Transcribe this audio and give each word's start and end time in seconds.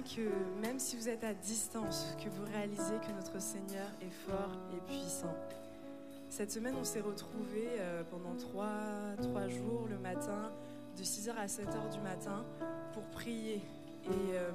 que 0.00 0.60
même 0.60 0.78
si 0.78 0.96
vous 0.96 1.08
êtes 1.08 1.24
à 1.24 1.34
distance, 1.34 2.14
que 2.22 2.28
vous 2.28 2.44
réalisez 2.52 2.94
que 3.06 3.12
notre 3.12 3.40
Seigneur 3.40 3.88
est 4.00 4.30
fort 4.30 4.52
et 4.72 4.80
puissant. 4.86 5.34
Cette 6.30 6.52
semaine, 6.52 6.74
on 6.80 6.84
s'est 6.84 7.00
retrouvés 7.00 7.68
euh, 7.78 8.02
pendant 8.08 8.34
trois, 8.36 9.48
jours 9.48 9.88
le 9.90 9.98
matin, 9.98 10.52
de 10.96 11.02
6h 11.02 11.30
à 11.36 11.46
7h 11.46 11.92
du 11.92 12.00
matin, 12.00 12.44
pour 12.94 13.02
prier. 13.04 13.56
Et 14.06 14.34
euh, 14.34 14.50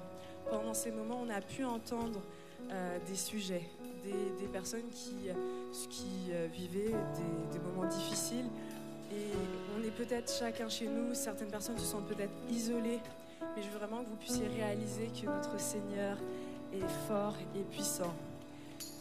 pendant 0.49 0.73
ces 0.73 0.91
moments, 0.91 1.19
on 1.21 1.29
a 1.29 1.41
pu 1.41 1.63
entendre 1.65 2.21
des 3.07 3.15
sujets, 3.15 3.63
des, 4.03 4.47
personnes 4.47 4.89
qui, 4.91 5.29
euh, 5.29 6.47
vivaient 6.51 6.95
des, 7.51 7.59
moments 7.59 7.85
difficiles. 7.85 8.47
Et 9.11 9.31
on 9.77 9.83
est 9.83 9.91
peut-être 9.91 10.31
chacun 10.33 10.67
chez 10.67 10.87
nous, 10.87 11.13
certaines 11.13 11.49
personnes 11.49 11.77
se 11.77 11.85
sentent 11.85 12.07
peut-être 12.07 12.33
isolées, 12.49 12.99
mais 13.55 13.61
je 13.61 13.69
veux 13.69 13.77
vraiment 13.77 14.03
que 14.03 14.09
vous 14.09 14.15
puissiez 14.15 14.47
réaliser 14.47 15.07
que 15.07 15.25
notre 15.27 15.59
Seigneur 15.59 16.17
est 16.73 17.07
fort 17.07 17.35
et 17.55 17.63
puissant. 17.63 18.13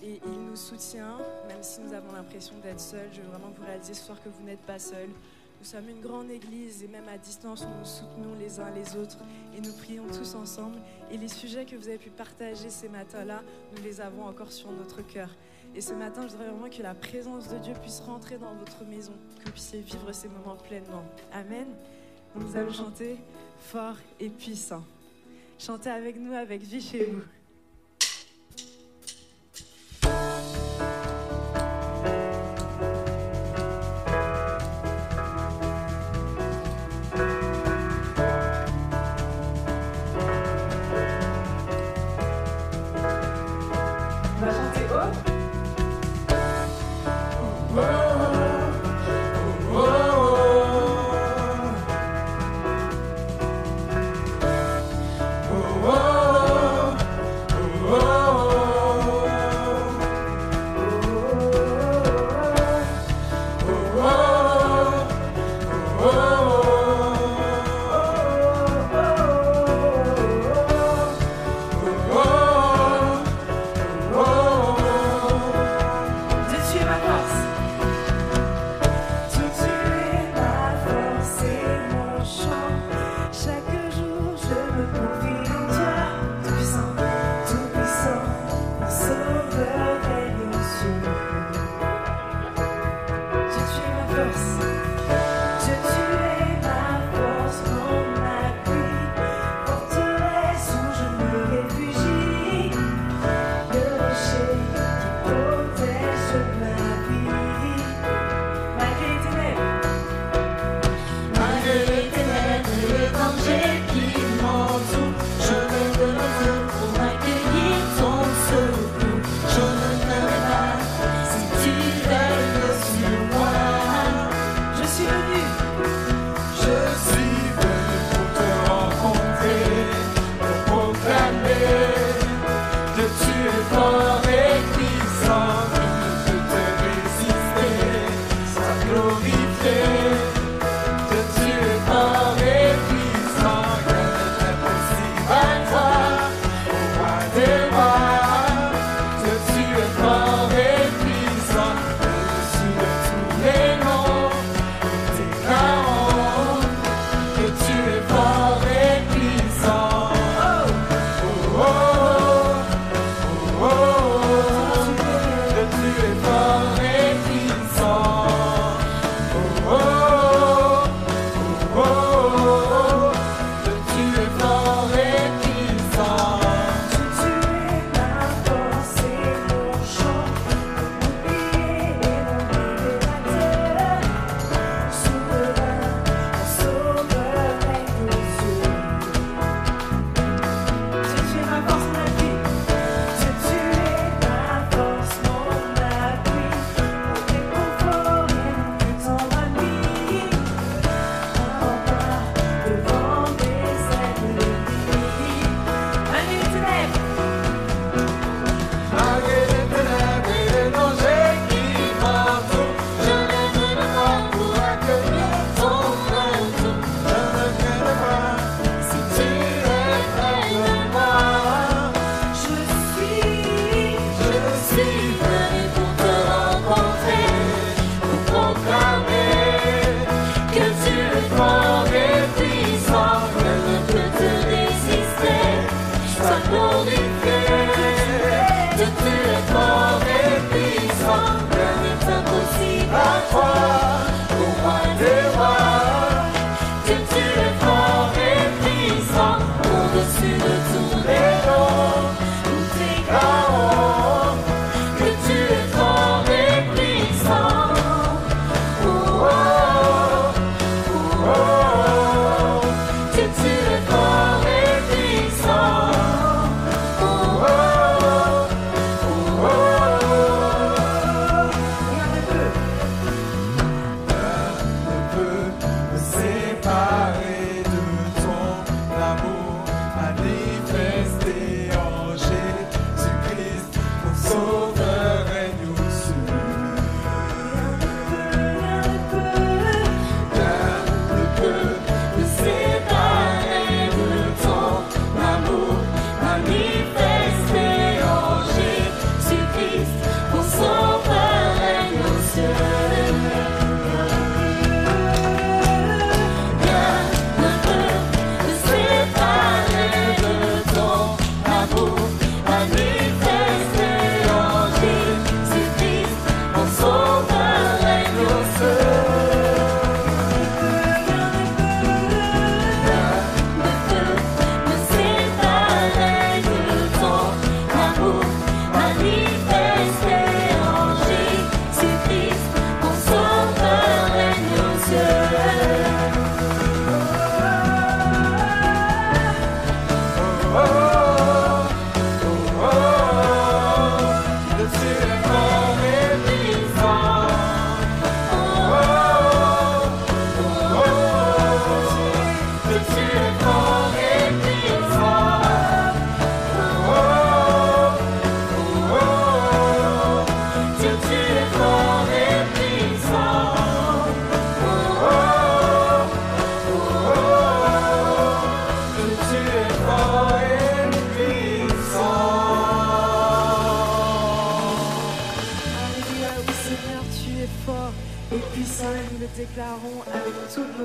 Et 0.03 0.21
il 0.25 0.41
nous 0.45 0.57
soutient, 0.57 1.19
même 1.49 1.63
si 1.63 1.81
nous 1.81 1.93
avons 1.93 2.13
l'impression 2.13 2.55
d'être 2.63 2.81
seuls. 2.81 3.09
Je 3.13 3.21
veux 3.21 3.29
vraiment 3.29 3.51
que 3.51 3.61
vous 3.61 3.67
réaliser 3.67 3.95
ce 3.95 4.05
soir 4.05 4.23
que 4.23 4.29
vous 4.29 4.43
n'êtes 4.45 4.61
pas 4.61 4.79
seuls. 4.79 5.11
Nous 5.59 5.67
sommes 5.67 5.89
une 5.89 6.01
grande 6.01 6.31
église 6.31 6.83
et 6.83 6.89
même 6.89 7.09
à 7.09 7.17
distance, 7.17 7.63
nous 7.63 7.79
nous 7.79 7.85
soutenons 7.85 8.35
les 8.39 8.61
uns 8.61 8.71
les 8.71 8.95
autres 8.97 9.19
et 9.57 9.61
nous 9.61 9.73
prions 9.73 10.07
tous 10.07 10.35
ensemble. 10.35 10.79
Et 11.11 11.17
les 11.17 11.29
sujets 11.29 11.65
que 11.65 11.77
vous 11.77 11.89
avez 11.89 11.99
pu 11.99 12.11
partager 12.11 12.69
ces 12.69 12.89
matins-là, 12.89 13.43
nous 13.75 13.83
les 13.83 14.01
avons 14.01 14.27
encore 14.27 14.53
sur 14.53 14.71
notre 14.71 15.01
cœur. 15.01 15.31
Et 15.75 15.81
ce 15.81 15.95
matin, 15.95 16.23
je 16.27 16.33
voudrais 16.33 16.49
vraiment 16.49 16.71
que 16.71 16.83
la 16.83 16.95
présence 16.95 17.49
de 17.49 17.59
Dieu 17.59 17.73
puisse 17.83 18.01
rentrer 18.01 18.39
dans 18.39 18.55
votre 18.55 18.85
maison, 18.85 19.13
que 19.41 19.47
vous 19.47 19.53
puissiez 19.53 19.81
vivre 19.81 20.13
ces 20.13 20.29
moments 20.29 20.57
pleinement. 20.57 21.05
Amen. 21.33 21.67
Nous 22.39 22.57
allons 22.57 22.73
chanter 22.73 23.17
fort 23.59 23.97
et 24.21 24.29
puissant. 24.29 24.85
Chantez 25.59 25.91
avec 25.91 26.17
nous, 26.17 26.35
avec 26.35 26.63
vie 26.63 26.83
chez 26.83 27.05
vous. 27.05 27.23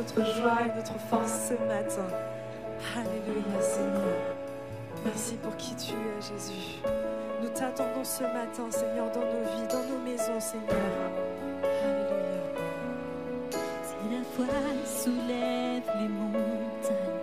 Notre 0.02 0.26
joie 0.36 0.58
et 0.66 0.76
notre 0.76 0.98
force 1.10 1.50
ce 1.50 1.54
matin. 1.66 2.08
Alléluia 2.96 3.62
Seigneur. 3.62 4.18
Merci 5.06 5.36
pour 5.36 5.56
qui 5.58 5.76
tu 5.76 5.94
es 5.94 6.22
Jésus. 6.22 6.80
Nous 7.42 7.50
t'attendons 7.50 8.04
ce 8.04 8.24
matin 8.24 8.70
Seigneur 8.72 9.12
dans 9.12 9.22
nos 9.22 9.44
vies, 9.52 9.68
dans 9.70 9.84
nos 9.84 10.00
maisons 10.04 10.40
Seigneur. 10.40 10.70
Alléluia. 11.84 12.42
Si 13.84 13.96
la 14.12 14.24
foi 14.36 14.56
soulève 14.86 15.84
les 16.00 16.08
montagnes, 16.08 17.20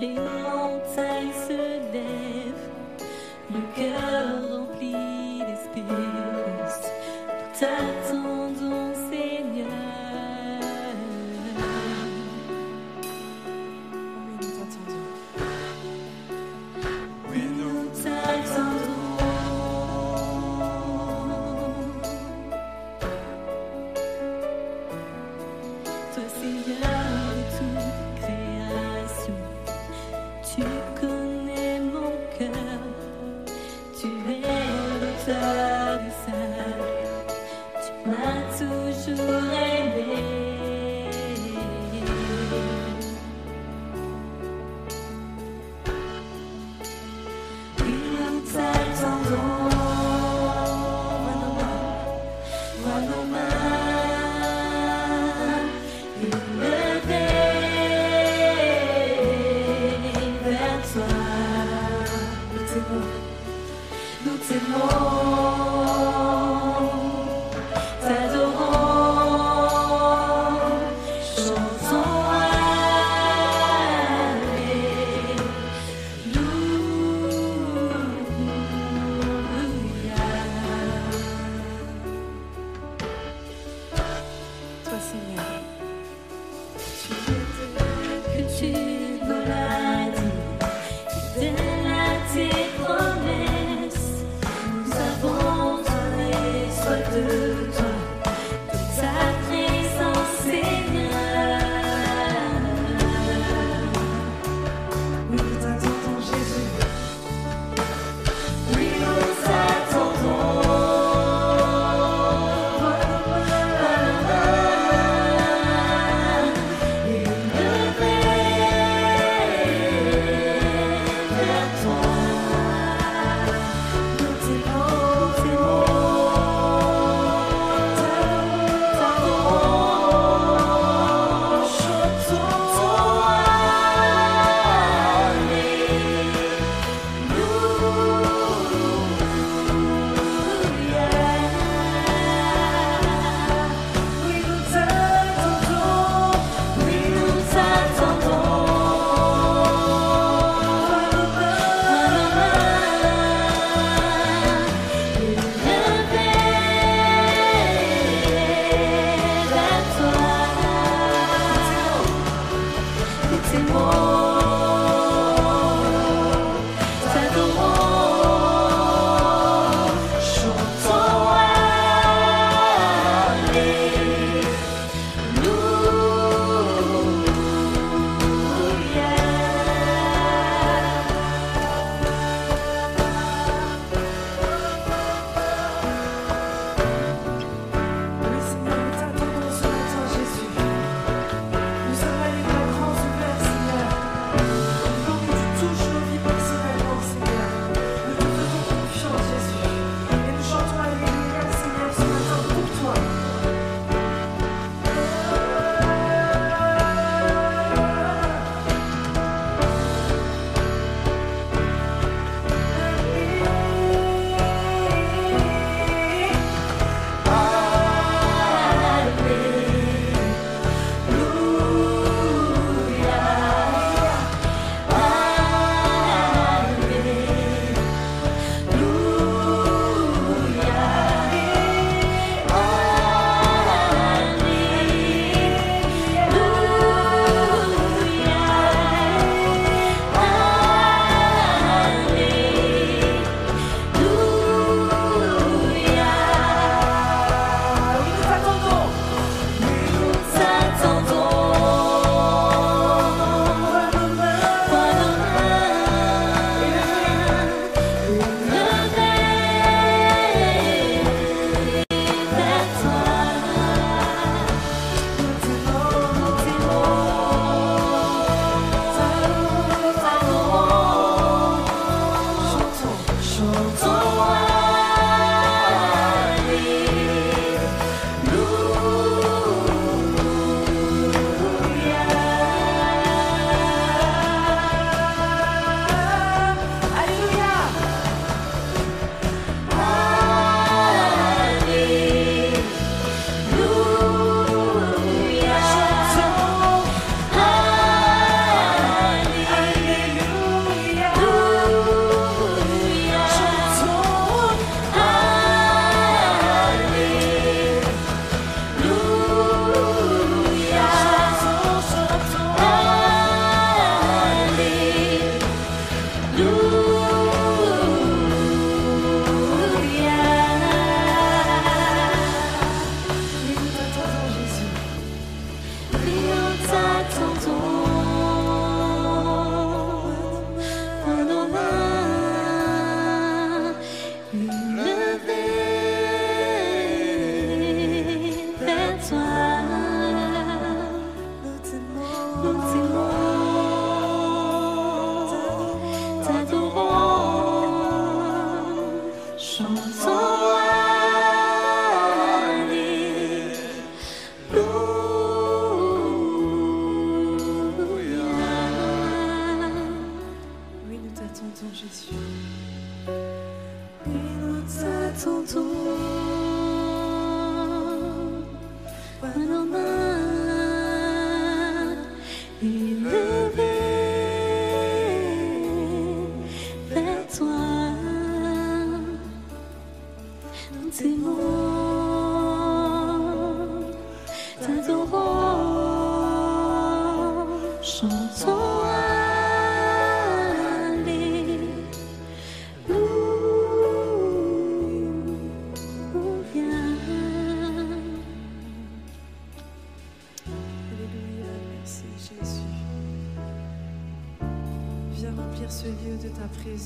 les 0.00 0.08
montagnes 0.08 1.32
se 1.46 1.92
lèvent, 1.92 2.68
le 3.50 3.60
cœur 3.74 4.47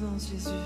présence, 0.03 0.31
Jésus. 0.31 0.62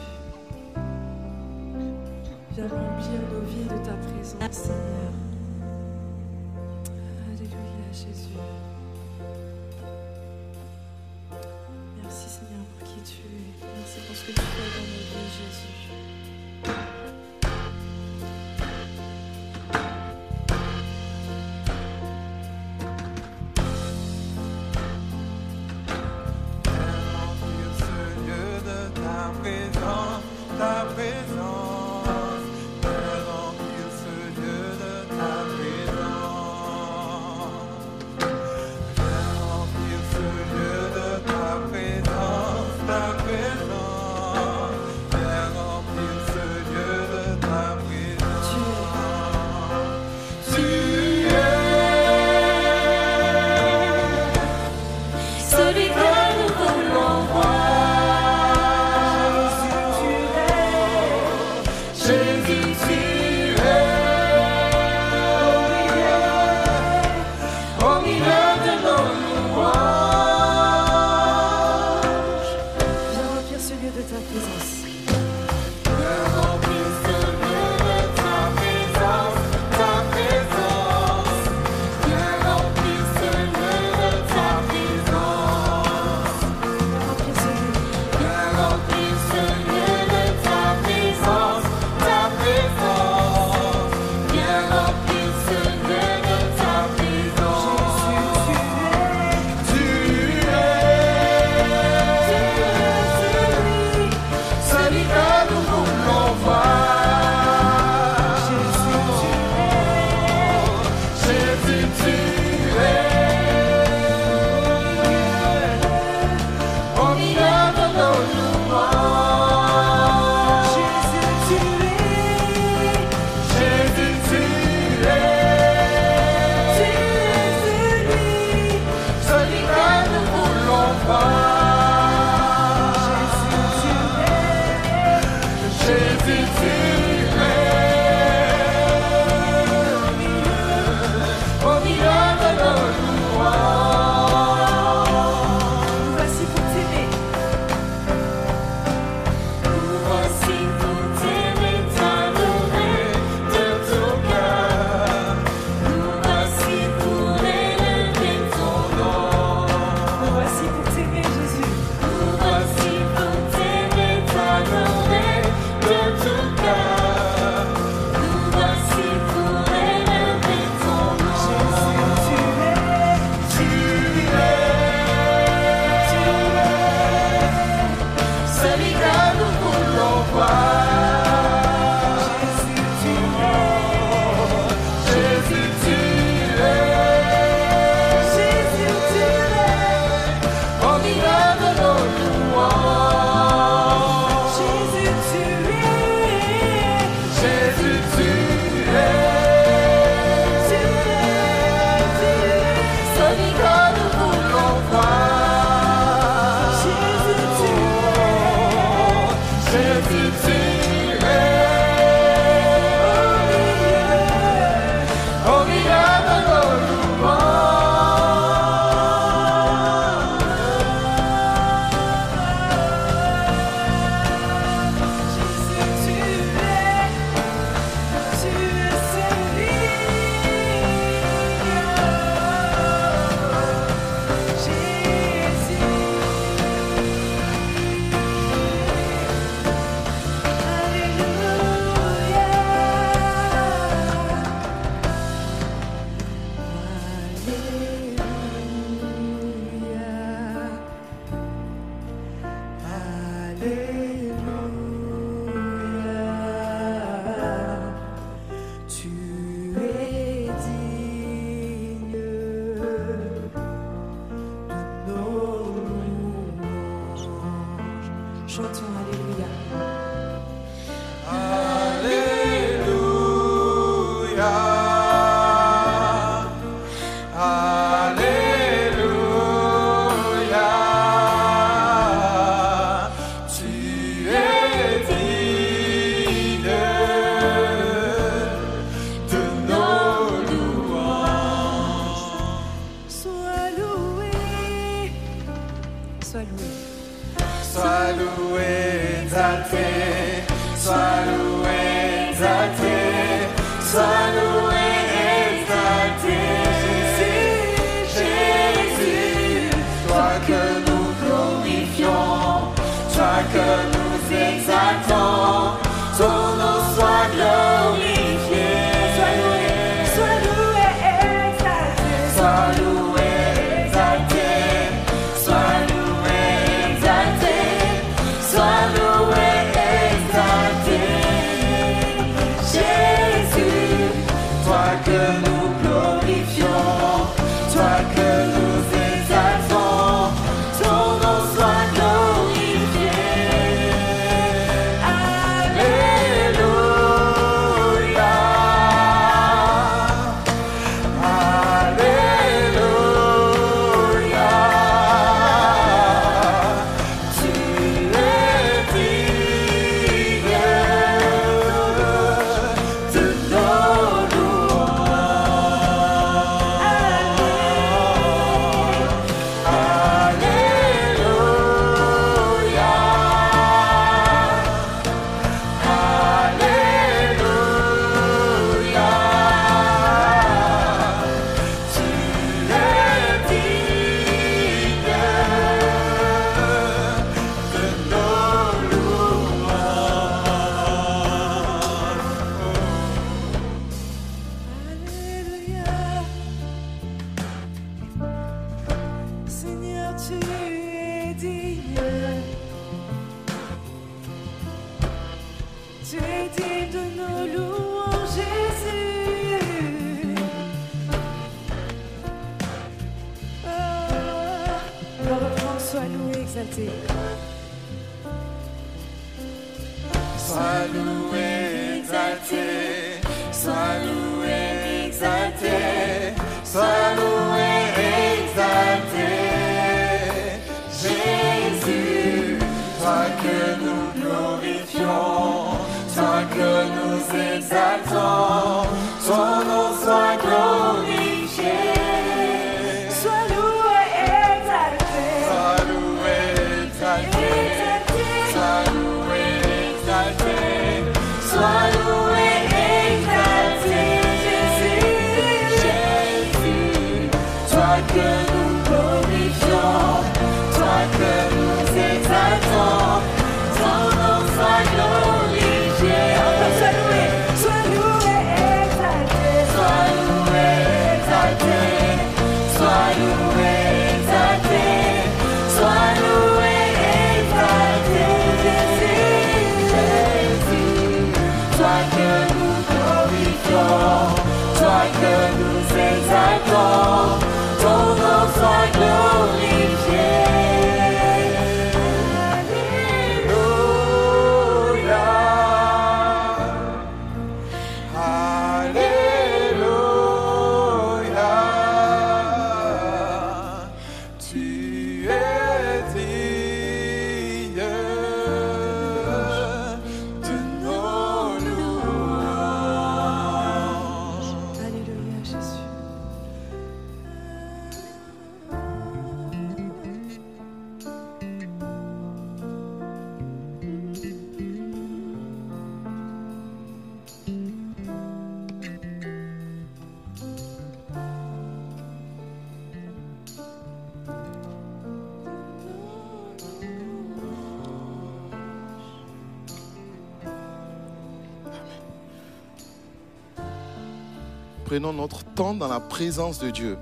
prenons 544.87 545.13
notre 545.13 545.45
temps 545.45 545.75
dans 545.75 545.89
la 545.89 545.99
présence 545.99 546.61
de 546.61 546.71
Dieu. 546.71 546.97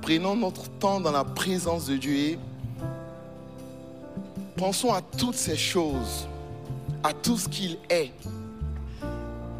Prenons 0.00 0.36
notre 0.36 0.70
temps 0.78 1.00
dans 1.00 1.10
la 1.10 1.24
présence 1.24 1.86
de 1.86 1.96
Dieu 1.96 2.14
et 2.14 2.38
pensons 4.56 4.94
à 4.94 5.02
toutes 5.02 5.34
ces 5.34 5.56
choses, 5.56 6.28
à 7.02 7.12
tout 7.12 7.36
ce 7.36 7.48
qu'il 7.48 7.78
est, 7.90 8.12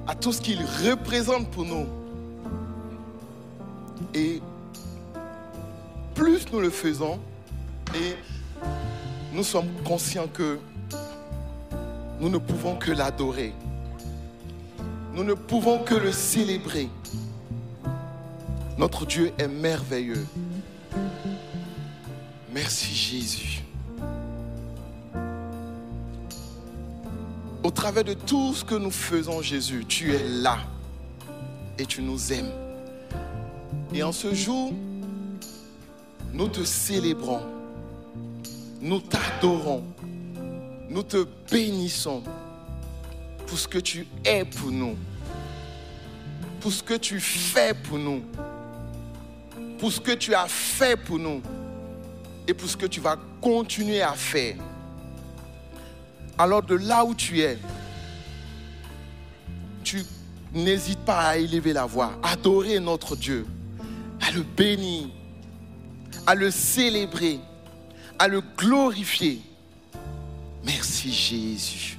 à 0.07 0.15
tout 0.15 0.31
ce 0.33 0.41
qu'il 0.41 0.61
représente 0.89 1.51
pour 1.51 1.65
nous. 1.65 1.87
Et 4.15 4.41
plus 6.15 6.47
nous 6.53 6.61
le 6.61 6.71
faisons, 6.71 7.19
et 7.97 8.15
nous 9.33 9.43
sommes 9.43 9.73
conscients 9.85 10.29
que 10.33 10.61
nous 12.21 12.29
ne 12.29 12.39
pouvons 12.39 12.77
que 12.77 12.93
l'adorer. 12.93 13.53
Nous 15.17 15.25
ne 15.25 15.33
pouvons 15.33 15.79
que 15.79 15.95
le 15.95 16.13
célébrer. 16.13 16.91
Notre 18.77 19.07
Dieu 19.07 19.33
est 19.39 19.49
merveilleux. 19.49 20.27
Merci 22.53 22.95
Jésus. 22.95 23.63
Au 27.63 27.71
travers 27.71 28.05
de 28.05 28.13
tout 28.13 28.53
ce 28.53 28.63
que 28.63 28.75
nous 28.75 28.91
faisons, 28.91 29.41
Jésus, 29.41 29.87
tu 29.89 30.13
es 30.13 30.23
là 30.23 30.59
et 31.79 31.87
tu 31.87 32.03
nous 32.03 32.35
aimes. 32.35 32.53
Et 33.95 34.03
en 34.03 34.13
ce 34.13 34.35
jour, 34.35 34.75
nous 36.35 36.49
te 36.49 36.63
célébrons, 36.63 37.41
nous 38.83 39.01
t'adorons, 39.01 39.83
nous 40.91 41.03
te 41.03 41.27
bénissons 41.51 42.23
pour 43.47 43.59
ce 43.59 43.69
que 43.69 43.79
tu 43.79 44.07
es 44.25 44.45
pour 44.45 44.71
nous, 44.71 44.97
pour 46.61 46.73
ce 46.73 46.83
que 46.83 46.95
tu 46.95 47.21
fais 47.21 47.75
pour 47.75 47.99
nous, 47.99 48.23
pour 49.79 49.93
ce 49.93 50.01
que 50.01 50.13
tu 50.13 50.35
as 50.35 50.49
fait 50.49 50.97
pour 50.97 51.19
nous 51.19 51.43
et 52.49 52.55
pour 52.55 52.69
ce 52.69 52.77
que 52.77 52.87
tu 52.87 53.01
vas 53.01 53.17
continuer 53.41 54.03
à 54.03 54.13
faire. 54.13 54.57
Alors 56.39 56.63
de 56.63 56.75
là 56.75 57.05
où 57.05 57.15
tu 57.15 57.41
es, 57.41 57.59
tu 59.85 60.05
n'hésites 60.53 61.01
pas 61.01 61.29
à 61.29 61.37
élever 61.37 61.73
la 61.73 61.87
voix, 61.87 62.13
adorer 62.23 62.81
notre 62.81 63.17
Dieu, 63.17 63.47
à 64.21 64.31
le 64.33 64.43
bénir, 64.43 65.09
à 66.27 66.35
le 66.35 66.51
célébrer, 66.51 67.39
à 68.19 68.29
le 68.29 68.43
glorifier. 68.57 69.41
Merci 70.65 71.13
Jésus. 71.13 71.96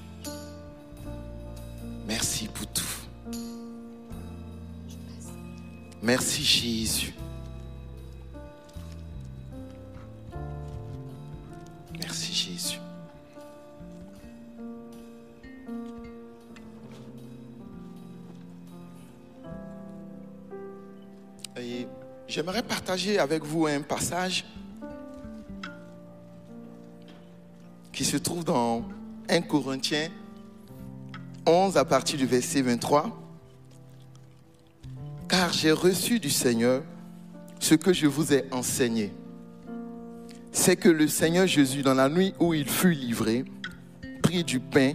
Merci 2.08 2.47
pour 2.47 2.66
tout. 2.68 2.84
Merci 6.01 6.41
Jésus. 6.41 7.14
Merci 11.99 12.34
Jésus. 12.34 12.80
Et 21.60 21.88
j'aimerais 22.28 22.64
partager 22.64 23.20
avec 23.20 23.43
vous 23.43 23.66
un 23.66 23.82
passage 23.82 24.45
qui 27.91 28.05
se 28.05 28.16
trouve 28.16 28.45
dans 28.45 28.86
1 29.28 29.41
Corinthiens 29.41 30.10
11 31.47 31.77
à 31.77 31.85
partir 31.85 32.17
du 32.19 32.25
verset 32.25 32.61
23. 32.61 33.09
Car 35.29 35.51
j'ai 35.53 35.71
reçu 35.71 36.19
du 36.19 36.29
Seigneur 36.29 36.83
ce 37.59 37.75
que 37.75 37.93
je 37.93 38.07
vous 38.07 38.33
ai 38.33 38.45
enseigné. 38.51 39.13
C'est 40.51 40.75
que 40.75 40.89
le 40.89 41.07
Seigneur 41.07 41.47
Jésus, 41.47 41.81
dans 41.81 41.93
la 41.93 42.09
nuit 42.09 42.33
où 42.39 42.53
il 42.53 42.67
fut 42.67 42.91
livré, 42.91 43.45
prit 44.21 44.43
du 44.43 44.59
pain 44.59 44.93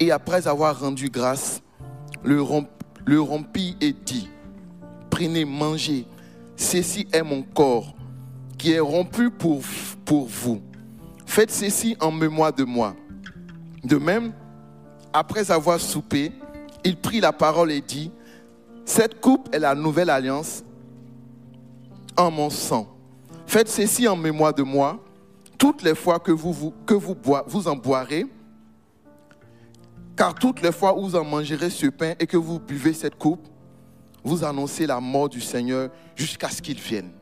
et 0.00 0.10
après 0.10 0.46
avoir 0.48 0.80
rendu 0.80 1.08
grâce, 1.08 1.62
le, 2.22 2.40
romp- 2.40 2.68
le 3.04 3.20
rompit 3.20 3.76
et 3.80 3.92
dit, 3.92 4.28
prenez, 5.10 5.44
mangez, 5.44 6.06
ceci 6.56 7.06
est 7.12 7.22
mon 7.22 7.42
corps 7.42 7.94
qui 8.58 8.72
est 8.72 8.80
rompu 8.80 9.30
pour, 9.30 9.62
pour 10.04 10.26
vous. 10.26 10.62
Faites 11.26 11.50
ceci 11.50 11.96
en 12.00 12.12
mémoire 12.12 12.52
de 12.52 12.64
moi. 12.64 12.94
De 13.82 13.96
même, 13.96 14.32
après 15.14 15.52
avoir 15.52 15.80
soupé, 15.80 16.32
il 16.82 16.96
prit 16.96 17.20
la 17.20 17.32
parole 17.32 17.70
et 17.70 17.80
dit, 17.80 18.10
cette 18.84 19.20
coupe 19.20 19.48
est 19.54 19.60
la 19.60 19.76
nouvelle 19.76 20.10
alliance 20.10 20.64
en 22.16 22.32
mon 22.32 22.50
sang. 22.50 22.88
Faites 23.46 23.68
ceci 23.68 24.08
en 24.08 24.16
mémoire 24.16 24.52
de 24.52 24.64
moi, 24.64 25.02
toutes 25.56 25.82
les 25.82 25.94
fois 25.94 26.18
que 26.18 26.32
vous, 26.32 26.72
en 27.68 27.76
boirez, 27.76 28.26
car 30.16 30.34
toutes 30.34 30.60
les 30.60 30.72
fois 30.72 30.98
où 30.98 31.04
vous 31.04 31.16
en 31.16 31.24
mangerez 31.24 31.70
ce 31.70 31.86
pain 31.86 32.14
et 32.18 32.26
que 32.26 32.36
vous 32.36 32.58
buvez 32.58 32.92
cette 32.92 33.16
coupe, 33.16 33.46
vous 34.24 34.42
annoncez 34.42 34.84
la 34.84 35.00
mort 35.00 35.28
du 35.28 35.40
Seigneur 35.40 35.90
jusqu'à 36.16 36.48
ce 36.48 36.60
qu'il 36.60 36.80
vienne. 36.80 37.12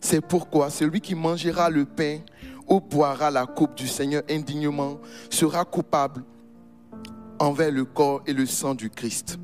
C'est 0.00 0.22
pourquoi 0.22 0.70
celui 0.70 1.02
qui 1.02 1.14
mangera 1.14 1.68
le 1.68 1.84
pain 1.84 2.20
ou 2.66 2.80
boira 2.80 3.30
la 3.30 3.44
coupe 3.44 3.74
du 3.74 3.86
Seigneur 3.86 4.22
indignement 4.30 4.98
sera 5.28 5.64
coupable 5.66 6.24
envers 7.38 7.70
le 7.70 7.84
corps 7.84 8.22
et 8.26 8.32
le 8.32 8.46
sang 8.46 8.74
du 8.74 8.90
Christ. 8.90 9.38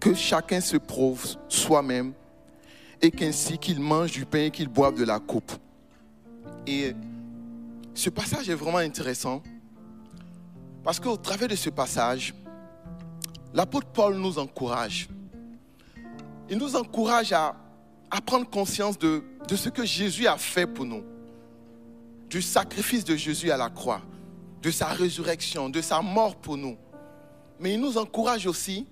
Que 0.00 0.14
chacun 0.14 0.60
se 0.60 0.76
prouve 0.76 1.24
soi-même 1.48 2.12
et 3.00 3.10
qu'ainsi 3.10 3.58
qu'il 3.58 3.80
mange 3.80 4.12
du 4.12 4.24
pain 4.24 4.44
et 4.44 4.50
qu'il 4.50 4.68
boive 4.68 4.98
de 4.98 5.04
la 5.04 5.18
coupe. 5.18 5.52
Et 6.66 6.94
ce 7.94 8.10
passage 8.10 8.48
est 8.48 8.54
vraiment 8.54 8.78
intéressant 8.78 9.42
parce 10.84 11.00
qu'au 11.00 11.16
travers 11.16 11.48
de 11.48 11.56
ce 11.56 11.70
passage, 11.70 12.34
l'apôtre 13.52 13.88
Paul 13.88 14.16
nous 14.16 14.38
encourage. 14.38 15.08
Il 16.48 16.58
nous 16.58 16.76
encourage 16.76 17.32
à, 17.32 17.54
prendre 18.24 18.48
conscience 18.48 18.98
de 18.98 19.22
ce 19.54 19.68
que 19.68 19.84
Jésus 19.84 20.26
a 20.26 20.36
fait 20.36 20.66
pour 20.66 20.84
nous, 20.84 21.02
du 22.28 22.40
sacrifice 22.42 23.04
de 23.04 23.16
Jésus 23.16 23.50
à 23.50 23.56
la 23.56 23.68
croix, 23.68 24.00
de 24.62 24.70
sa 24.70 24.86
résurrection, 24.86 25.68
de 25.68 25.80
sa 25.80 26.00
mort 26.00 26.36
pour 26.36 26.56
nous. 26.56 26.76
Mais 27.60 27.74
il 27.74 27.80
nous 27.80 27.98
encourage 27.98 28.46
aussi 28.46 28.86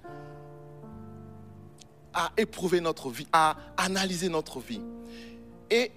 à 2.12 2.32
éprouver 2.36 2.80
notre 2.80 3.10
vie, 3.10 3.26
à 3.32 3.56
analyser 3.76 4.28
notre 4.28 4.58
vie. 4.60 4.80
Et 5.70 5.92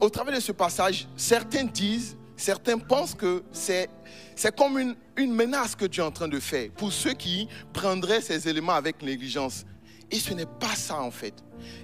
au 0.00 0.10
travers 0.10 0.34
de 0.34 0.40
ce 0.40 0.52
passage, 0.52 1.08
certains 1.16 1.64
disent, 1.64 2.16
certains 2.36 2.78
pensent 2.78 3.14
que 3.14 3.42
c'est, 3.52 3.88
c'est 4.36 4.54
comme 4.54 4.78
une, 4.78 4.96
une 5.16 5.32
menace 5.32 5.74
que 5.74 5.84
Dieu 5.86 6.02
est 6.02 6.06
en 6.06 6.10
train 6.10 6.28
de 6.28 6.40
faire 6.40 6.70
pour 6.72 6.92
ceux 6.92 7.14
qui 7.14 7.48
prendraient 7.72 8.20
ces 8.20 8.48
éléments 8.48 8.72
avec 8.72 9.02
négligence. 9.02 9.64
Et 10.10 10.18
ce 10.18 10.34
n'est 10.34 10.46
pas 10.46 10.74
ça 10.76 11.00
en 11.00 11.10
fait. 11.10 11.34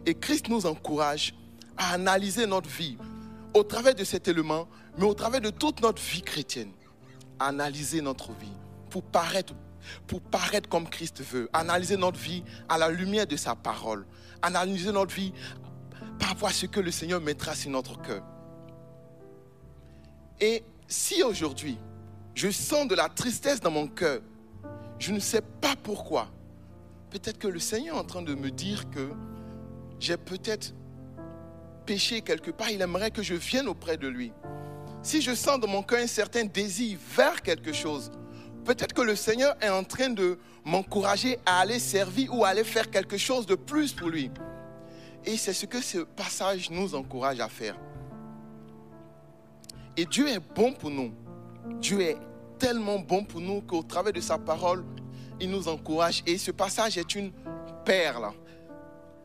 Et 0.05 0.15
Christ 0.15 0.49
nous 0.49 0.67
encourage 0.67 1.35
à 1.77 1.95
analyser 1.95 2.47
notre 2.47 2.69
vie 2.69 2.99
au 3.55 3.63
travers 3.63 3.95
de 3.95 4.05
cet 4.05 4.29
élément, 4.29 4.69
mais 4.99 5.05
au 5.05 5.15
travers 5.15 5.41
de 5.41 5.51
toute 5.51 5.81
notre 5.81 6.03
vie 6.03 6.23
chrétienne. 6.23 6.73
Analyser 7.39 8.03
notre 8.03 8.33
vie 8.33 8.53
pour 8.91 9.03
paraître, 9.03 9.55
pour 10.07 10.21
paraître 10.21 10.69
comme 10.69 10.89
Christ 10.89 11.23
veut. 11.23 11.49
Analyser 11.53 11.97
notre 11.97 12.19
vie 12.19 12.43
à 12.69 12.79
la 12.79 12.89
lumière 12.89 13.27
de 13.27 13.37
sa 13.37 13.55
parole. 13.55 14.07
Analyser 14.43 14.93
notre 14.93 15.15
vie 15.15 15.33
par 16.19 16.31
rapport 16.31 16.49
à 16.49 16.53
ce 16.53 16.67
que 16.67 16.81
le 16.81 16.91
Seigneur 16.91 17.21
mettra 17.21 17.55
sur 17.55 17.71
notre 17.71 18.01
cœur. 18.01 18.23
Et 20.41 20.63
si 20.87 21.23
aujourd'hui, 21.23 21.79
je 22.35 22.51
sens 22.51 22.87
de 22.87 22.95
la 22.95 23.09
tristesse 23.09 23.61
dans 23.61 23.71
mon 23.71 23.89
cœur, 23.89 24.21
je 24.99 25.13
ne 25.13 25.21
sais 25.21 25.43
pas 25.43 25.75
pourquoi. 25.83 26.29
Peut-être 27.11 27.39
que 27.39 27.49
le 27.49 27.59
Seigneur 27.59 27.97
est 27.97 28.01
en 28.01 28.05
train 28.05 28.23
de 28.23 28.35
me 28.35 28.51
dire 28.51 28.89
que 28.91 29.11
j'ai 29.99 30.17
peut-être 30.17 30.75
péché 31.87 32.21
quelque 32.21 32.51
part. 32.51 32.71
Il 32.71 32.81
aimerait 32.83 33.11
que 33.11 33.23
je 33.23 33.35
vienne 33.35 33.67
auprès 33.67 33.97
de 33.97 34.09
lui. 34.09 34.33
Si 35.03 35.23
je 35.23 35.35
sens 35.35 35.59
dans 35.59 35.69
mon 35.69 35.83
cœur 35.83 36.01
un 36.01 36.07
certain 36.07 36.45
désir 36.45 36.99
vers 37.17 37.41
quelque 37.43 37.73
chose, 37.73 38.11
peut-être 38.69 38.93
que 38.93 39.01
le 39.01 39.17
Seigneur 39.17 39.57
est 39.63 39.71
en 39.71 39.83
train 39.83 40.11
de 40.11 40.39
m'encourager 40.63 41.39
à 41.47 41.61
aller 41.61 41.79
servir 41.79 42.35
ou 42.35 42.45
à 42.45 42.49
aller 42.49 42.65
faire 42.65 42.91
quelque 42.91 43.17
chose 43.17 43.47
de 43.47 43.55
plus 43.55 43.95
pour 43.95 44.11
lui. 44.11 44.31
Et 45.25 45.39
c'est 45.39 45.55
ce 45.55 45.65
que 45.65 45.81
ce 45.81 46.01
passage 46.01 46.69
nous 46.69 46.95
encourage 46.95 47.41
à 47.41 47.49
faire. 47.49 47.79
Et 49.97 50.05
Dieu 50.05 50.29
est 50.29 50.41
bon 50.55 50.75
pour 50.75 50.91
nous. 50.91 51.15
Dieu 51.81 52.03
est 52.03 52.19
tellement 52.59 52.99
bon 52.99 53.25
pour 53.25 53.41
nous 53.41 53.63
qu'au 53.63 53.83
travers 53.83 54.13
de 54.13 54.21
sa 54.21 54.37
parole, 54.37 54.85
il 55.41 55.51
nous 55.51 55.67
encourage. 55.67 56.23
Et 56.27 56.37
ce 56.37 56.51
passage 56.51 56.99
est 56.99 57.15
une 57.15 57.33
perle. 57.87 58.33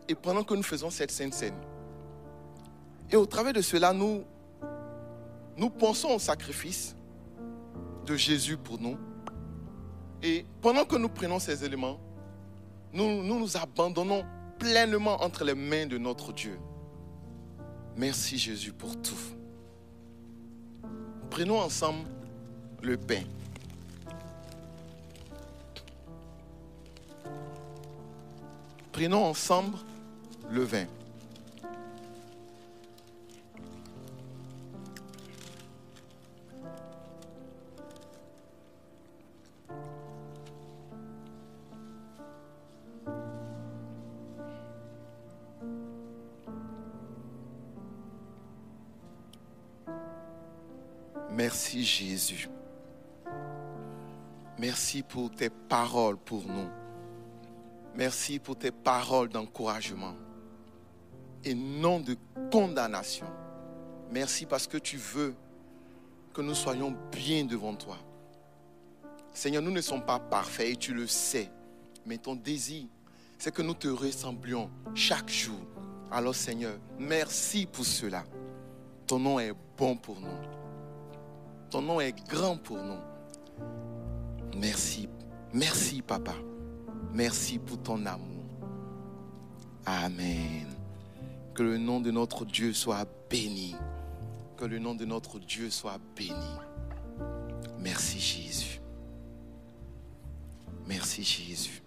Et 0.08 0.16
pendant 0.16 0.46
que 0.46 0.54
nous 0.54 0.64
faisons 0.64 0.90
cette 0.90 1.12
sainte 1.12 1.34
scène, 1.34 1.60
et 3.12 3.18
au 3.18 3.26
travers 3.26 3.52
de 3.52 3.62
cela, 3.62 3.92
nous, 3.92 4.24
nous 5.58 5.70
pensons 5.70 6.12
au 6.12 6.20
sacrifice 6.20 6.96
de 8.06 8.16
Jésus 8.16 8.56
pour 8.56 8.80
nous. 8.80 8.98
Et 10.24 10.46
pendant 10.62 10.86
que 10.86 10.96
nous 10.96 11.10
prenons 11.10 11.38
ces 11.38 11.66
éléments, 11.66 12.00
nous 12.94 13.24
nous, 13.24 13.58
abandonnons 13.58 14.24
pleinement 14.58 15.22
entre 15.22 15.44
les 15.44 15.54
mains 15.54 15.86
de 15.86 15.98
notre 15.98 16.32
Dieu. 16.32 16.58
Merci 17.98 18.38
Jésus 18.38 18.72
pour 18.72 19.00
tout. 19.02 19.18
Prenons 21.30 21.60
ensemble 21.60 22.08
le 22.82 22.96
pain. 22.96 23.24
Prenons 28.94 29.26
ensemble 29.26 29.78
le 30.50 30.64
vin. 30.64 30.86
Merci 51.44 51.84
Jésus. 51.84 52.48
Merci 54.58 55.04
pour 55.04 55.30
tes 55.30 55.50
paroles 55.50 56.16
pour 56.16 56.42
nous. 56.46 56.70
Merci 57.96 58.40
pour 58.40 58.58
tes 58.58 58.72
paroles 58.72 59.28
d'encouragement 59.28 60.16
et 61.44 61.54
non 61.54 62.00
de 62.00 62.16
condamnation. 62.50 63.26
Merci 64.10 64.46
parce 64.46 64.68
que 64.68 64.78
tu 64.78 64.96
veux 64.96 65.36
que 66.34 66.42
nous 66.42 66.56
soyons 66.56 66.96
bien 67.12 67.44
devant 67.44 67.76
toi. 67.76 67.98
Seigneur, 69.34 69.62
nous 69.62 69.72
ne 69.72 69.82
sommes 69.82 70.06
pas 70.06 70.20
parfaits 70.20 70.70
et 70.70 70.78
tu 70.78 70.94
le 70.94 71.08
sais. 71.08 71.52
Mais 72.06 72.20
ton 72.20 72.36
désir, 72.36 72.86
c'est 73.38 73.54
que 73.54 73.62
nous 73.62 73.74
te 73.74 73.90
ressemblions 73.90 74.70
chaque 74.96 75.30
jour. 75.30 75.60
Alors 76.10 76.36
Seigneur, 76.36 76.78
merci 76.98 77.66
pour 77.66 77.84
cela. 77.84 78.24
Ton 79.06 79.20
nom 79.20 79.42
est 79.42 79.52
bon 79.78 79.98
pour 79.98 80.22
nous. 80.22 80.63
Ton 81.74 81.82
nom 81.82 82.00
est 82.00 82.14
grand 82.30 82.56
pour 82.56 82.78
nous. 82.78 83.00
Merci. 84.56 85.10
Merci, 85.54 86.04
Papa. 86.04 86.36
Merci 87.12 87.58
pour 87.58 87.82
ton 87.82 88.06
amour. 88.06 88.46
Amen. 89.84 90.68
Que 91.56 91.64
le 91.64 91.80
nom 91.80 92.00
de 92.00 92.12
notre 92.12 92.46
Dieu 92.46 92.74
soit 92.74 93.08
béni. 93.28 93.76
Que 94.56 94.66
le 94.66 94.78
nom 94.78 94.94
de 94.94 95.04
notre 95.04 95.40
Dieu 95.40 95.72
soit 95.72 95.98
béni. 96.16 96.36
Merci 97.80 98.20
Jésus. 98.20 98.80
Merci 100.86 101.24
Jésus. 101.24 101.83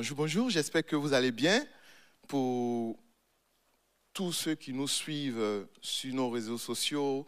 Bonjour, 0.00 0.16
bonjour, 0.16 0.48
j'espère 0.48 0.86
que 0.86 0.96
vous 0.96 1.12
allez 1.12 1.30
bien. 1.30 1.62
Pour 2.26 2.98
tous 4.14 4.32
ceux 4.32 4.54
qui 4.54 4.72
nous 4.72 4.88
suivent 4.88 5.66
sur 5.82 6.14
nos 6.14 6.30
réseaux 6.30 6.56
sociaux, 6.56 7.26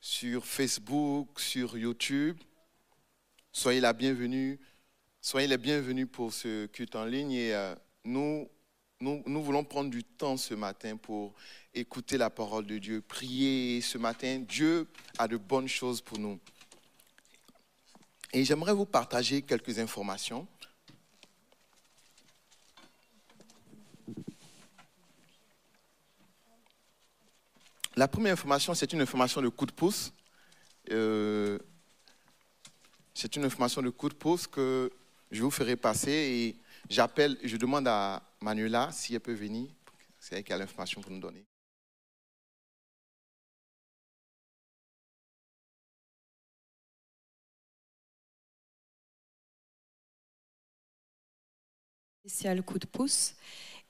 sur 0.00 0.46
Facebook, 0.46 1.40
sur 1.40 1.76
YouTube, 1.76 2.38
soyez 3.50 3.80
la 3.80 3.92
bienvenue. 3.92 4.60
Soyez 5.20 5.48
les 5.48 5.58
bienvenus 5.58 6.06
pour 6.08 6.32
ce 6.32 6.66
culte 6.66 6.94
en 6.94 7.06
ligne 7.06 7.32
et 7.32 7.52
euh, 7.52 7.74
nous, 8.04 8.48
nous, 9.00 9.24
nous 9.26 9.42
voulons 9.42 9.64
prendre 9.64 9.90
du 9.90 10.04
temps 10.04 10.36
ce 10.36 10.54
matin 10.54 10.96
pour 10.96 11.34
écouter 11.74 12.18
la 12.18 12.30
parole 12.30 12.66
de 12.66 12.78
Dieu, 12.78 13.00
prier 13.00 13.80
ce 13.80 13.98
matin. 13.98 14.44
Dieu 14.48 14.86
a 15.18 15.26
de 15.26 15.38
bonnes 15.38 15.66
choses 15.66 16.00
pour 16.00 16.20
nous. 16.20 16.38
Et 18.32 18.44
j'aimerais 18.44 18.74
vous 18.74 18.86
partager 18.86 19.42
quelques 19.42 19.80
informations. 19.80 20.46
La 27.96 28.08
première 28.08 28.34
information, 28.34 28.74
c'est 28.74 28.92
une 28.92 29.00
information 29.00 29.40
de 29.40 29.48
coup 29.48 29.64
de 29.64 29.72
pouce. 29.72 30.12
Euh, 30.90 31.58
c'est 33.14 33.36
une 33.36 33.44
information 33.44 33.80
de 33.80 33.88
coup 33.88 34.10
de 34.10 34.14
pouce 34.14 34.46
que 34.46 34.90
je 35.30 35.42
vous 35.42 35.50
ferai 35.50 35.76
passer 35.76 36.10
et 36.12 36.56
j'appelle, 36.90 37.38
je 37.42 37.56
demande 37.56 37.88
à 37.88 38.22
Manuela 38.42 38.90
si 38.92 39.14
elle 39.14 39.20
peut 39.20 39.32
venir. 39.32 39.70
C'est 40.18 40.36
elle 40.36 40.44
qui 40.44 40.52
a 40.52 40.58
l'information 40.58 41.00
pour 41.00 41.10
nous 41.10 41.20
donner. 41.20 41.46
spécial 52.26 52.60
coup 52.64 52.78
de 52.78 52.86
pouce. 52.86 53.34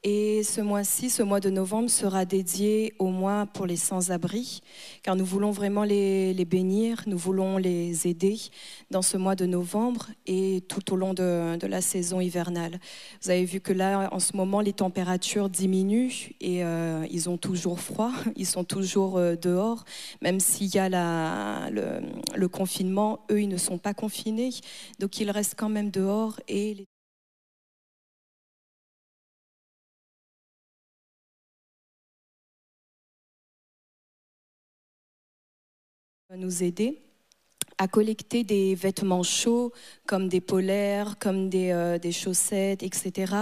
Et 0.03 0.42
ce 0.44 0.61
mois-ci, 0.61 1.11
ce 1.11 1.22
mois 1.22 1.40
de 1.40 1.51
novembre, 1.51 1.90
sera 1.90 2.24
dédié 2.24 2.94
au 2.99 3.09
mois 3.09 3.47
pour 3.47 3.66
les 3.66 3.76
sans-abri, 3.76 4.61
car 5.03 5.16
nous 5.16 5.24
voulons 5.24 5.51
vraiment 5.51 5.82
les, 5.82 6.44
bénir, 6.44 7.03
nous 7.07 7.18
voulons 7.18 7.57
les 7.57 8.07
aider 8.07 8.38
dans 8.90 9.03
ce 9.03 9.16
mois 9.16 9.34
de 9.34 9.47
novembre 9.47 10.07
et 10.26 10.62
tout 10.68 10.92
au 10.92 10.97
long 10.97 11.12
de, 11.12 11.66
la 11.66 11.80
saison 11.80 12.20
hivernale. 12.20 12.78
Vous 13.22 13.30
avez 13.30 13.44
vu 13.44 13.61
que 13.61 13.72
là, 13.72 14.09
en 14.12 14.20
ce 14.20 14.36
moment, 14.36 14.61
les 14.61 14.74
températures 14.74 15.49
diminuent 15.49 16.30
et 16.40 16.62
euh, 16.62 17.05
ils 17.11 17.28
ont 17.28 17.38
toujours 17.38 17.80
froid, 17.80 18.12
ils 18.36 18.47
sont 18.47 18.64
toujours 18.64 19.16
euh, 19.16 19.34
dehors, 19.34 19.84
même 20.22 20.38
s'il 20.38 20.72
y 20.72 20.78
a 20.78 21.70
le, 21.70 22.01
le 22.34 22.49
confinement, 22.49 23.26
eux, 23.32 23.40
ils 23.40 23.49
ne 23.49 23.57
sont 23.57 23.78
pas 23.78 23.94
confinés, 23.94 24.51
donc 25.01 25.18
ils 25.18 25.30
restent 25.30 25.57
quand 25.57 25.68
même 25.68 25.90
dehors 25.90 26.38
et 26.47 26.74
les 26.74 26.86
nous 36.37 36.62
aider 36.62 37.03
à 37.78 37.89
collecter 37.89 38.43
des 38.43 38.74
vêtements 38.74 39.22
chauds 39.22 39.72
comme 40.07 40.28
des 40.28 40.41
polaires, 40.41 41.18
comme 41.18 41.51
des, 41.51 41.70
euh, 41.72 41.99
des 41.99 42.12
chaussettes, 42.12 42.82
etc. 42.82 43.32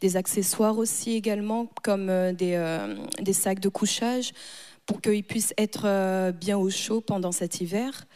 Des 0.00 0.16
accessoires 0.16 0.78
aussi 0.78 1.14
également 1.14 1.68
comme 1.82 2.10
euh, 2.10 2.32
des, 2.32 2.54
euh, 2.54 2.96
des 3.20 3.32
sacs 3.32 3.60
de 3.60 3.68
couchage 3.68 4.32
pour 4.86 5.00
qu'ils 5.00 5.24
puissent 5.24 5.54
être 5.56 6.30
bien 6.32 6.58
au 6.58 6.68
chaud 6.68 7.00
pendant 7.00 7.32
cet 7.32 7.62
hiver. 7.62 8.06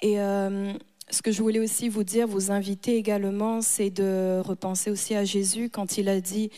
Et 0.00 0.14
ce 0.14 1.20
que 1.22 1.30
je 1.30 1.42
voulais 1.42 1.58
aussi 1.58 1.90
vous 1.90 2.02
dire, 2.02 2.26
vous 2.26 2.50
inviter 2.50 2.96
également, 2.96 3.60
c'est 3.60 3.90
de 3.90 4.40
repenser 4.42 4.90
aussi 4.90 5.14
à 5.14 5.26
Jésus 5.26 5.68
quand 5.68 5.98
il 5.98 6.08
a 6.08 6.22
dit 6.22 6.50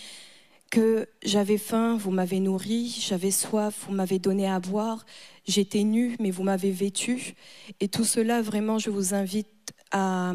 que 0.71 1.07
j'avais 1.25 1.59
faim, 1.59 1.97
vous 1.97 2.13
m'avez 2.13 2.39
nourri, 2.39 2.97
j'avais 3.01 3.33
soif, 3.33 3.87
vous 3.87 3.95
m'avez 3.95 4.19
donné 4.19 4.49
à 4.49 4.61
boire, 4.61 5.05
j'étais 5.47 5.83
nu, 5.83 6.17
mais 6.21 6.31
vous 6.31 6.45
m'avez 6.45 6.71
vêtu. 6.71 7.35
Et 7.81 7.89
tout 7.89 8.05
cela, 8.05 8.41
vraiment, 8.41 8.79
je 8.79 8.91
vous 8.91 9.13
invite 9.13 9.49
à, 9.91 10.33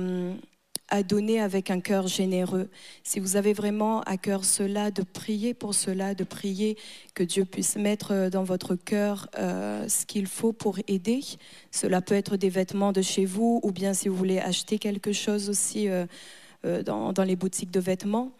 donner 1.07 1.41
avec 1.41 1.71
un 1.71 1.79
cœur 1.79 2.07
généreux. 2.07 2.69
Si 3.03 3.19
vous 3.19 3.35
avez 3.37 3.53
vraiment 3.53 4.01
à 4.01 4.17
cœur 4.17 4.45
cela, 4.45 4.91
de 4.91 5.03
prier 5.03 5.53
pour 5.53 5.73
cela, 5.73 6.13
de 6.15 6.23
prier 6.23 6.77
que 7.15 7.23
Dieu 7.23 7.43
puisse 7.43 7.75
mettre 7.75 8.29
dans 8.29 8.43
votre 8.43 8.75
cœur 8.75 9.27
euh, 9.37 9.87
ce 9.89 10.05
qu'il 10.05 10.27
faut 10.27 10.53
pour 10.53 10.77
aider. 10.87 11.21
Cela 11.71 12.01
peut 12.01 12.15
être 12.15 12.37
des 12.37 12.49
vêtements 12.49 12.91
de 12.91 13.01
chez 13.01 13.25
vous, 13.25 13.59
ou 13.63 13.71
bien 13.71 13.93
si 13.93 14.07
vous 14.07 14.15
voulez 14.15 14.39
acheter 14.39 14.77
quelque 14.77 15.11
chose 15.11 15.49
aussi 15.49 15.89
euh, 15.89 16.05
euh, 16.65 16.83
dans 16.83 17.23
les 17.25 17.35
boutiques 17.35 17.71
de 17.71 17.79
vêtements 17.79 18.31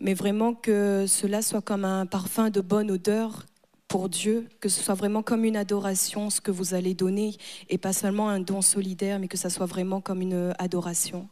mais 0.00 0.14
vraiment 0.14 0.54
que 0.54 1.06
cela 1.06 1.42
soit 1.42 1.62
comme 1.62 1.84
un 1.84 2.06
parfum 2.06 2.50
de 2.50 2.60
bonne 2.60 2.90
odeur 2.90 3.46
pour 3.86 4.08
Dieu, 4.08 4.48
que 4.60 4.68
ce 4.68 4.82
soit 4.82 4.94
vraiment 4.94 5.22
comme 5.22 5.44
une 5.44 5.56
adoration, 5.56 6.30
ce 6.30 6.40
que 6.40 6.50
vous 6.50 6.74
allez 6.74 6.94
donner, 6.94 7.34
et 7.68 7.76
pas 7.76 7.92
seulement 7.92 8.28
un 8.28 8.40
don 8.40 8.62
solidaire, 8.62 9.18
mais 9.18 9.28
que 9.28 9.36
ça 9.36 9.50
soit 9.50 9.66
vraiment 9.66 10.00
comme 10.00 10.22
une 10.22 10.54
adoration. 10.58 11.28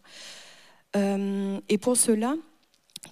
Euh, 0.97 1.61
et 1.69 1.79
pour 1.79 1.97
cela, 1.97 2.35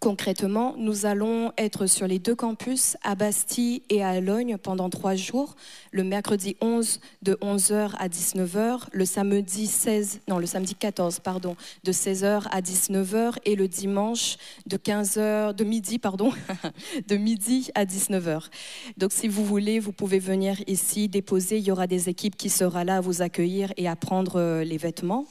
concrètement, 0.01 0.75
nous 0.79 1.07
allons 1.07 1.53
être 1.59 1.87
sur 1.87 2.07
les 2.07 2.19
deux 2.19 2.35
campus, 2.35 2.97
à 3.03 3.15
Bastille 3.15 3.83
et 3.91 4.03
à 4.03 4.21
Logne, 4.21 4.57
pendant 4.57 4.91
trois 4.91 5.15
jours. 5.15 5.57
Le 5.91 6.05
mercredi 6.05 6.57
11 6.61 7.01
de 7.23 7.35
11h 7.35 7.93
à 7.99 8.09
19h, 8.09 8.89
le 8.93 9.05
samedi 9.05 9.67
16, 9.67 10.21
non, 10.29 10.39
le 10.39 10.47
samedi 10.47 10.75
14, 10.75 11.21
pardon, 11.21 11.57
de 11.85 11.93
16h 11.93 12.45
à 12.51 12.61
19h 12.61 13.35
et 13.45 13.57
le 13.57 13.69
dimanche 13.69 14.37
de 14.67 14.77
15h, 14.77 15.55
de 15.55 15.65
midi, 15.65 15.99
pardon, 15.99 16.33
de 17.09 17.17
midi 17.17 17.71
à 17.75 17.85
19h. 17.85 18.49
Donc, 18.97 19.13
si 19.13 19.29
vous 19.29 19.45
voulez, 19.45 19.79
vous 19.79 19.93
pouvez 19.93 20.19
venir 20.19 20.57
ici 20.67 21.09
déposer. 21.09 21.59
Il 21.59 21.65
y 21.65 21.71
aura 21.71 21.87
des 21.87 22.09
équipes 22.09 22.37
qui 22.37 22.51
seront 22.51 22.85
là 22.85 22.97
à 22.97 23.01
vous 23.01 23.23
accueillir 23.23 23.73
et 23.77 23.89
à 23.89 23.97
prendre 23.97 24.37
euh, 24.37 24.65
les 24.65 24.77
vêtements. 24.77 25.27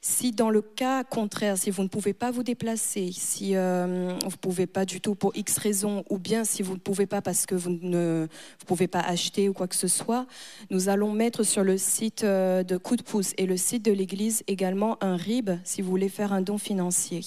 Si 0.00 0.30
dans 0.30 0.50
le 0.50 0.62
cas 0.62 1.02
contraire, 1.02 1.58
si 1.58 1.70
vous 1.70 1.82
ne 1.82 1.88
pouvez 1.88 2.12
pas 2.12 2.30
vous 2.30 2.44
déplacer, 2.44 3.10
si 3.12 3.56
euh, 3.56 4.14
vous 4.22 4.30
ne 4.30 4.36
pouvez 4.36 4.68
pas 4.68 4.84
du 4.84 5.00
tout 5.00 5.16
pour 5.16 5.36
X 5.36 5.58
raison, 5.58 6.04
ou 6.08 6.18
bien 6.18 6.44
si 6.44 6.62
vous 6.62 6.74
ne 6.74 6.78
pouvez 6.78 7.06
pas 7.06 7.20
parce 7.20 7.46
que 7.46 7.56
vous 7.56 7.70
ne 7.82 8.28
pouvez 8.66 8.86
pas 8.86 9.00
acheter 9.00 9.48
ou 9.48 9.52
quoi 9.52 9.66
que 9.66 9.74
ce 9.74 9.88
soit, 9.88 10.26
nous 10.70 10.88
allons 10.88 11.12
mettre 11.12 11.42
sur 11.42 11.64
le 11.64 11.76
site 11.78 12.22
euh, 12.22 12.62
de 12.62 12.76
Coup 12.76 12.94
de 12.94 13.02
pouce 13.02 13.32
et 13.38 13.46
le 13.46 13.56
site 13.56 13.84
de 13.84 13.90
l'Église 13.90 14.44
également 14.46 15.02
un 15.02 15.16
RIB 15.16 15.50
si 15.64 15.82
vous 15.82 15.90
voulez 15.90 16.08
faire 16.08 16.32
un 16.32 16.42
don 16.42 16.58
financier. 16.58 17.22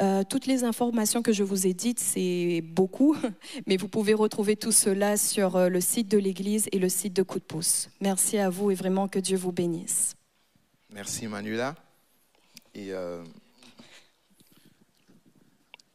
Euh, 0.00 0.22
toutes 0.22 0.46
les 0.46 0.62
informations 0.62 1.20
que 1.20 1.32
je 1.32 1.42
vous 1.42 1.66
ai 1.66 1.74
dites, 1.74 1.98
c'est 1.98 2.62
beaucoup, 2.62 3.16
mais 3.66 3.76
vous 3.76 3.88
pouvez 3.88 4.14
retrouver 4.14 4.54
tout 4.54 4.72
cela 4.72 5.16
sur 5.16 5.68
le 5.68 5.80
site 5.80 6.08
de 6.08 6.18
l'Église 6.18 6.68
et 6.70 6.78
le 6.78 6.88
site 6.88 7.14
de 7.14 7.24
Coup 7.24 7.40
de 7.40 7.44
pouce. 7.44 7.90
Merci 8.00 8.38
à 8.38 8.50
vous 8.50 8.70
et 8.70 8.74
vraiment 8.74 9.08
que 9.08 9.18
Dieu 9.18 9.36
vous 9.36 9.52
bénisse. 9.52 10.14
Merci 10.92 11.26
Manuela. 11.26 11.74
Et 12.74 12.92
euh, 12.92 13.24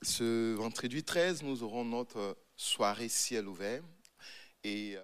ce 0.02 0.56
vendredi 0.56 1.04
13, 1.04 1.44
nous 1.44 1.62
aurons 1.62 1.86
notre 1.86 2.36
soirée 2.56 3.08
ciel 3.08 3.48
ouvert. 3.48 3.84
Euh, 4.66 5.00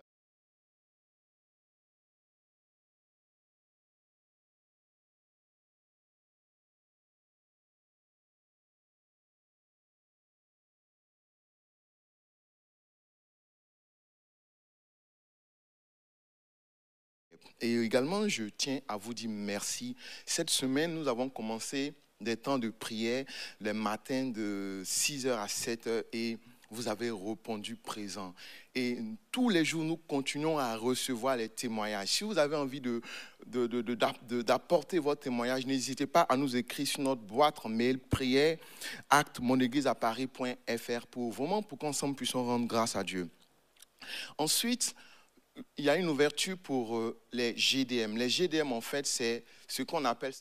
Et 17.63 17.77
également, 17.79 18.27
je 18.27 18.43
tiens 18.57 18.81
à 18.89 18.97
vous 18.97 19.13
dire 19.13 19.29
merci. 19.29 19.95
Cette 20.25 20.49
semaine, 20.49 20.93
nous 20.93 21.07
avons 21.07 21.29
commencé 21.29 21.93
des 22.19 22.35
temps 22.35 22.59
de 22.59 22.69
prière 22.69 23.23
les 23.61 23.71
matins 23.71 24.25
de 24.25 24.81
6h 24.85 25.31
à 25.31 25.45
7h 25.45 26.03
et 26.11 26.37
vous 26.69 26.89
avez 26.89 27.09
répondu 27.09 27.77
présent. 27.77 28.33
Et 28.75 28.97
tous 29.31 29.47
les 29.47 29.63
jours, 29.63 29.85
nous 29.85 29.95
continuons 29.95 30.57
à 30.59 30.75
recevoir 30.75 31.37
les 31.37 31.47
témoignages. 31.47 32.09
Si 32.09 32.25
vous 32.25 32.37
avez 32.37 32.57
envie 32.57 32.81
de, 32.81 33.01
de- 33.45 33.67
de- 33.67 33.81
de- 33.81 33.95
d'app- 33.95 34.27
de- 34.27 34.41
d'apporter 34.41 34.99
votre 34.99 35.21
témoignage, 35.21 35.65
n'hésitez 35.65 36.05
pas 36.05 36.23
à 36.23 36.35
nous 36.35 36.57
écrire 36.57 36.85
sur 36.87 36.99
notre 37.01 37.21
boîte 37.21 37.63
mail 37.65 37.97
prière 37.97 38.57
acte 39.09 39.39
à 39.85 39.95
Paris.fr 39.95 41.07
pour 41.07 41.31
vraiment 41.31 41.61
pour 41.61 41.77
qu'ensemble 41.77 42.15
puissions 42.15 42.43
rendre 42.43 42.67
grâce 42.67 42.97
à 42.97 43.05
Dieu. 43.05 43.29
Ensuite, 44.37 44.93
il 45.77 45.85
y 45.85 45.89
a 45.89 45.97
une 45.97 46.07
ouverture 46.09 46.57
pour 46.57 46.97
euh, 46.97 47.19
les 47.31 47.55
GDM. 47.57 48.17
Les 48.17 48.29
GDM, 48.29 48.71
en 48.71 48.81
fait, 48.81 49.05
c'est 49.05 49.43
ce 49.67 49.83
qu'on 49.83 50.05
appelle 50.05 50.33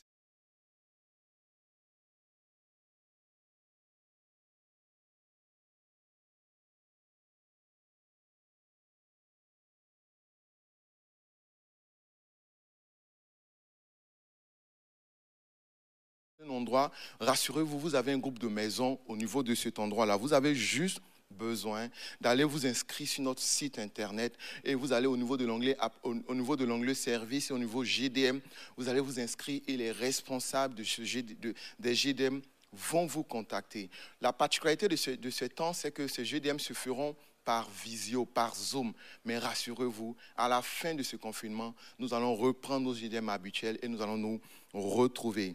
un 16.45 16.51
endroit, 16.51 16.91
rassurez-vous, 17.21 17.79
vous 17.79 17.95
avez 17.95 18.13
un 18.13 18.19
groupe 18.19 18.39
de 18.39 18.49
maisons 18.49 18.99
au 19.07 19.17
niveau 19.17 19.43
de 19.43 19.55
cet 19.55 19.79
endroit-là. 19.79 20.17
Vous 20.17 20.33
avez 20.33 20.55
juste 20.55 20.99
besoin 21.33 21.89
d'aller 22.21 22.45
vous 22.45 22.67
inscrire 22.67 23.09
sur 23.09 23.23
notre 23.23 23.43
site 23.43 23.79
internet 23.79 24.35
et 24.65 24.75
vous 24.75 24.93
allez 24.93 25.07
au 25.07 25.17
niveau 25.17 25.37
de 25.37 25.45
l'onglet 25.45 25.77
au, 26.05 26.15
au 26.29 26.35
niveau 26.35 26.57
de 26.57 26.65
l'onglet 26.65 26.95
service 26.95 27.51
et 27.51 27.53
au 27.55 27.59
niveau 27.59 27.83
GDM, 27.85 28.39
vous 28.77 28.89
allez 28.89 29.01
vous 29.01 29.19
inscrire 29.19 29.61
et 29.67 29.77
les 29.77 29.91
responsables 29.91 30.75
de 30.75 30.85
ce 30.85 31.03
de- 31.03 31.55
des 31.79 31.95
GDM 31.95 32.41
vont 32.73 33.07
vous 33.07 33.23
contacter. 33.25 33.91
La 34.21 34.33
particularité 34.33 34.89
de 34.89 34.97
ce, 34.97 35.11
de 35.11 35.31
ce 35.31 35.45
temps, 35.45 35.73
c'est 35.73 35.91
que 35.93 36.07
ces 36.09 36.25
GDM 36.25 36.59
se 36.59 36.73
feront 36.73 37.15
par 37.45 37.69
visio, 37.85 38.25
par 38.25 38.55
Zoom. 38.55 38.93
Mais 39.25 39.39
rassurez-vous, 39.39 40.17
à 40.37 40.49
la 40.49 40.63
fin 40.63 40.95
de 40.95 41.03
ce 41.03 41.17
confinement, 41.17 41.75
nous 41.99 42.15
allons 42.15 42.35
reprendre 42.35 42.87
nos 42.87 42.95
GDM 42.95 43.29
habituels 43.29 43.79
et 43.83 43.89
nous 43.89 44.03
allons 44.03 44.17
nous 44.17 44.41
retrouver. 44.73 45.55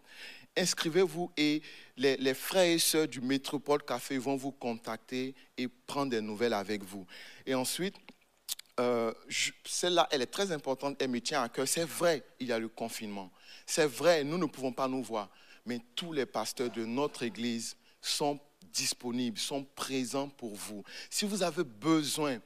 Inscrivez-vous 0.57 1.30
et 1.36 1.62
les, 1.96 2.34
frères 2.34 2.64
et 2.64 2.78
sœurs 2.78 3.09
du 3.09 3.20
Métropole 3.20 3.82
Café 3.84 4.18
vont 4.18 4.36
vous 4.36 4.53
contacter 4.53 5.34
et 5.57 5.68
prendre 5.68 6.11
des 6.11 6.20
nouvelles 6.20 6.55
avec 6.55 6.82
vous. 6.82 7.07
Et 7.46 7.55
ensuite, 7.55 7.94
euh, 8.78 9.12
celle-là, 9.64 10.09
elle 10.11 10.22
est 10.22 10.26
très 10.26 10.53
importante, 10.53 10.96
elle 11.01 11.11
me 11.11 11.20
tient 11.20 11.42
à 11.42 11.48
cœur. 11.48 11.68
C'est 11.68 11.84
vrai, 11.84 12.22
il 12.40 12.48
y 12.48 12.53
a 12.53 12.59
le 12.59 12.68
confinement. 12.68 13.30
C'est 13.70 13.86
vrai, 13.86 14.24
nous 14.24 14.36
ne 14.36 14.46
pouvons 14.46 14.72
pas 14.72 14.88
nous 14.88 15.00
voir. 15.00 15.28
Mais 15.64 15.80
tous 15.94 16.12
les 16.12 16.26
pasteurs 16.26 16.70
de 16.70 16.84
notre 16.84 17.22
Église 17.22 17.76
sont 18.02 18.40
disponibles, 18.72 19.38
sont 19.38 19.62
présents 19.62 20.28
pour 20.28 20.56
vous. 20.56 20.82
Si 21.08 21.24
vous 21.24 21.44
avez 21.44 21.62
besoin 21.62 22.40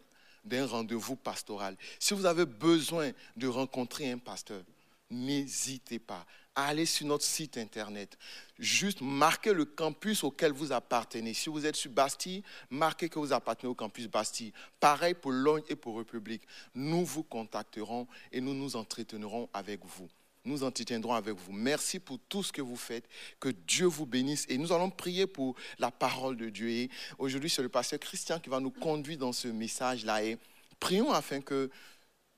d'un 0.45 0.67
rendez-vous 0.67 1.17
pastoral, 1.17 1.79
si 1.99 2.13
vous 2.13 2.27
avez 2.27 2.45
besoin 2.45 3.13
de 3.39 3.49
rencontrer 3.49 4.11
un 4.11 4.19
pasteur, 4.19 4.63
n'hésitez 5.09 5.99
pas 5.99 6.27
à 6.55 6.67
aller 6.67 6.85
sur 6.85 7.07
notre 7.07 7.25
site 7.25 7.57
internet. 7.57 8.19
Juste 8.59 9.01
marquez 9.01 9.55
le 9.55 9.65
campus 9.65 10.25
auquel 10.25 10.53
vous 10.53 10.73
appartenez. 10.73 11.33
Si 11.33 11.49
vous 11.49 11.65
êtes 11.65 11.77
sur 11.77 11.91
Bastille, 11.91 12.43
marquez 12.69 13.09
que 13.09 13.19
vous 13.19 13.33
appartenez 13.33 13.71
au 13.71 13.75
campus 13.75 14.09
Bastille. 14.09 14.53
Pareil 14.79 15.15
pour 15.15 15.33
Logne 15.33 15.65
et 15.71 15.77
pour 15.77 15.97
République. 15.97 16.43
Nous 16.75 17.03
vous 17.03 17.23
contacterons 17.23 18.07
et 18.31 18.43
nous 18.43 18.53
nous 18.53 18.77
entretiendrons 18.77 19.49
avec 19.55 19.81
vous. 19.87 20.11
Nous 20.45 20.63
entretiendrons 20.63 21.15
avec 21.15 21.35
vous. 21.35 21.53
Merci 21.53 21.99
pour 21.99 22.19
tout 22.29 22.43
ce 22.43 22.53
que 22.53 22.61
vous 22.61 22.77
faites. 22.77 23.09
Que 23.41 23.49
Dieu 23.49 23.87
vous 23.87 24.05
bénisse. 24.05 24.45
Et 24.49 24.59
nous 24.59 24.73
allons 24.73 24.91
prier 24.91 25.27
pour 25.27 25.57
la 25.79 25.91
parole 25.91 26.37
de 26.37 26.51
Dieu. 26.51 26.69
Et 26.69 26.91
aujourd'hui, 27.19 27.49
c'est 27.49 27.63
le 27.63 27.71
pasteur 27.71 27.99
Christian 27.99 28.39
qui 28.39 28.51
va 28.51 28.61
nous 28.61 28.71
conduire 28.71 29.19
dans 29.19 29.33
ce 29.33 29.49
message-là. 29.49 30.23
Et 30.23 30.39
prions 30.79 31.11
afin 31.13 31.41
que 31.41 31.71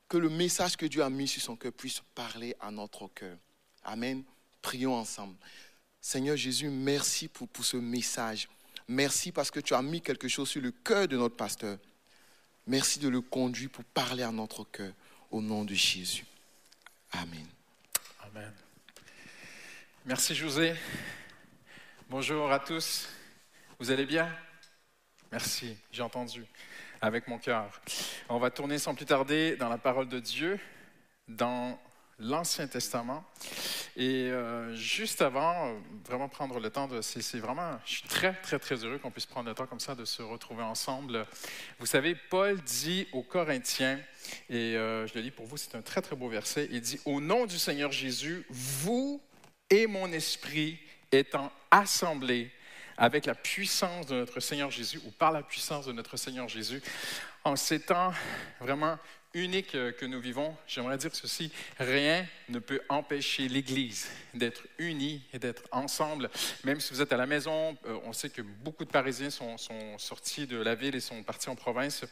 que 0.08 0.16
le 0.16 0.28
message 0.28 0.76
que 0.76 0.86
Dieu 0.86 1.02
a 1.02 1.10
mis 1.10 1.26
sur 1.26 1.42
son 1.42 1.56
cœur 1.56 1.72
puisse 1.72 2.00
parler 2.14 2.54
à 2.60 2.70
notre 2.70 3.08
cœur. 3.08 3.36
Amen. 3.84 4.22
Prions 4.62 4.94
ensemble. 4.94 5.36
Seigneur 6.00 6.36
Jésus, 6.36 6.68
merci 6.68 7.28
pour, 7.28 7.48
pour 7.48 7.64
ce 7.64 7.76
message. 7.76 8.48
Merci 8.88 9.32
parce 9.32 9.50
que 9.50 9.60
tu 9.60 9.74
as 9.74 9.82
mis 9.82 10.00
quelque 10.00 10.28
chose 10.28 10.48
sur 10.48 10.62
le 10.62 10.70
cœur 10.70 11.08
de 11.08 11.16
notre 11.16 11.36
pasteur. 11.36 11.78
Merci 12.66 12.98
de 13.00 13.08
le 13.08 13.20
conduire 13.20 13.70
pour 13.70 13.84
parler 13.84 14.22
à 14.22 14.30
notre 14.30 14.64
cœur. 14.64 14.92
Au 15.30 15.40
nom 15.40 15.64
de 15.64 15.74
Jésus. 15.74 16.24
Amen. 17.10 17.46
Merci 20.04 20.34
José. 20.34 20.74
Bonjour 22.08 22.50
à 22.52 22.58
tous. 22.58 23.08
Vous 23.78 23.90
allez 23.90 24.06
bien? 24.06 24.28
Merci, 25.32 25.76
j'ai 25.90 26.02
entendu 26.02 26.44
avec 27.00 27.28
mon 27.28 27.38
cœur. 27.38 27.80
On 28.28 28.38
va 28.38 28.50
tourner 28.50 28.78
sans 28.78 28.94
plus 28.94 29.06
tarder 29.06 29.56
dans 29.56 29.68
la 29.68 29.78
parole 29.78 30.08
de 30.08 30.20
Dieu, 30.20 30.60
dans 31.28 31.78
l'Ancien 32.18 32.66
Testament. 32.68 33.24
Et 33.98 34.30
euh, 34.30 34.74
juste 34.74 35.22
avant, 35.22 35.68
euh, 35.68 35.78
vraiment 36.04 36.28
prendre 36.28 36.60
le 36.60 36.68
temps 36.68 36.86
de... 36.86 37.00
C'est 37.00 37.38
vraiment... 37.38 37.78
Je 37.86 37.92
suis 37.92 38.08
très, 38.08 38.34
très, 38.34 38.58
très 38.58 38.84
heureux 38.84 38.98
qu'on 38.98 39.10
puisse 39.10 39.24
prendre 39.24 39.48
le 39.48 39.54
temps 39.54 39.66
comme 39.66 39.80
ça 39.80 39.94
de 39.94 40.04
se 40.04 40.20
retrouver 40.20 40.62
ensemble. 40.62 41.26
Vous 41.78 41.86
savez, 41.86 42.14
Paul 42.14 42.60
dit 42.60 43.08
aux 43.12 43.22
Corinthiens, 43.22 43.98
et 44.50 44.76
euh, 44.76 45.06
je 45.06 45.14
le 45.14 45.22
lis 45.22 45.30
pour 45.30 45.46
vous, 45.46 45.56
c'est 45.56 45.74
un 45.76 45.80
très, 45.80 46.02
très 46.02 46.14
beau 46.14 46.28
verset, 46.28 46.68
il 46.70 46.82
dit, 46.82 47.00
Au 47.06 47.22
nom 47.22 47.46
du 47.46 47.58
Seigneur 47.58 47.90
Jésus, 47.90 48.44
vous 48.50 49.22
et 49.70 49.86
mon 49.86 50.12
esprit 50.12 50.78
étant 51.10 51.50
assemblés 51.70 52.50
avec 52.98 53.24
la 53.24 53.34
puissance 53.34 54.06
de 54.06 54.16
notre 54.16 54.40
Seigneur 54.40 54.70
Jésus, 54.70 55.00
ou 55.06 55.10
par 55.10 55.32
la 55.32 55.42
puissance 55.42 55.86
de 55.86 55.92
notre 55.92 56.18
Seigneur 56.18 56.48
Jésus, 56.48 56.82
en 57.44 57.54
temps 57.54 58.12
vraiment 58.60 58.98
uniques 59.36 59.74
euh, 59.74 59.92
que 59.92 60.06
nous 60.06 60.20
vivons, 60.20 60.56
j'aimerais 60.66 60.96
dire 60.96 61.14
ceci, 61.14 61.52
rien 61.78 62.26
ne 62.48 62.58
peut 62.58 62.80
empêcher 62.88 63.48
l'Église 63.48 64.08
d'être 64.34 64.62
unie 64.78 65.22
et 65.32 65.38
d'être 65.38 65.62
ensemble. 65.72 66.30
Même 66.64 66.80
si 66.80 66.92
vous 66.92 67.02
êtes 67.02 67.12
à 67.12 67.16
la 67.16 67.26
maison, 67.26 67.76
euh, 67.86 67.98
on 68.04 68.12
sait 68.12 68.30
que 68.30 68.42
beaucoup 68.42 68.84
de 68.84 68.90
Parisiens 68.90 69.30
sont, 69.30 69.58
sont 69.58 69.98
sortis 69.98 70.46
de 70.46 70.56
la 70.56 70.74
ville 70.74 70.94
et 70.94 71.00
sont 71.00 71.22
partis 71.22 71.48
en 71.48 71.54
province. 71.54 72.04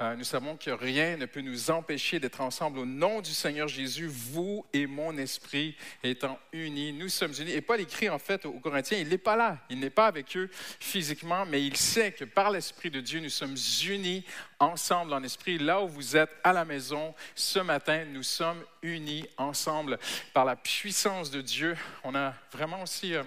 Euh, 0.00 0.16
nous 0.16 0.24
savons 0.24 0.56
que 0.56 0.70
rien 0.70 1.16
ne 1.16 1.26
peut 1.26 1.40
nous 1.40 1.70
empêcher 1.70 2.18
d'être 2.18 2.40
ensemble 2.40 2.78
au 2.78 2.86
nom 2.86 3.20
du 3.20 3.32
Seigneur 3.32 3.68
Jésus, 3.68 4.06
vous 4.06 4.64
et 4.72 4.86
mon 4.86 5.16
esprit 5.18 5.76
étant 6.02 6.38
unis. 6.52 6.92
Nous 6.92 7.08
sommes 7.08 7.34
unis. 7.38 7.52
Et 7.52 7.60
Paul 7.60 7.80
écrit 7.80 8.08
en 8.08 8.18
fait 8.18 8.46
aux 8.46 8.58
Corinthiens, 8.58 8.98
il 8.98 9.08
n'est 9.08 9.18
pas 9.18 9.36
là, 9.36 9.58
il 9.68 9.78
n'est 9.78 9.90
pas 9.90 10.06
avec 10.06 10.36
eux 10.36 10.48
physiquement, 10.80 11.44
mais 11.44 11.64
il 11.64 11.76
sait 11.76 12.12
que 12.12 12.24
par 12.24 12.50
l'Esprit 12.50 12.90
de 12.90 13.00
Dieu, 13.00 13.20
nous 13.20 13.28
sommes 13.28 13.56
unis 13.86 14.24
ensemble 14.60 15.12
en 15.14 15.22
esprit. 15.22 15.58
Là 15.58 15.80
où 15.80 15.88
vous 15.88 16.16
êtes 16.16 16.30
à 16.44 16.52
la 16.52 16.64
maison 16.64 17.14
ce 17.34 17.58
matin, 17.58 18.04
nous 18.04 18.22
sommes 18.22 18.62
unis 18.82 19.26
ensemble 19.36 19.98
par 20.32 20.44
la 20.44 20.54
puissance 20.54 21.30
de 21.30 21.40
Dieu. 21.40 21.76
On 22.04 22.14
a 22.14 22.34
vraiment 22.52 22.82
aussi... 22.82 23.14
euh, 23.14 23.24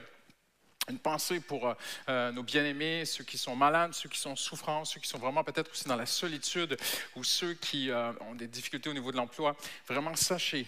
une 0.89 0.99
pensée 0.99 1.39
pour 1.39 1.65
euh, 1.65 1.73
euh, 2.09 2.31
nos 2.33 2.43
bien-aimés, 2.43 3.05
ceux 3.05 3.23
qui 3.23 3.37
sont 3.37 3.55
malades, 3.55 3.93
ceux 3.93 4.09
qui 4.09 4.19
sont 4.19 4.35
souffrants, 4.35 4.83
ceux 4.83 4.99
qui 4.99 5.07
sont 5.07 5.17
vraiment 5.17 5.41
peut-être 5.41 5.71
aussi 5.71 5.87
dans 5.87 5.95
la 5.95 6.05
solitude 6.05 6.75
ou 7.15 7.23
ceux 7.23 7.53
qui 7.53 7.89
ont 8.19 8.35
des 8.35 8.47
difficultés 8.47 8.89
au 8.89 8.93
niveau 8.93 9.09
de 9.13 9.15
l'emploi. 9.15 9.55
Vraiment, 9.87 10.13
sachez 10.13 10.67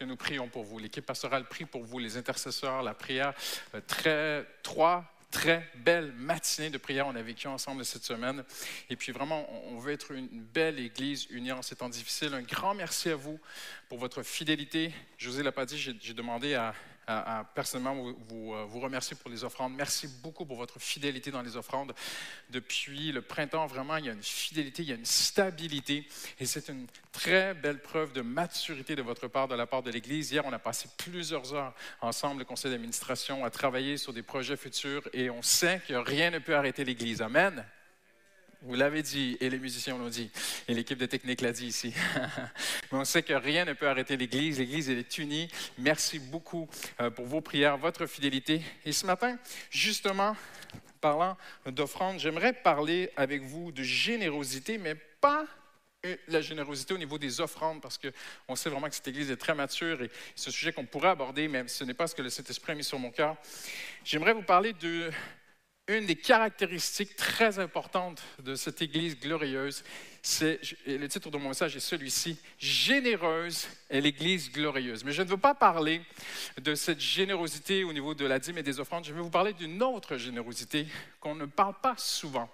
que 0.00 0.04
nous 0.04 0.16
prions 0.16 0.48
pour 0.48 0.64
vous. 0.64 0.80
L'équipe 0.80 1.06
pastorale 1.06 1.44
prie 1.44 1.64
pour 1.64 1.84
vous, 1.84 2.00
les 2.00 2.16
intercesseurs, 2.16 2.82
la 2.82 2.94
prière. 2.94 3.34
très, 3.86 4.44
trois 4.64 5.04
très 5.32 5.68
belle 5.74 6.12
matinée 6.12 6.70
de 6.70 6.78
prière 6.78 7.08
on 7.08 7.16
a 7.16 7.22
vécu 7.22 7.48
ensemble 7.48 7.84
cette 7.84 8.04
semaine. 8.04 8.44
Et 8.90 8.96
puis 8.96 9.10
vraiment, 9.10 9.48
on 9.68 9.78
veut 9.78 9.92
être 9.92 10.12
une 10.12 10.28
belle 10.28 10.78
église 10.78 11.26
unie 11.30 11.50
en 11.50 11.62
ces 11.62 11.74
temps 11.74 11.88
difficiles. 11.88 12.34
Un 12.34 12.42
grand 12.42 12.74
merci 12.74 13.08
à 13.08 13.16
vous 13.16 13.40
pour 13.88 13.98
votre 13.98 14.22
fidélité. 14.22 14.92
José 15.18 15.42
l'a 15.42 15.50
pas 15.50 15.66
dit, 15.66 15.78
j'ai 15.78 16.14
demandé 16.14 16.54
à 16.54 16.74
personnellement 17.54 17.94
vous, 17.94 18.16
vous, 18.28 18.54
euh, 18.54 18.64
vous 18.64 18.80
remercier 18.80 19.16
pour 19.16 19.30
les 19.30 19.44
offrandes. 19.44 19.74
Merci 19.74 20.08
beaucoup 20.22 20.44
pour 20.44 20.56
votre 20.56 20.78
fidélité 20.80 21.30
dans 21.30 21.42
les 21.42 21.56
offrandes. 21.56 21.92
Depuis 22.50 23.12
le 23.12 23.22
printemps, 23.22 23.66
vraiment, 23.66 23.96
il 23.96 24.06
y 24.06 24.08
a 24.08 24.12
une 24.12 24.22
fidélité, 24.22 24.82
il 24.82 24.88
y 24.88 24.92
a 24.92 24.96
une 24.96 25.04
stabilité. 25.04 26.06
Et 26.38 26.46
c'est 26.46 26.68
une 26.68 26.86
très 27.10 27.54
belle 27.54 27.80
preuve 27.80 28.12
de 28.12 28.22
maturité 28.22 28.96
de 28.96 29.02
votre 29.02 29.28
part, 29.28 29.48
de 29.48 29.54
la 29.54 29.66
part 29.66 29.82
de 29.82 29.90
l'Église. 29.90 30.32
Hier, 30.32 30.44
on 30.46 30.52
a 30.52 30.58
passé 30.58 30.88
plusieurs 30.96 31.52
heures 31.54 31.74
ensemble, 32.00 32.40
le 32.40 32.44
conseil 32.44 32.70
d'administration, 32.70 33.44
à 33.44 33.50
travailler 33.50 33.96
sur 33.96 34.12
des 34.12 34.22
projets 34.22 34.56
futurs. 34.56 35.08
Et 35.12 35.30
on 35.30 35.42
sait 35.42 35.80
que 35.86 35.94
rien 35.94 36.30
ne 36.30 36.38
peut 36.38 36.56
arrêter 36.56 36.84
l'Église. 36.84 37.22
Amen. 37.22 37.64
Vous 38.64 38.76
l'avez 38.76 39.02
dit, 39.02 39.36
et 39.40 39.50
les 39.50 39.58
musiciens 39.58 39.98
l'ont 39.98 40.08
dit, 40.08 40.30
et 40.68 40.74
l'équipe 40.74 40.96
de 40.96 41.06
technique 41.06 41.40
l'a 41.40 41.50
dit 41.50 41.66
ici. 41.66 41.92
Mais 42.92 42.98
on 42.98 43.04
sait 43.04 43.24
que 43.24 43.32
rien 43.32 43.64
ne 43.64 43.72
peut 43.72 43.88
arrêter 43.88 44.16
l'Église. 44.16 44.60
L'Église, 44.60 44.88
est 44.88 45.18
unie. 45.18 45.48
Merci 45.78 46.20
beaucoup 46.20 46.68
euh, 47.00 47.10
pour 47.10 47.26
vos 47.26 47.40
prières, 47.40 47.76
votre 47.76 48.06
fidélité. 48.06 48.62
Et 48.84 48.92
ce 48.92 49.04
matin, 49.04 49.36
justement, 49.68 50.36
parlant 51.00 51.36
d'offrande, 51.66 52.20
j'aimerais 52.20 52.52
parler 52.52 53.10
avec 53.16 53.42
vous 53.42 53.72
de 53.72 53.82
générosité, 53.82 54.78
mais 54.78 54.94
pas 54.94 55.44
euh, 56.06 56.14
la 56.28 56.40
générosité 56.40 56.94
au 56.94 56.98
niveau 56.98 57.18
des 57.18 57.40
offrandes, 57.40 57.82
parce 57.82 57.98
qu'on 57.98 58.54
sait 58.54 58.70
vraiment 58.70 58.88
que 58.88 58.94
cette 58.94 59.08
Église 59.08 59.32
est 59.32 59.36
très 59.36 59.56
mature 59.56 60.02
et 60.02 60.10
c'est 60.36 60.50
un 60.50 60.52
sujet 60.52 60.72
qu'on 60.72 60.86
pourrait 60.86 61.08
aborder, 61.08 61.48
mais 61.48 61.66
ce 61.66 61.82
n'est 61.82 61.94
pas 61.94 62.06
ce 62.06 62.14
que 62.14 62.22
le 62.22 62.30
Saint-Esprit 62.30 62.70
a 62.70 62.74
mis 62.76 62.84
sur 62.84 63.00
mon 63.00 63.10
cœur. 63.10 63.36
J'aimerais 64.04 64.34
vous 64.34 64.42
parler 64.42 64.72
de 64.72 65.10
une 65.98 66.06
des 66.06 66.16
caractéristiques 66.16 67.16
très 67.16 67.58
importantes 67.58 68.22
de 68.42 68.54
cette 68.54 68.82
Église 68.82 69.18
glorieuse, 69.18 69.84
le 70.24 71.06
titre 71.08 71.30
de 71.30 71.36
mon 71.36 71.48
message 71.48 71.74
est 71.74 71.80
celui-ci, 71.80 72.38
Généreuse 72.56 73.66
est 73.90 74.00
l'Église 74.00 74.52
glorieuse. 74.52 75.02
Mais 75.04 75.10
je 75.10 75.22
ne 75.22 75.28
veux 75.28 75.36
pas 75.36 75.54
parler 75.54 76.00
de 76.60 76.76
cette 76.76 77.00
générosité 77.00 77.82
au 77.82 77.92
niveau 77.92 78.14
de 78.14 78.24
la 78.24 78.38
dîme 78.38 78.58
et 78.58 78.62
des 78.62 78.78
offrandes, 78.78 79.04
je 79.04 79.12
vais 79.12 79.20
vous 79.20 79.30
parler 79.30 79.52
d'une 79.52 79.82
autre 79.82 80.16
générosité 80.18 80.86
qu'on 81.18 81.34
ne 81.34 81.46
parle 81.46 81.74
pas 81.82 81.94
souvent. 81.96 82.48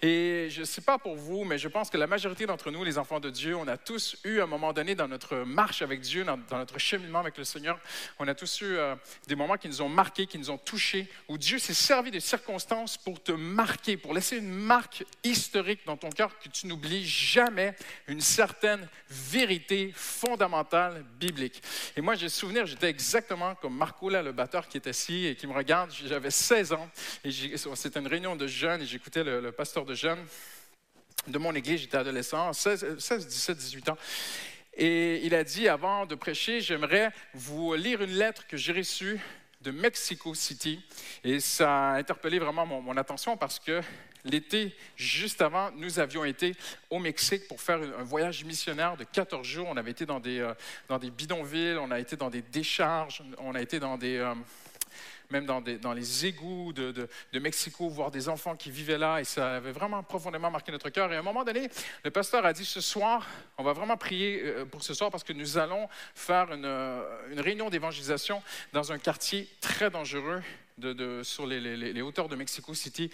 Et 0.00 0.48
je 0.50 0.60
ne 0.60 0.64
sais 0.64 0.80
pas 0.80 0.98
pour 0.98 1.16
vous, 1.16 1.44
mais 1.44 1.58
je 1.58 1.68
pense 1.68 1.90
que 1.90 1.98
la 1.98 2.06
majorité 2.06 2.46
d'entre 2.46 2.70
nous, 2.70 2.84
les 2.84 2.96
enfants 2.96 3.20
de 3.20 3.28
Dieu, 3.28 3.54
on 3.54 3.68
a 3.68 3.76
tous 3.76 4.16
eu 4.24 4.40
à 4.40 4.44
un 4.44 4.46
moment 4.46 4.72
donné 4.72 4.94
dans 4.94 5.08
notre 5.08 5.36
marche 5.36 5.82
avec 5.82 6.00
Dieu, 6.00 6.24
dans, 6.24 6.38
notre 6.50 6.78
cheminement 6.78 7.18
avec 7.18 7.36
le 7.36 7.44
Seigneur, 7.44 7.78
on 8.18 8.26
a 8.28 8.34
tous 8.34 8.62
eu 8.62 8.76
euh, 8.76 8.94
des 9.26 9.34
moments 9.34 9.58
qui 9.58 9.68
nous 9.68 9.82
ont 9.82 9.90
marqués, 9.90 10.26
qui 10.26 10.38
nous 10.38 10.50
ont 10.50 10.58
touchés, 10.58 11.06
où 11.28 11.36
Dieu 11.36 11.58
s'est 11.58 11.74
servi 11.74 12.10
de 12.10 12.18
circonstances 12.18 12.96
pour 12.96 13.22
te 13.22 13.32
marquer, 13.32 13.98
pour 13.98 14.14
laisser 14.14 14.38
une 14.38 14.50
marque 14.50 15.04
historique 15.22 15.80
dans 15.84 15.98
ton 15.98 16.10
cœur 16.10 16.38
que 16.38 16.48
tu 16.48 16.66
n'oublies 16.66 16.93
jamais 17.02 17.74
une 18.06 18.20
certaine 18.20 18.88
vérité 19.08 19.92
fondamentale 19.94 21.04
biblique. 21.18 21.62
Et 21.96 22.00
moi, 22.00 22.14
j'ai 22.14 22.28
souvenir, 22.28 22.66
j'étais 22.66 22.88
exactement 22.88 23.54
comme 23.56 23.76
Marco, 23.76 24.08
là, 24.08 24.22
le 24.22 24.32
batteur 24.32 24.68
qui 24.68 24.76
est 24.76 24.86
assis 24.86 25.26
et 25.26 25.36
qui 25.36 25.46
me 25.46 25.52
regarde. 25.52 25.90
J'avais 26.06 26.30
16 26.30 26.72
ans 26.72 26.90
et 27.24 27.30
c'était 27.30 28.00
une 28.00 28.06
réunion 28.06 28.36
de 28.36 28.46
jeunes 28.46 28.82
et 28.82 28.86
j'écoutais 28.86 29.24
le, 29.24 29.52
pasteur 29.52 29.84
de 29.84 29.94
jeunes 29.94 30.24
de 31.26 31.38
mon 31.38 31.54
église, 31.54 31.80
j'étais 31.80 31.96
adolescent, 31.96 32.52
16, 32.52 32.98
16, 32.98 33.26
17, 33.26 33.56
18 33.56 33.88
ans. 33.88 33.98
Et 34.76 35.24
il 35.24 35.34
a 35.34 35.44
dit, 35.44 35.68
avant 35.68 36.04
de 36.04 36.14
prêcher, 36.14 36.60
j'aimerais 36.60 37.10
vous 37.32 37.74
lire 37.74 38.02
une 38.02 38.12
lettre 38.12 38.46
que 38.46 38.56
j'ai 38.56 38.72
reçue 38.72 39.20
de 39.60 39.70
Mexico 39.70 40.34
City. 40.34 40.84
Et 41.22 41.40
ça 41.40 41.92
a 41.92 41.96
interpellé 41.96 42.38
vraiment 42.38 42.66
mon 42.66 42.96
attention 42.96 43.36
parce 43.36 43.58
que 43.58 43.80
l'été, 44.24 44.74
juste 44.96 45.42
avant, 45.42 45.70
nous 45.72 45.98
avions 45.98 46.24
été 46.24 46.54
au 46.90 46.98
Mexique 46.98 47.46
pour 47.48 47.60
faire 47.60 47.80
un 47.98 48.02
voyage 48.02 48.44
missionnaire 48.44 48.96
de 48.96 49.04
14 49.04 49.46
jours. 49.46 49.68
On 49.68 49.76
avait 49.76 49.90
été 49.90 50.06
dans 50.06 50.20
des, 50.20 50.40
euh, 50.40 50.54
dans 50.88 50.98
des 50.98 51.10
bidonvilles, 51.10 51.76
on 51.80 51.90
a 51.90 52.00
été 52.00 52.16
dans 52.16 52.30
des 52.30 52.42
décharges, 52.42 53.22
on 53.38 53.54
a 53.54 53.60
été 53.60 53.78
dans 53.78 53.96
des... 53.96 54.16
euh, 54.16 54.34
même 55.30 55.46
dans, 55.46 55.94
les 55.94 56.26
égouts 56.26 56.72
de, 56.74 56.92
de- 56.92 57.38
Mexico, 57.40 57.88
voir 57.88 58.10
des 58.10 58.28
enfants 58.28 58.54
qui 58.56 58.70
vivaient 58.70 58.98
là, 58.98 59.20
et 59.20 59.24
ça 59.24 59.56
avait 59.56 59.72
vraiment 59.72 60.02
profondément 60.02 60.50
marqué 60.50 60.70
notre 60.70 60.90
cœur. 60.90 61.10
Et 61.12 61.16
à 61.16 61.18
un 61.18 61.22
moment 61.22 61.42
donné, 61.44 61.68
le 62.04 62.10
pasteur 62.10 62.44
a 62.44 62.52
dit, 62.52 62.64
ce 62.64 62.80
soir, 62.80 63.26
on 63.56 63.64
va 63.64 63.72
vraiment 63.72 63.96
prier 63.96 64.42
euh, 64.44 64.64
pour 64.66 64.82
ce 64.84 64.94
soir 64.94 65.10
parce 65.10 65.24
que 65.24 65.32
nous 65.32 65.58
allons 65.58 65.88
faire 66.14 66.52
une, 66.52 66.66
une 67.32 67.40
réunion 67.40 67.70
d'évangélisation 67.70 68.42
dans 68.72 68.92
un 68.92 68.98
quartier 68.98 69.48
très 69.60 69.90
dangereux. 69.90 70.42
Sur 71.22 71.46
les, 71.46 72.02
hauteurs 72.02 72.28
de 72.28 72.36
Mexico 72.36 72.74
City, 72.74 73.10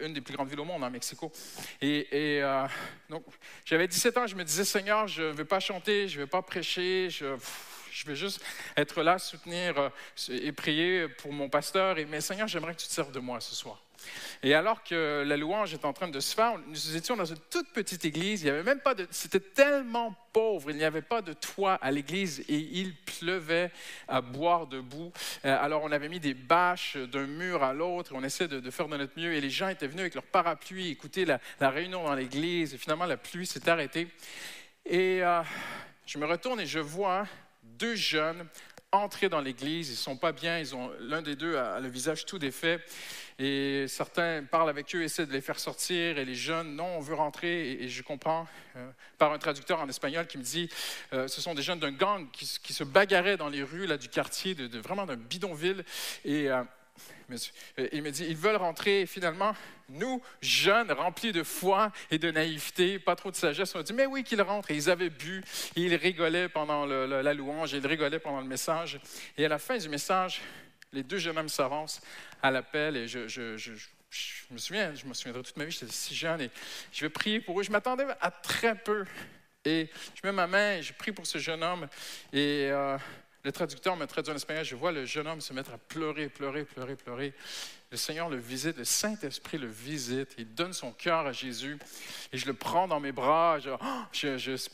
une 0.00 0.12
des 0.12 0.20
plus 0.20 0.34
grandes 0.34 0.48
villes 0.48 0.60
au 0.60 0.64
monde, 0.64 0.84
en 0.84 0.90
Mexico. 0.90 1.32
Et, 1.80 2.06
euh, 2.12 2.66
donc, 3.08 3.24
j'avais 3.64 3.88
17 3.88 4.16
ans, 4.18 4.26
je 4.26 4.36
me 4.36 4.44
disais, 4.44 4.64
Seigneur, 4.64 5.06
je 5.06 5.22
ne 5.22 5.32
vais 5.32 5.44
pas 5.44 5.60
chanter, 5.60 6.08
je 6.08 6.18
ne 6.18 6.24
vais 6.24 6.30
pas 6.30 6.42
prêcher, 6.42 7.08
je 7.10 8.06
vais 8.06 8.16
juste 8.16 8.42
être 8.76 9.02
là, 9.02 9.18
soutenir 9.18 9.78
euh, 9.78 9.88
et 10.28 10.52
prier 10.52 11.08
pour 11.08 11.32
mon 11.32 11.48
pasteur. 11.48 11.98
Et, 11.98 12.04
mais 12.04 12.20
Seigneur, 12.20 12.48
j'aimerais 12.48 12.74
que 12.74 12.80
tu 12.80 12.88
te 12.88 12.92
serves 12.92 13.12
de 13.12 13.20
moi 13.20 13.40
ce 13.40 13.54
soir. 13.54 13.85
Et 14.42 14.54
alors 14.54 14.82
que 14.82 15.24
la 15.26 15.36
louange 15.36 15.74
est 15.74 15.84
en 15.84 15.92
train 15.92 16.08
de 16.08 16.20
se 16.20 16.34
faire, 16.34 16.58
nous 16.66 16.96
étions 16.96 17.16
dans 17.16 17.24
une 17.24 17.38
toute 17.50 17.72
petite 17.72 18.04
église. 18.04 18.42
Il 18.42 18.46
y 18.46 18.50
avait 18.50 18.62
même 18.62 18.80
pas 18.80 18.94
de, 18.94 19.06
c'était 19.10 19.40
tellement 19.40 20.14
pauvre. 20.32 20.70
Il 20.70 20.76
n'y 20.76 20.84
avait 20.84 21.02
pas 21.02 21.22
de 21.22 21.32
toit 21.32 21.74
à 21.74 21.90
l'église 21.90 22.40
et 22.48 22.56
il 22.56 22.94
pleuvait 22.94 23.70
à 24.08 24.20
boire 24.20 24.66
debout. 24.66 25.12
Euh, 25.44 25.56
alors 25.60 25.82
on 25.84 25.92
avait 25.92 26.08
mis 26.08 26.20
des 26.20 26.34
bâches 26.34 26.96
d'un 26.96 27.26
mur 27.26 27.62
à 27.62 27.72
l'autre. 27.72 28.12
On 28.14 28.22
essayait 28.22 28.48
de, 28.48 28.70
faire 28.70 28.88
de 28.88 28.96
notre 28.96 29.18
mieux 29.18 29.32
et 29.32 29.40
les 29.40 29.50
gens 29.50 29.68
étaient 29.68 29.86
venus 29.86 30.00
avec 30.00 30.14
leur 30.14 30.24
parapluie 30.24 30.90
écouter 30.90 31.24
la, 31.24 31.40
la 31.60 31.70
réunion 31.70 32.04
dans 32.04 32.14
l'église. 32.14 32.74
Et 32.74 32.78
finalement 32.78 33.06
la 33.06 33.16
pluie 33.16 33.46
s'est 33.46 33.68
arrêtée. 33.68 34.08
Et 34.84 35.22
euh, 35.22 35.42
je 36.06 36.18
me 36.18 36.26
retourne 36.26 36.60
et 36.60 36.66
je 36.66 36.78
vois 36.78 37.26
deux 37.62 37.96
jeunes 37.96 38.46
entrer 38.92 39.28
dans 39.28 39.40
l'église. 39.40 39.90
Ils 39.90 39.96
sont 39.96 40.16
pas 40.16 40.32
bien. 40.32 40.58
Ils 40.58 40.74
ont 40.74 40.90
l'un 41.00 41.22
des 41.22 41.36
deux 41.36 41.56
a 41.56 41.80
le 41.80 41.88
visage 41.88 42.24
tout 42.24 42.38
défait. 42.38 42.80
Et 43.38 43.86
certains 43.88 44.44
parlent 44.44 44.70
avec 44.70 44.94
eux, 44.94 45.02
essaient 45.02 45.26
de 45.26 45.32
les 45.32 45.40
faire 45.42 45.58
sortir. 45.58 46.18
Et 46.18 46.24
les 46.24 46.34
jeunes, 46.34 46.74
non, 46.76 46.96
on 46.96 47.00
veut 47.00 47.14
rentrer. 47.14 47.72
Et, 47.72 47.88
je 47.88 48.02
comprends 48.02 48.46
euh, 48.76 48.90
par 49.18 49.32
un 49.32 49.38
traducteur 49.38 49.80
en 49.80 49.88
espagnol 49.88 50.26
qui 50.26 50.38
me 50.38 50.42
dit, 50.42 50.68
euh, 51.12 51.28
ce 51.28 51.40
sont 51.40 51.54
des 51.54 51.62
jeunes 51.62 51.80
d'un 51.80 51.92
gang 51.92 52.30
qui, 52.30 52.46
se- 52.46 52.84
bagarraient 52.84 53.36
dans 53.36 53.48
les 53.48 53.62
rues 53.62 53.86
là, 53.86 53.98
du 53.98 54.08
quartier, 54.08 54.54
de, 54.54 54.78
vraiment 54.78 55.04
d'un 55.06 55.16
bidonville. 55.16 55.84
Et 56.24 56.48
euh, 56.50 56.62
il 57.92 58.02
me 58.02 58.10
dit, 58.10 58.24
ils 58.28 58.36
veulent 58.36 58.56
rentrer. 58.56 59.06
Finalement, 59.06 59.54
nous, 59.88 60.22
jeunes, 60.40 60.90
remplis 60.92 61.32
de 61.32 61.42
foi 61.42 61.92
et 62.10 62.18
de 62.18 62.30
naïveté, 62.30 62.98
pas 62.98 63.16
trop 63.16 63.30
de 63.30 63.36
sagesse, 63.36 63.74
on 63.74 63.80
a 63.80 63.82
dit, 63.82 63.92
mais 63.92 64.06
oui, 64.06 64.24
qu'ils 64.24 64.42
rentrent. 64.42 64.70
Et 64.70 64.74
ils 64.74 64.90
avaient 64.90 65.10
bu, 65.10 65.42
ils 65.74 65.94
rigolaient 65.94 66.48
pendant 66.48 66.86
la 66.86 67.34
louange, 67.34 67.72
ils 67.72 67.86
rigolaient 67.86 68.18
pendant 68.18 68.40
le 68.40 68.46
message. 68.46 69.00
Et 69.36 69.44
à 69.44 69.48
la 69.48 69.58
fin 69.58 69.76
du 69.76 69.88
message, 69.88 70.40
les 70.92 71.02
deux 71.02 71.18
jeunes 71.18 71.38
hommes 71.38 71.48
s'avancent 71.48 72.00
à 72.42 72.50
l'appel, 72.50 72.96
et 72.96 73.08
je 73.08 73.20
me 74.50 74.58
souviens, 74.58 74.94
je 74.94 75.06
me 75.06 75.14
souviendrai 75.14 75.42
toute 75.42 75.56
ma 75.56 75.64
vie, 75.64 75.70
j'étais 75.70 75.92
si 75.92 76.14
jeune, 76.14 76.40
et 76.40 76.50
je 76.92 77.04
vais 77.04 77.10
prier 77.10 77.40
pour 77.40 77.60
eux. 77.60 77.62
Je 77.62 77.70
m'attendais 77.70 78.06
à 78.20 78.30
très 78.30 78.74
peu. 78.74 79.04
Et 79.66 79.90
je 80.14 80.20
mets 80.24 80.32
ma 80.32 80.46
main 80.46 80.76
et 80.76 80.82
je 80.82 80.92
prie 80.92 81.10
pour 81.10 81.26
ce 81.26 81.38
jeune 81.38 81.64
homme. 81.64 81.88
Et 82.32 82.68
euh, 82.70 82.96
le 83.46 83.52
traducteur 83.52 83.96
me 83.96 84.06
traduit 84.06 84.32
en 84.32 84.34
espagnol. 84.34 84.64
Je 84.64 84.74
vois 84.74 84.90
le 84.90 85.04
jeune 85.04 85.28
homme 85.28 85.40
se 85.40 85.52
mettre 85.52 85.72
à 85.72 85.78
pleurer, 85.78 86.28
pleurer, 86.28 86.64
pleurer, 86.64 86.96
pleurer. 86.96 87.32
Le 87.92 87.96
Seigneur 87.96 88.28
le 88.28 88.38
visite, 88.38 88.76
le 88.76 88.82
Saint-Esprit 88.82 89.56
le 89.56 89.68
visite. 89.68 90.34
Il 90.36 90.52
donne 90.52 90.72
son 90.72 90.90
cœur 90.90 91.28
à 91.28 91.30
Jésus. 91.30 91.78
Et 92.32 92.38
je 92.38 92.46
le 92.46 92.54
prends 92.54 92.88
dans 92.88 92.98
mes 92.98 93.12
bras. 93.12 93.58
Oh, 93.64 93.78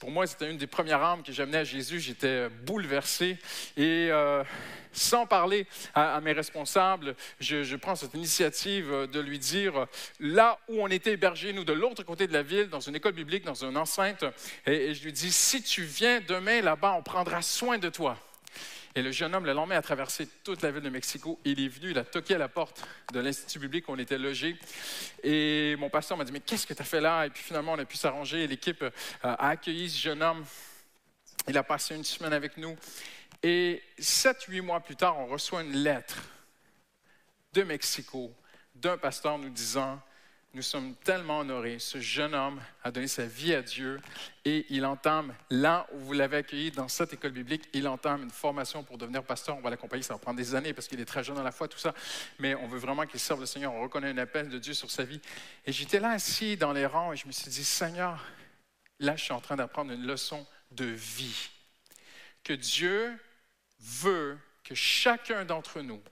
pour 0.01 0.11
moi, 0.11 0.27
c'était 0.27 0.51
une 0.51 0.57
des 0.57 0.67
premières 0.67 1.03
âmes 1.03 1.23
que 1.23 1.33
j'amenais 1.33 1.59
à 1.59 1.65
Jésus. 1.65 2.01
J'étais 2.01 2.49
bouleversé. 2.49 3.37
Et 3.77 4.09
euh, 4.11 4.43
sans 4.91 5.27
parler 5.27 5.67
à, 5.95 6.19
mes 6.23 6.33
responsables, 6.33 7.15
je, 7.41 7.77
prends 7.77 7.95
cette 7.95 8.15
initiative 8.15 9.07
de 9.13 9.21
lui 9.21 9.39
dire, 9.39 9.87
là 10.19 10.59
où 10.69 10.83
on 10.83 10.89
était 10.89 11.13
hébergés, 11.13 11.53
nous, 11.53 11.65
de 11.65 11.75
l'autre 11.75 12.05
côté 12.05 12.27
de 12.27 12.33
la 12.33 12.43
ville, 12.43 12.71
dans 12.71 12.81
une 12.81 12.97
école 12.97 13.13
biblique, 13.13 13.45
dans 13.45 13.67
une 13.67 13.77
enceinte, 13.77 14.25
et 14.65 14.95
je 14.95 15.05
lui 15.05 15.13
dis, 15.13 15.31
si 15.31 15.63
tu 15.63 15.83
viens 15.83 16.23
demain 16.27 16.63
là-bas, 16.63 16.95
on 16.95 17.03
prendra 17.03 17.43
soin 17.43 17.77
de 17.77 17.91
toi. 17.91 18.17
Et 18.95 19.01
le 19.03 19.11
jeune 19.11 19.35
homme, 19.35 19.47
le 19.47 19.55
lendemain, 19.55 19.77
a 19.77 19.83
traversé 19.83 20.29
toute 20.45 20.61
la 20.61 20.71
ville 20.71 20.83
de 20.83 20.91
Mexico. 20.91 21.41
Il 21.45 21.65
est 21.65 21.69
venu, 21.69 21.93
il 21.93 21.99
a 21.99 22.05
toqué 22.05 22.35
à 22.35 22.39
la 22.39 22.49
porte 22.49 22.87
de 23.13 23.21
l'Institut 23.21 23.59
biblique 23.59 23.89
où 23.89 23.93
on 23.93 23.99
était 23.99 24.19
logé. 24.19 24.57
Et 25.23 25.77
mon 25.79 25.89
pasteur 25.89 26.19
m'a 26.19 26.25
dit, 26.25 26.33
mais 26.33 26.41
qu'est-ce 26.41 26.67
que 26.67 26.75
tu 26.75 26.83
as 26.83 26.85
fait 26.85 27.01
là? 27.01 27.25
Et 27.25 27.31
puis 27.31 27.43
finalement, 27.43 27.73
on 27.73 27.79
a 27.79 27.87
pu 27.87 27.97
s'arranger. 27.97 28.47
L'équipe 28.47 28.83
euh, 28.83 28.91
a 29.23 29.49
accueilli 29.49 29.89
ce 29.89 29.99
jeune 29.99 30.23
homme. 30.23 30.45
Il 31.49 31.57
a 31.57 31.63
passé 31.63 31.97
une 31.97 32.05
semaine 32.05 32.35
avec 32.35 32.59
nous. 32.59 32.77
Et 33.43 33.83
sept, 33.99 34.43
huit 34.45 34.61
mois 34.61 34.81
plus 34.81 34.97
tard, 34.97 35.19
on 35.19 35.27
reçoit 35.27 35.63
une 35.63 35.73
lettre 35.73 36.23
de 37.55 37.63
Mexico 37.63 38.33
d'un 38.75 38.99
pasteur 38.99 39.39
nous 39.39 39.51
disant, 39.51 40.01
nous 40.55 40.63
sommes 40.63 40.95
tellement 40.97 41.39
honorés. 41.39 41.79
Ce 41.79 42.01
jeune 42.01 42.35
homme 42.35 42.61
a 42.85 42.91
donné 42.91 43.09
sa 43.09 43.25
vie 43.25 43.55
à 43.55 43.63
Dieu 43.63 44.01
et 44.45 44.67
il 44.69 44.85
entame, 44.85 45.35
là 45.49 45.87
où 45.93 45.99
vous 45.99 46.13
l'avez 46.13 46.39
accueilli, 46.39 46.71
dans 46.71 46.89
cette 46.89 47.15
école 47.15 47.31
biblique, 47.31 47.69
il 47.73 47.89
entame 47.89 48.25
une 48.25 48.31
formation 48.31 48.83
pour 48.83 48.99
devenir 48.99 49.23
pasteur. 49.25 49.57
On 49.57 49.63
va 49.63 49.71
l'accompagner, 49.71 50.03
ça 50.03 50.15
va 50.15 50.19
prendre 50.19 50.37
des 50.37 50.55
années 50.55 50.75
parce 50.75 50.89
qu'il 50.89 51.01
est 51.01 51.07
très 51.07 51.25
jeune 51.25 51.39
à 51.39 51.43
la 51.43 51.53
foi, 51.53 51.69
tout 51.69 51.79
ça. 51.79 51.95
Mais 52.39 52.55
on 52.55 52.67
veut 52.67 52.79
vraiment 52.79 53.07
qu'il 53.07 53.21
serve 53.21 53.41
le 53.41 53.47
Seigneur. 53.47 53.73
On 53.73 53.81
reconnaît 53.81 54.11
un 54.11 54.19
appel 54.19 54.51
de 54.51 54.59
Dieu 54.59 54.75
sur 54.75 54.91
sa 54.91 55.05
vie. 55.05 55.21
Et 55.65 55.73
j'étais 55.73 56.01
là 56.01 56.11
assis 56.11 56.57
dans 56.57 56.73
les 56.73 56.85
rangs 56.85 57.13
et 57.13 57.17
je 57.17 57.27
me 57.27 57.33
suis 57.33 57.51
dit, 57.51 57.65
Seigneur, 57.65 58.23
là, 58.99 59.17
je 59.17 59.25
suis 59.25 59.33
en 59.33 59.41
train 59.41 59.57
d'apprendre 59.57 59.93
une 59.93 60.07
leçon 60.07 60.47
de 60.71 60.85
vie. 60.85 61.51
Que 62.45 62.53
Dieu 62.53 63.19
veut 63.81 64.39
que 64.65 64.75
chacun 64.75 65.45
d'entre 65.47 65.81
nous 65.81 66.03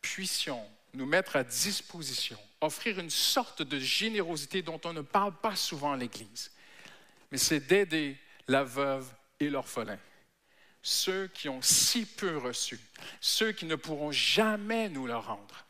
puissions 0.00 0.64
nous 0.94 1.06
mettre 1.06 1.36
à 1.36 1.44
disposition, 1.44 2.38
offrir 2.64 2.98
une 2.98 3.10
sorte 3.10 3.62
de 3.62 3.78
générosité 3.78 4.62
dont 4.62 4.80
on 4.84 4.92
ne 4.92 5.00
parle 5.00 5.34
pas 5.34 5.56
souvent 5.56 5.92
à 5.92 5.96
l'Église. 5.96 6.50
Mais 7.30 7.38
c'est 7.38 7.60
d'aider 7.60 8.16
la 8.48 8.64
veuve 8.64 9.06
et 9.40 9.48
l'orphelin, 9.48 9.98
ceux 10.82 11.28
qui 11.28 11.48
ont 11.48 11.62
si 11.62 12.04
peu 12.04 12.38
reçu, 12.38 12.78
ceux 13.20 13.52
qui 13.52 13.64
ne 13.66 13.76
pourront 13.76 14.12
jamais 14.12 14.88
nous 14.88 15.06
le 15.06 15.16
rendre. 15.16 15.66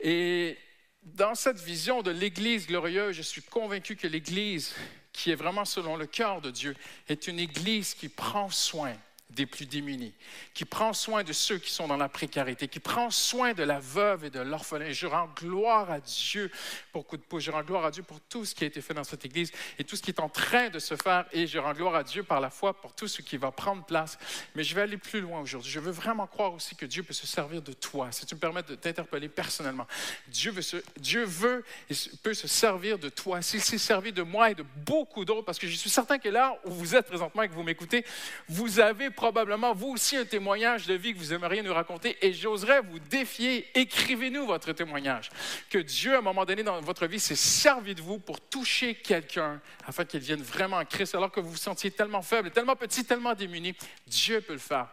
Et 0.00 0.58
dans 1.02 1.34
cette 1.34 1.60
vision 1.60 2.02
de 2.02 2.10
l'Église 2.10 2.66
glorieuse, 2.66 3.16
je 3.16 3.22
suis 3.22 3.42
convaincu 3.42 3.96
que 3.96 4.06
l'Église, 4.06 4.74
qui 5.12 5.30
est 5.30 5.36
vraiment 5.36 5.64
selon 5.64 5.96
le 5.96 6.06
cœur 6.06 6.40
de 6.40 6.50
Dieu, 6.50 6.76
est 7.08 7.26
une 7.26 7.38
Église 7.38 7.94
qui 7.94 8.08
prend 8.08 8.50
soin 8.50 8.94
des 9.30 9.46
plus 9.46 9.66
démunis, 9.66 10.12
qui 10.54 10.64
prend 10.64 10.92
soin 10.92 11.22
de 11.22 11.32
ceux 11.32 11.58
qui 11.58 11.70
sont 11.70 11.86
dans 11.86 11.96
la 11.96 12.08
précarité, 12.08 12.68
qui 12.68 12.80
prend 12.80 13.10
soin 13.10 13.52
de 13.54 13.62
la 13.62 13.78
veuve 13.78 14.24
et 14.24 14.30
de 14.30 14.40
l'orphelin. 14.40 14.90
Je 14.90 15.06
rends 15.06 15.30
gloire 15.36 15.90
à 15.90 16.00
Dieu 16.00 16.50
pour 16.92 17.06
coup 17.06 17.16
de 17.16 17.22
pouce. 17.22 17.42
Je 17.42 17.50
rends 17.50 17.62
gloire 17.62 17.84
à 17.84 17.90
Dieu 17.90 18.02
pour 18.02 18.20
tout 18.20 18.44
ce 18.44 18.54
qui 18.54 18.64
a 18.64 18.66
été 18.66 18.80
fait 18.80 18.94
dans 18.94 19.04
cette 19.04 19.24
Église 19.24 19.52
et 19.78 19.84
tout 19.84 19.96
ce 19.96 20.02
qui 20.02 20.10
est 20.10 20.20
en 20.20 20.28
train 20.28 20.68
de 20.68 20.78
se 20.78 20.96
faire. 20.96 21.24
Et 21.32 21.46
je 21.46 21.58
rends 21.58 21.72
gloire 21.72 21.94
à 21.94 22.02
Dieu 22.02 22.22
par 22.22 22.40
la 22.40 22.50
foi 22.50 22.74
pour 22.80 22.94
tout 22.94 23.08
ce 23.08 23.22
qui 23.22 23.36
va 23.36 23.50
prendre 23.50 23.84
place. 23.84 24.18
Mais 24.54 24.64
je 24.64 24.74
vais 24.74 24.82
aller 24.82 24.96
plus 24.96 25.20
loin 25.20 25.40
aujourd'hui. 25.40 25.70
Je 25.70 25.80
veux 25.80 25.92
vraiment 25.92 26.26
croire 26.26 26.52
aussi 26.52 26.74
que 26.74 26.86
Dieu 26.86 27.02
peut 27.02 27.14
se 27.14 27.26
servir 27.26 27.62
de 27.62 27.72
toi. 27.72 28.10
Si 28.12 28.26
tu 28.26 28.34
me 28.34 28.40
permets 28.40 28.62
de 28.62 28.74
t'interpeller 28.74 29.28
personnellement, 29.28 29.86
Dieu 30.28 30.50
veut, 30.50 30.82
Dieu 30.98 31.24
veut 31.24 31.64
et 31.88 31.94
peut 32.22 32.34
se 32.34 32.48
servir 32.48 32.98
de 32.98 33.08
toi. 33.08 33.42
S'il 33.42 33.60
s'est 33.60 33.78
servi 33.78 34.12
de 34.12 34.22
moi 34.22 34.50
et 34.50 34.54
de 34.54 34.64
beaucoup 34.76 35.24
d'autres, 35.24 35.44
parce 35.44 35.58
que 35.58 35.66
je 35.66 35.76
suis 35.76 35.90
certain 35.90 36.18
que 36.18 36.28
là 36.28 36.58
où 36.64 36.70
vous 36.70 36.94
êtes 36.94 37.06
présentement 37.06 37.42
et 37.42 37.48
que 37.48 37.54
vous 37.54 37.62
m'écoutez, 37.62 38.04
vous 38.48 38.80
avez 38.80 39.10
probablement, 39.20 39.74
vous 39.74 39.88
aussi, 39.88 40.16
un 40.16 40.24
témoignage 40.24 40.86
de 40.86 40.94
vie 40.94 41.12
que 41.12 41.18
vous 41.18 41.34
aimeriez 41.34 41.62
nous 41.62 41.74
raconter 41.74 42.16
et 42.22 42.32
j'oserais 42.32 42.80
vous 42.80 42.98
défier. 42.98 43.66
Écrivez-nous 43.74 44.46
votre 44.46 44.72
témoignage. 44.72 45.28
Que 45.68 45.76
Dieu, 45.76 46.14
à 46.14 46.20
un 46.20 46.22
moment 46.22 46.46
donné 46.46 46.62
dans 46.62 46.80
votre 46.80 47.06
vie, 47.06 47.20
s'est 47.20 47.36
servi 47.36 47.94
de 47.94 48.00
vous 48.00 48.18
pour 48.18 48.40
toucher 48.40 48.94
quelqu'un 48.94 49.60
afin 49.86 50.06
qu'il 50.06 50.20
vienne 50.20 50.40
vraiment 50.40 50.78
à 50.78 50.86
Christ 50.86 51.14
alors 51.14 51.30
que 51.30 51.38
vous 51.38 51.50
vous 51.50 51.56
sentiez 51.58 51.90
tellement 51.90 52.22
faible, 52.22 52.50
tellement 52.50 52.76
petit, 52.76 53.04
tellement 53.04 53.34
démuni. 53.34 53.74
Dieu 54.06 54.40
peut 54.40 54.54
le 54.54 54.58
faire. 54.58 54.88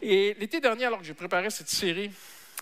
Et 0.00 0.36
l'été 0.38 0.60
dernier, 0.60 0.84
alors 0.84 1.00
que 1.00 1.04
je 1.04 1.12
préparais 1.12 1.50
cette 1.50 1.68
série, 1.68 2.12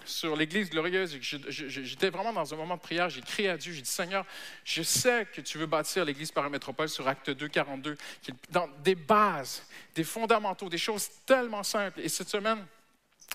sur 0.05 0.37
l'Église 0.37 0.71
glorieuse, 0.71 1.19
j'étais 1.21 2.11
vraiment 2.11 2.33
dans 2.33 2.53
un 2.53 2.57
moment 2.57 2.77
de 2.77 2.81
prière, 2.81 3.09
j'ai 3.09 3.21
crié 3.21 3.51
à 3.51 3.57
Dieu, 3.57 3.73
j'ai 3.73 3.83
dit 3.83 3.91
Seigneur, 3.91 4.25
je 4.65 4.83
sais 4.83 5.27
que 5.33 5.41
tu 5.41 5.59
veux 5.59 5.67
bâtir 5.67 6.05
l'Église 6.05 6.33
par 6.33 6.49
métropole 6.51 6.89
sur 6.89 7.07
Acte 7.09 7.31
2, 7.31 7.49
42, 7.49 7.97
qui 8.23 8.33
dans 8.51 8.69
des 8.83 8.95
bases, 8.95 9.65
des 9.95 10.05
fondamentaux, 10.05 10.69
des 10.69 10.79
choses 10.79 11.09
tellement 11.27 11.63
simples. 11.63 12.01
Et 12.01 12.09
cette 12.09 12.29
semaine, 12.29 12.65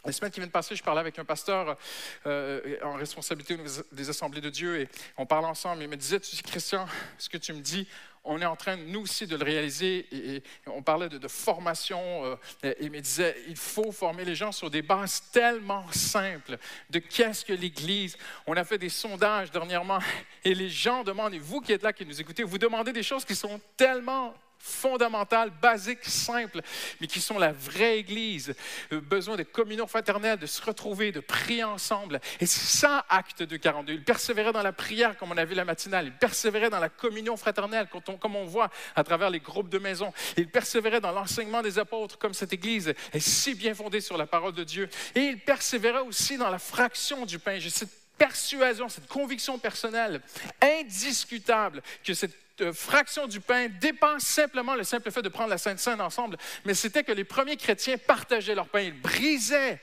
la 0.06 0.14
semaine 0.14 0.32
qui 0.32 0.40
vient 0.40 0.48
de 0.48 0.52
passer, 0.52 0.76
je 0.76 0.84
parlais 0.84 1.02
avec 1.02 1.20
un 1.20 1.26
pasteur 1.26 1.78
euh, 2.26 2.78
en 2.84 2.94
responsabilité 2.94 3.58
des 3.92 4.10
assemblées 4.10 4.40
de 4.40 4.50
Dieu 4.50 4.80
et 4.80 4.90
on 5.18 5.26
parlait 5.26 5.48
ensemble. 5.48 5.84
Il 5.84 5.90
me 5.90 5.98
disait, 5.98 6.20
tu 6.22 6.42
Christian, 6.42 6.88
ce 7.18 7.28
que 7.28 7.38
tu 7.38 7.52
me 7.52 7.60
dis, 7.60 7.86
on 8.24 8.42
est 8.42 8.46
en 8.46 8.56
train, 8.56 8.76
nous 8.76 9.02
aussi, 9.02 9.28
de 9.28 9.36
le 9.36 9.44
réaliser. 9.44 10.08
Et, 10.12 10.44
on 10.68 10.82
parlait 10.82 11.10
de, 11.10 11.18
de 11.18 11.28
formation. 11.28 12.00
euh, 12.26 12.36
et 12.64 12.76
il 12.82 12.92
me 12.92 13.00
disait, 13.00 13.36
il 13.48 13.56
faut 13.56 13.92
former 13.92 14.26
les 14.26 14.36
gens 14.36 14.52
sur 14.52 14.70
des 14.70 14.82
bases 14.82 15.24
tellement 15.32 15.86
simples 15.92 16.58
de 16.90 17.00
qu'est-ce 17.00 17.46
que 17.46 17.54
l'Église. 17.54 18.18
On 18.46 18.56
a 18.56 18.64
fait 18.64 18.78
des 18.78 18.90
sondages 18.90 19.52
dernièrement 19.52 20.00
et 20.44 20.54
les 20.54 20.70
gens 20.70 21.04
demandent, 21.04 21.34
et 21.34 21.40
vous 21.40 21.62
qui 21.62 21.74
êtes 21.74 21.84
là, 21.84 21.94
qui 21.94 22.06
nous 22.06 22.20
écoutez, 22.20 22.44
vous 22.44 22.58
demandez 22.58 22.94
des 22.94 23.04
choses 23.04 23.26
qui 23.26 23.36
sont 23.36 23.60
tellement 23.78 24.34
fondamentales, 24.60 25.52
basiques, 25.62 26.06
simples, 26.06 26.62
mais 27.00 27.08
qui 27.08 27.22
sont 27.22 27.40
la 27.40 27.52
vraie 27.52 28.00
Église. 28.00 28.54
Euh, 28.92 29.02
besoin 29.02 29.36
de 29.36 29.44
communion 29.44 29.88
fraternelle, 29.88 30.38
de 30.38 30.46
se 30.46 30.62
retrouver, 30.62 31.12
de 31.12 31.20
prier 31.20 31.64
ensemble. 31.64 32.20
Et 32.40 32.46
c'est 32.46 32.78
ça, 32.78 33.06
acte 33.10 33.44
de 33.44 33.58
42. 33.58 33.94
Il 33.94 34.04
persévérait 34.04 34.52
dans 34.52 34.62
la 34.62 34.74
prière, 34.74 35.18
comme 35.18 35.32
on 35.32 35.38
a 35.38 35.46
vu 35.46 35.56
la 35.56 35.66
matinale. 35.66 36.08
Il 36.08 36.14
persévérait 36.14 36.70
dans 36.70 36.80
la 36.80 36.90
communion 36.90 37.38
fraternelle, 37.38 37.88
comme 38.20 38.36
on 38.36 38.46
voit 38.46 38.70
à 38.96 39.04
travers 39.04 39.30
les 39.30 39.40
groupes 39.40 39.70
de 39.70 39.80
maison. 39.80 40.14
Il 40.38 40.50
persévérait 40.50 41.02
dans 41.02 41.12
l'enseignement 41.12 41.62
des 41.62 41.80
apôtres, 41.80 42.18
comme 42.18 42.34
cette 42.34 42.54
Église 42.54 42.94
est 43.14 43.20
si 43.20 43.56
bien 43.56 43.74
fondée 43.74 44.02
sur 44.02 44.18
la 44.18 44.28
parole 44.28 44.54
de 44.54 44.64
Dieu. 44.64 44.90
Et 45.16 45.22
il 45.22 45.40
persévérait 45.40 46.02
aussi 46.02 46.38
dans 46.38 46.50
la 46.50 46.60
fraction 46.60 47.26
du 47.26 47.40
pain. 47.40 47.60
J'ai 47.60 47.70
cette 47.70 47.92
persuasion, 48.18 48.90
cette 48.90 49.08
conviction 49.08 49.58
personnelle 49.58 50.22
indiscutable 50.62 51.82
que 52.04 52.14
cette 52.14 52.36
fraction 52.72 53.28
du 53.28 53.40
pain 53.40 53.68
dépasse 53.80 54.24
simplement 54.24 54.76
le 54.76 54.84
simple 54.84 55.12
fait 55.12 55.22
de 55.22 55.30
prendre 55.30 55.50
la 55.50 55.58
Sainte 55.58 55.80
Seine 55.80 56.02
ensemble, 56.02 56.38
mais 56.66 56.74
c'était 56.74 57.04
que 57.04 57.12
les 57.12 57.24
premiers 57.24 57.58
chrétiens 57.58 57.98
partageaient 57.98 58.56
leur 58.56 58.68
pain, 58.68 58.82
ils 58.82 59.00
brisaient 59.00 59.80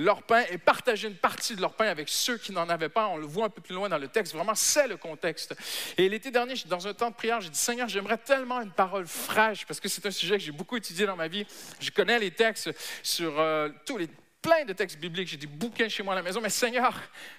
leur 0.00 0.22
pain 0.22 0.44
et 0.50 0.58
partageaient 0.58 1.08
une 1.08 1.16
partie 1.16 1.54
de 1.54 1.60
leur 1.60 1.74
pain 1.74 1.86
avec 1.86 2.08
ceux 2.08 2.38
qui 2.38 2.52
n'en 2.52 2.68
avaient 2.68 2.88
pas. 2.88 3.08
On 3.08 3.16
le 3.16 3.26
voit 3.26 3.46
un 3.46 3.50
peu 3.50 3.60
plus 3.60 3.74
loin 3.74 3.88
dans 3.88 3.98
le 3.98 4.08
texte, 4.08 4.34
vraiment 4.34 4.54
c'est 4.54 4.88
le 4.88 4.96
contexte. 4.96 5.54
Et 5.98 6.08
l'été 6.08 6.30
dernier, 6.30 6.54
dans 6.66 6.86
un 6.86 6.94
temps 6.94 7.10
de 7.10 7.14
prière, 7.14 7.40
j'ai 7.40 7.50
dit 7.50 7.58
Seigneur, 7.58 7.88
j'aimerais 7.88 8.18
tellement 8.18 8.60
une 8.60 8.72
parole 8.72 9.06
fraîche 9.06 9.66
parce 9.66 9.80
que 9.80 9.88
c'est 9.88 10.06
un 10.06 10.10
sujet 10.10 10.38
que 10.38 10.44
j'ai 10.44 10.52
beaucoup 10.52 10.76
étudié 10.76 11.06
dans 11.06 11.16
ma 11.16 11.28
vie. 11.28 11.46
Je 11.80 11.90
connais 11.90 12.18
les 12.18 12.30
textes 12.30 12.70
sur 13.02 13.38
euh, 13.38 13.68
tous 13.84 13.98
les 13.98 14.08
plein 14.42 14.64
de 14.64 14.72
textes 14.72 14.98
bibliques, 14.98 15.28
j'ai 15.28 15.36
des 15.36 15.46
bouquins 15.46 15.88
chez 15.88 16.02
moi 16.02 16.14
à 16.14 16.16
la 16.16 16.22
maison, 16.22 16.40
mais 16.40 16.50
Seigneur, 16.50 16.94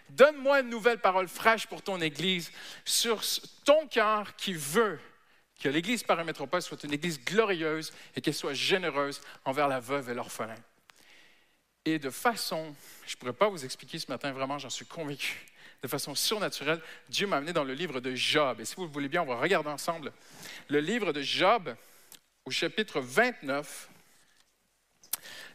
donne-moi 0.10 0.62
une 0.62 0.70
nouvelle 0.70 1.00
parole 1.00 1.28
fraîche 1.28 1.68
pour 1.68 1.82
ton 1.82 2.00
Église 2.00 2.52
sur 2.86 3.22
ton 3.64 3.88
cœur 3.88 4.36
qui 4.36 4.54
veut 4.54 5.00
que 5.62 5.70
l'Église 5.70 6.04
par 6.04 6.24
métropole 6.26 6.62
soit 6.62 6.84
une 6.84 6.94
Église 6.94 7.24
glorieuse 7.24 7.94
et 8.16 8.22
qu'elle 8.22 8.34
soit 8.34 8.54
généreuse 8.54 9.22
envers 9.46 9.68
la 9.68 9.80
veuve 9.80 10.10
et 10.10 10.14
l'orphelin. 10.14 10.56
Et 11.86 12.00
de 12.00 12.10
façon, 12.10 12.76
je 13.06 13.16
ne 13.16 13.20
pourrais 13.20 13.34
pas 13.34 13.50
vous 13.50 13.64
expliquer 13.64 14.00
ce 14.00 14.10
matin, 14.10 14.32
vraiment, 14.32 14.60
j'en 14.60 14.70
suis 14.70 14.86
convaincu, 14.86 15.46
de 15.82 15.88
façon 15.88 16.14
surnaturelle, 16.14 16.82
Dieu 17.10 17.26
m'a 17.26 17.38
amené 17.38 17.54
dans 17.54 17.64
le 17.64 17.74
livre 17.74 18.00
de 18.00 18.14
Job. 18.14 18.60
Et 18.60 18.66
si 18.66 18.76
vous 18.76 18.86
le 18.86 18.92
voulez 18.92 19.08
bien, 19.08 19.24
on 19.24 19.26
va 19.26 19.38
regarder 19.38 19.70
ensemble 19.70 20.12
le 20.68 20.80
livre 20.80 21.12
de 21.12 21.22
Job 21.22 21.76
au 22.46 22.52
chapitre 22.52 23.00
29. 23.00 23.90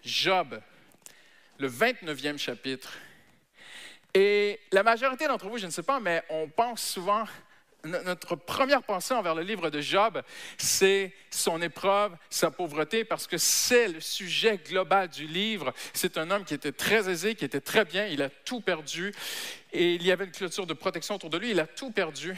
Job, 0.05 0.61
le 1.59 1.69
29e 1.69 2.39
chapitre. 2.39 2.93
Et 4.15 4.61
la 4.73 4.83
majorité 4.83 5.27
d'entre 5.27 5.49
vous, 5.49 5.59
je 5.59 5.67
ne 5.67 5.71
sais 5.71 5.83
pas, 5.83 6.01
mais 6.01 6.23
on 6.31 6.49
pense 6.49 6.83
souvent, 6.83 7.25
no- 7.85 8.03
notre 8.03 8.35
première 8.35 8.83
pensée 8.83 9.13
envers 9.13 9.35
le 9.35 9.43
livre 9.43 9.69
de 9.69 9.81
Job, 9.81 10.23
c'est 10.57 11.13
son 11.31 11.61
épreuve, 11.61 12.17
sa 12.31 12.51
pauvreté, 12.51 13.05
parce 13.05 13.27
que 13.27 13.37
c'est 13.37 13.89
le 13.89 14.01
sujet 14.01 14.59
global 14.59 15.09
du 15.09 15.27
livre. 15.27 15.75
C'est 15.93 16.17
un 16.17 16.31
homme 16.31 16.45
qui 16.45 16.55
était 16.55 16.73
très 16.73 17.11
aisé, 17.11 17.35
qui 17.35 17.45
était 17.45 17.61
très 17.61 17.85
bien, 17.85 18.07
il 18.07 18.23
a 18.23 18.31
tout 18.31 18.61
perdu, 18.63 19.13
et 19.73 19.95
il 19.95 20.03
y 20.03 20.11
avait 20.13 20.25
une 20.25 20.33
clôture 20.33 20.67
de 20.67 20.75
protection 20.75 21.17
autour 21.17 21.29
de 21.31 21.37
lui, 21.39 21.51
il 21.51 21.61
a 21.61 21.67
tout 21.67 21.91
perdu 21.91 22.35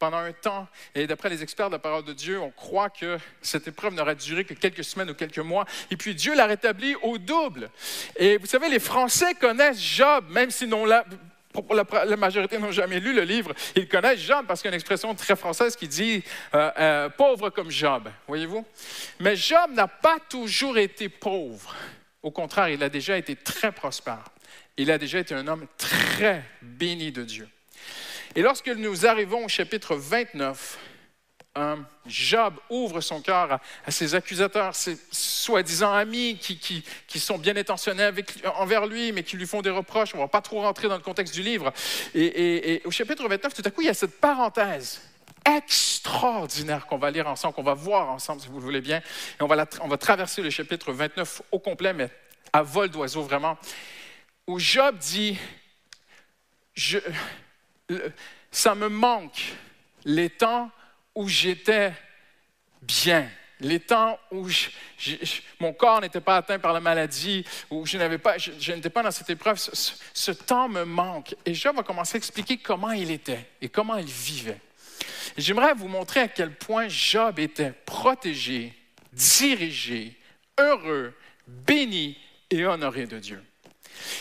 pendant 0.00 0.16
un 0.16 0.32
temps. 0.32 0.66
Et 0.96 1.06
d'après 1.06 1.28
les 1.28 1.44
experts 1.44 1.68
de 1.68 1.74
la 1.74 1.78
parole 1.78 2.04
de 2.04 2.12
Dieu, 2.12 2.40
on 2.40 2.50
croit 2.50 2.90
que 2.90 3.18
cette 3.40 3.68
épreuve 3.68 3.94
n'aurait 3.94 4.16
duré 4.16 4.44
que 4.44 4.54
quelques 4.54 4.82
semaines 4.82 5.10
ou 5.10 5.14
quelques 5.14 5.38
mois. 5.38 5.64
Et 5.92 5.96
puis 5.96 6.16
Dieu 6.16 6.34
l'a 6.34 6.46
rétabli 6.46 6.96
au 7.02 7.18
double. 7.18 7.70
Et 8.16 8.38
vous 8.38 8.46
savez, 8.46 8.68
les 8.68 8.80
Français 8.80 9.34
connaissent 9.34 9.80
Job, 9.80 10.24
même 10.30 10.50
si 10.50 10.66
la 10.66 12.16
majorité 12.16 12.58
n'ont 12.58 12.72
jamais 12.72 12.98
lu 12.98 13.12
le 13.12 13.22
livre. 13.22 13.54
Ils 13.76 13.86
connaissent 13.86 14.20
Job 14.20 14.46
parce 14.48 14.62
qu'il 14.62 14.68
y 14.68 14.72
a 14.72 14.74
une 14.74 14.80
expression 14.80 15.14
très 15.14 15.36
française 15.36 15.76
qui 15.76 15.86
dit 15.86 16.24
euh, 16.54 16.70
euh, 16.78 17.08
pauvre 17.10 17.50
comme 17.50 17.70
Job. 17.70 18.08
Voyez-vous? 18.26 18.66
Mais 19.20 19.36
Job 19.36 19.70
n'a 19.72 19.86
pas 19.86 20.16
toujours 20.28 20.78
été 20.78 21.08
pauvre. 21.08 21.76
Au 22.22 22.30
contraire, 22.30 22.70
il 22.70 22.82
a 22.82 22.88
déjà 22.88 23.16
été 23.18 23.36
très 23.36 23.70
prospère. 23.70 24.24
Il 24.78 24.90
a 24.90 24.96
déjà 24.96 25.18
été 25.18 25.34
un 25.34 25.46
homme 25.46 25.66
très 25.76 26.42
béni 26.62 27.12
de 27.12 27.22
Dieu. 27.22 27.48
Et 28.36 28.42
lorsque 28.42 28.68
nous 28.68 29.06
arrivons 29.06 29.44
au 29.44 29.48
chapitre 29.48 29.96
29, 29.96 30.78
euh, 31.58 31.76
Job 32.06 32.54
ouvre 32.70 33.00
son 33.00 33.20
cœur 33.20 33.58
à, 33.84 33.90
ses 33.90 34.14
accusateurs, 34.14 34.76
ses 34.76 34.96
soi-disant 35.10 35.92
amis 35.92 36.38
qui, 36.38 36.84
sont 37.18 37.38
bien 37.38 37.56
intentionnés 37.56 38.08
envers 38.56 38.86
lui, 38.86 39.10
mais 39.10 39.24
qui 39.24 39.36
lui 39.36 39.46
font 39.46 39.62
des 39.62 39.70
reproches. 39.70 40.14
On 40.14 40.18
ne 40.18 40.22
va 40.22 40.28
pas 40.28 40.42
trop 40.42 40.60
rentrer 40.60 40.88
dans 40.88 40.94
le 40.94 41.02
contexte 41.02 41.34
du 41.34 41.42
livre. 41.42 41.72
Et, 42.14 42.80
au 42.84 42.92
chapitre 42.92 43.28
29, 43.28 43.52
tout 43.52 43.62
à 43.64 43.70
coup, 43.70 43.80
il 43.80 43.86
y 43.86 43.90
a 43.90 43.94
cette 43.94 44.20
parenthèse 44.20 45.02
extraordinaire 45.44 46.86
qu'on 46.86 46.98
va 46.98 47.10
lire 47.10 47.26
ensemble, 47.26 47.54
qu'on 47.54 47.64
va 47.64 47.74
voir 47.74 48.10
ensemble, 48.10 48.40
si 48.40 48.46
vous 48.46 48.58
le 48.58 48.64
voulez 48.64 48.80
bien. 48.80 48.98
Et 48.98 49.42
on 49.42 49.48
va, 49.48 49.96
traverser 49.96 50.42
le 50.42 50.50
chapitre 50.50 50.92
29 50.92 51.42
au 51.50 51.58
complet, 51.58 51.92
mais 51.92 52.10
à 52.52 52.62
vol 52.62 52.90
d'oiseau 52.90 53.22
vraiment, 53.22 53.58
où 54.46 54.60
Job 54.60 54.98
dit, 54.98 55.36
Je- 56.74 56.98
ça 58.50 58.74
me 58.74 58.88
manque 58.88 59.42
les 60.04 60.30
temps 60.30 60.70
où 61.14 61.28
j'étais 61.28 61.92
bien, 62.82 63.28
les 63.60 63.80
temps 63.80 64.18
où 64.30 64.48
mon 65.60 65.72
corps 65.72 66.00
n'était 66.00 66.20
pas 66.20 66.36
atteint 66.38 66.58
par 66.58 66.72
la 66.72 66.80
maladie, 66.80 67.44
où 67.70 67.84
je 67.86 67.98
n'étais 67.98 68.90
pas 68.90 69.02
dans 69.02 69.10
cette 69.10 69.30
épreuve, 69.30 69.58
ce, 69.58 69.92
ce- 70.14 70.30
temps 70.32 70.68
me 70.68 70.84
manque. 70.84 71.34
Et 71.44 71.52
Job 71.54 71.76
va 71.76 71.82
commencer 71.82 72.16
à 72.16 72.18
expliquer 72.18 72.56
comment 72.56 72.92
il 72.92 73.10
était 73.10 73.46
et 73.60 73.68
comment 73.68 73.96
il 73.96 74.06
vivait. 74.06 74.60
J'aimerais 75.36 75.74
vous 75.74 75.88
montrer 75.88 76.20
à 76.20 76.28
quel 76.28 76.54
point 76.54 76.88
Job 76.88 77.38
était 77.38 77.72
protégé, 77.84 78.72
dirigé, 79.12 80.16
heureux, 80.58 81.14
béni 81.46 82.16
et 82.50 82.64
honoré 82.64 83.06
de 83.06 83.18
Dieu. 83.18 83.42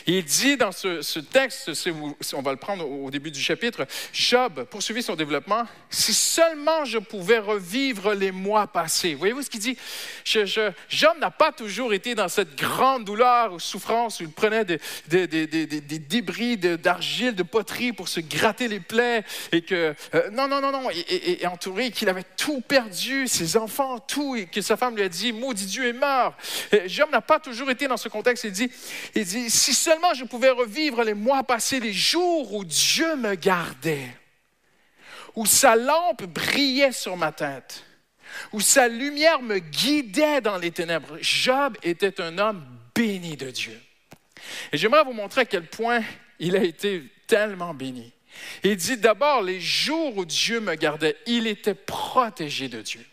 Il 0.08 0.24
dit 0.24 0.58
dans 0.58 0.72
ce, 0.72 1.20
texte, 1.20 1.72
on 2.34 2.42
va 2.42 2.52
le 2.52 2.58
prendre 2.58 2.90
au, 2.90 3.10
début 3.12 3.32
du 3.32 3.42
chapitre, 3.42 3.86
Job 4.14 4.66
poursuivit 4.66 5.04
son 5.04 5.16
développement. 5.16 5.64
Si 5.90 6.14
seulement 6.14 6.86
je 6.86 6.98
pouvais 6.98 7.40
revivre 7.40 8.14
les 8.14 8.32
mois 8.32 8.68
passés. 8.68 9.16
Voyez-vous 9.16 9.42
ce 9.42 9.50
qu'il 9.50 9.60
dit? 9.62 9.78
Job 10.26 11.18
n'a 11.20 11.32
pas 11.32 11.52
toujours 11.52 11.94
été 11.94 12.16
dans 12.16 12.28
cette 12.28 12.56
grande 12.56 13.06
douleur 13.06 13.54
ou 13.54 13.60
souffrance 13.60 14.20
où 14.20 14.24
il 14.24 14.32
prenait 14.32 14.66
des, 14.66 14.80
débris 16.00 16.58
de- 16.58 16.76
d'argile, 16.76 17.36
de 17.36 17.44
poterie 17.44 17.94
pour 17.94 18.08
se 18.08 18.20
gratter 18.20 18.68
les 18.68 18.80
plaies 18.80 19.24
et 19.52 19.62
que, 19.62 19.96
euh, 20.14 20.30
non, 20.32 20.48
non, 20.48 20.62
non, 20.62 20.72
non, 20.72 20.90
et, 20.92 21.00
et- 21.00 21.42
et 21.44 21.48
entouré, 21.48 21.92
qu'il 21.92 22.10
avait 22.10 22.26
tout 22.38 22.62
perdu, 22.62 23.28
ses 23.28 23.58
enfants, 23.58 24.00
tout, 24.00 24.36
et 24.36 24.46
que 24.46 24.62
sa 24.62 24.78
femme 24.78 24.96
lui 24.96 25.04
a 25.04 25.10
dit, 25.10 25.32
maudit 25.34 25.66
Dieu 25.66 25.88
est 25.88 25.94
mort. 25.94 26.36
Job 26.88 27.10
n'a 27.12 27.22
pas 27.22 27.40
toujours 27.40 27.70
été 27.70 27.88
dans 27.88 27.98
ce 27.98 28.10
contexte. 28.10 28.44
Il 28.44 28.52
dit, 28.52 28.72
il 29.16 29.26
dit, 29.26 29.50
si 29.70 29.76
seulement 29.76 30.15
je 30.15 30.26
pouvais 30.26 30.49
revivre 30.49 31.03
les 31.03 31.13
mois 31.13 31.43
passés, 31.43 31.80
les 31.80 31.93
jours 31.93 32.53
où 32.55 32.65
Dieu 32.65 33.15
me 33.15 33.36
gardait, 33.36 34.09
où 35.36 35.45
sa 35.45 35.76
lampe 35.76 36.24
brillait 36.24 36.91
sur 36.91 37.15
ma 37.15 37.32
tête, 37.32 37.84
où 38.51 38.61
sa 38.61 38.88
lumière 38.88 39.43
me 39.43 39.59
guidait 39.59 40.41
dans 40.41 40.57
les 40.57 40.72
ténèbres. 40.72 41.17
Job 41.22 41.78
était 41.84 42.20
un 42.20 42.39
homme 42.39 42.65
béni 42.95 43.38
de 43.38 43.51
Dieu. 43.51 43.80
Et 44.72 44.78
j'aimerais 44.78 45.03
vous 45.03 45.13
montrer 45.13 45.41
à 45.41 45.45
quel 45.45 45.67
point 45.67 46.01
il 46.39 46.55
a 46.55 46.63
été 46.63 47.03
tellement 47.28 47.76
béni. 47.76 48.11
Il 48.63 48.76
dit 48.76 48.97
d'abord, 48.97 49.43
les 49.43 49.61
jours 49.61 50.17
où 50.17 50.26
Dieu 50.26 50.61
me 50.61 50.74
gardait, 50.74 51.15
il 51.28 51.45
était 51.45 51.76
protégé 51.76 52.70
de 52.70 52.82
Dieu. 52.82 53.05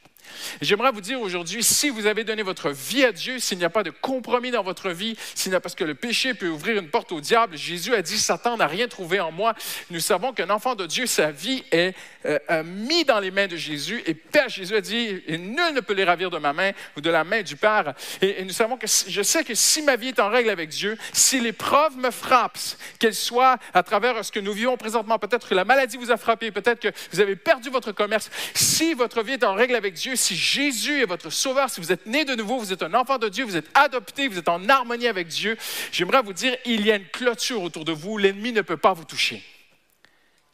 J'aimerais 0.60 0.92
vous 0.92 1.00
dire 1.00 1.20
aujourd'hui, 1.20 1.62
si 1.62 1.90
vous 1.90 2.06
avez 2.06 2.24
donné 2.24 2.42
votre 2.42 2.70
vie 2.70 3.04
à 3.04 3.12
Dieu, 3.12 3.38
s'il 3.38 3.58
n'y 3.58 3.64
a 3.64 3.70
pas 3.70 3.82
de 3.82 3.90
compromis 3.90 4.50
dans 4.50 4.62
votre 4.62 4.90
vie, 4.90 5.16
s'il 5.34 5.50
n'y 5.50 5.56
a 5.56 5.60
parce 5.60 5.74
que 5.74 5.84
le 5.84 5.94
péché 5.94 6.34
peut 6.34 6.48
ouvrir 6.48 6.78
une 6.78 6.88
porte 6.88 7.12
au 7.12 7.20
diable, 7.20 7.56
Jésus 7.56 7.94
a 7.94 8.02
dit, 8.02 8.18
Satan 8.18 8.56
n'a 8.56 8.66
rien 8.66 8.88
trouvé 8.88 9.20
en 9.20 9.32
moi. 9.32 9.54
Nous 9.90 10.00
savons 10.00 10.32
qu'un 10.32 10.50
enfant 10.50 10.74
de 10.74 10.86
Dieu, 10.86 11.06
sa 11.06 11.30
vie 11.30 11.64
est 11.70 11.94
euh, 12.24 12.38
euh, 12.50 12.62
mis 12.64 13.04
dans 13.04 13.20
les 13.20 13.30
mains 13.30 13.46
de 13.46 13.56
Jésus. 13.56 14.02
Et 14.06 14.14
Père 14.14 14.48
Jésus 14.48 14.74
a 14.74 14.80
dit, 14.80 15.22
et 15.26 15.38
nul 15.38 15.74
ne 15.74 15.80
peut 15.80 15.94
les 15.94 16.04
ravir 16.04 16.30
de 16.30 16.38
ma 16.38 16.52
main 16.52 16.72
ou 16.96 17.00
de 17.00 17.10
la 17.10 17.24
main 17.24 17.42
du 17.42 17.56
Père. 17.56 17.94
Et, 18.20 18.44
nous 18.44 18.52
savons 18.52 18.76
que 18.76 18.86
je 18.86 19.22
sais 19.22 19.44
que 19.44 19.54
si 19.54 19.82
ma 19.82 19.96
vie 19.96 20.08
est 20.08 20.20
en 20.20 20.28
règle 20.28 20.50
avec 20.50 20.68
Dieu, 20.70 20.96
si 21.12 21.40
l'épreuve 21.40 21.96
me 21.96 22.10
frappe, 22.10 22.58
qu'elle 22.98 23.14
soit 23.14 23.58
à 23.74 23.82
travers 23.82 24.24
ce 24.24 24.32
que 24.32 24.40
nous 24.40 24.52
vivons 24.52 24.76
présentement, 24.76 25.18
peut-être 25.18 25.48
que 25.48 25.54
la 25.54 25.64
maladie 25.64 25.96
vous 25.96 26.10
a 26.10 26.16
frappé, 26.16 26.50
peut-être 26.50 26.80
que 26.80 26.88
vous 27.12 27.20
avez 27.20 27.36
perdu 27.36 27.70
votre 27.70 27.92
commerce, 27.92 28.30
si 28.54 28.94
votre 28.94 29.22
vie 29.22 29.34
est 29.34 29.44
en 29.44 29.54
règle 29.54 29.74
avec 29.74 29.94
Dieu, 29.94 30.16
si 30.26 30.36
Jésus 30.36 31.02
est 31.02 31.06
votre 31.06 31.30
sauveur, 31.30 31.70
si 31.70 31.80
vous 31.80 31.92
êtes 31.92 32.06
né 32.06 32.24
de 32.24 32.34
nouveau, 32.34 32.58
vous 32.58 32.72
êtes 32.72 32.82
un 32.82 32.94
enfant 32.94 33.18
de 33.18 33.28
Dieu, 33.28 33.44
vous 33.44 33.56
êtes 33.56 33.70
adopté, 33.74 34.26
vous 34.26 34.38
êtes 34.38 34.48
en 34.48 34.68
harmonie 34.68 35.06
avec 35.06 35.28
Dieu, 35.28 35.56
j'aimerais 35.92 36.22
vous 36.22 36.32
dire, 36.32 36.56
il 36.64 36.84
y 36.84 36.90
a 36.90 36.96
une 36.96 37.08
clôture 37.08 37.62
autour 37.62 37.84
de 37.84 37.92
vous, 37.92 38.18
l'ennemi 38.18 38.52
ne 38.52 38.62
peut 38.62 38.76
pas 38.76 38.92
vous 38.92 39.04
toucher. 39.04 39.44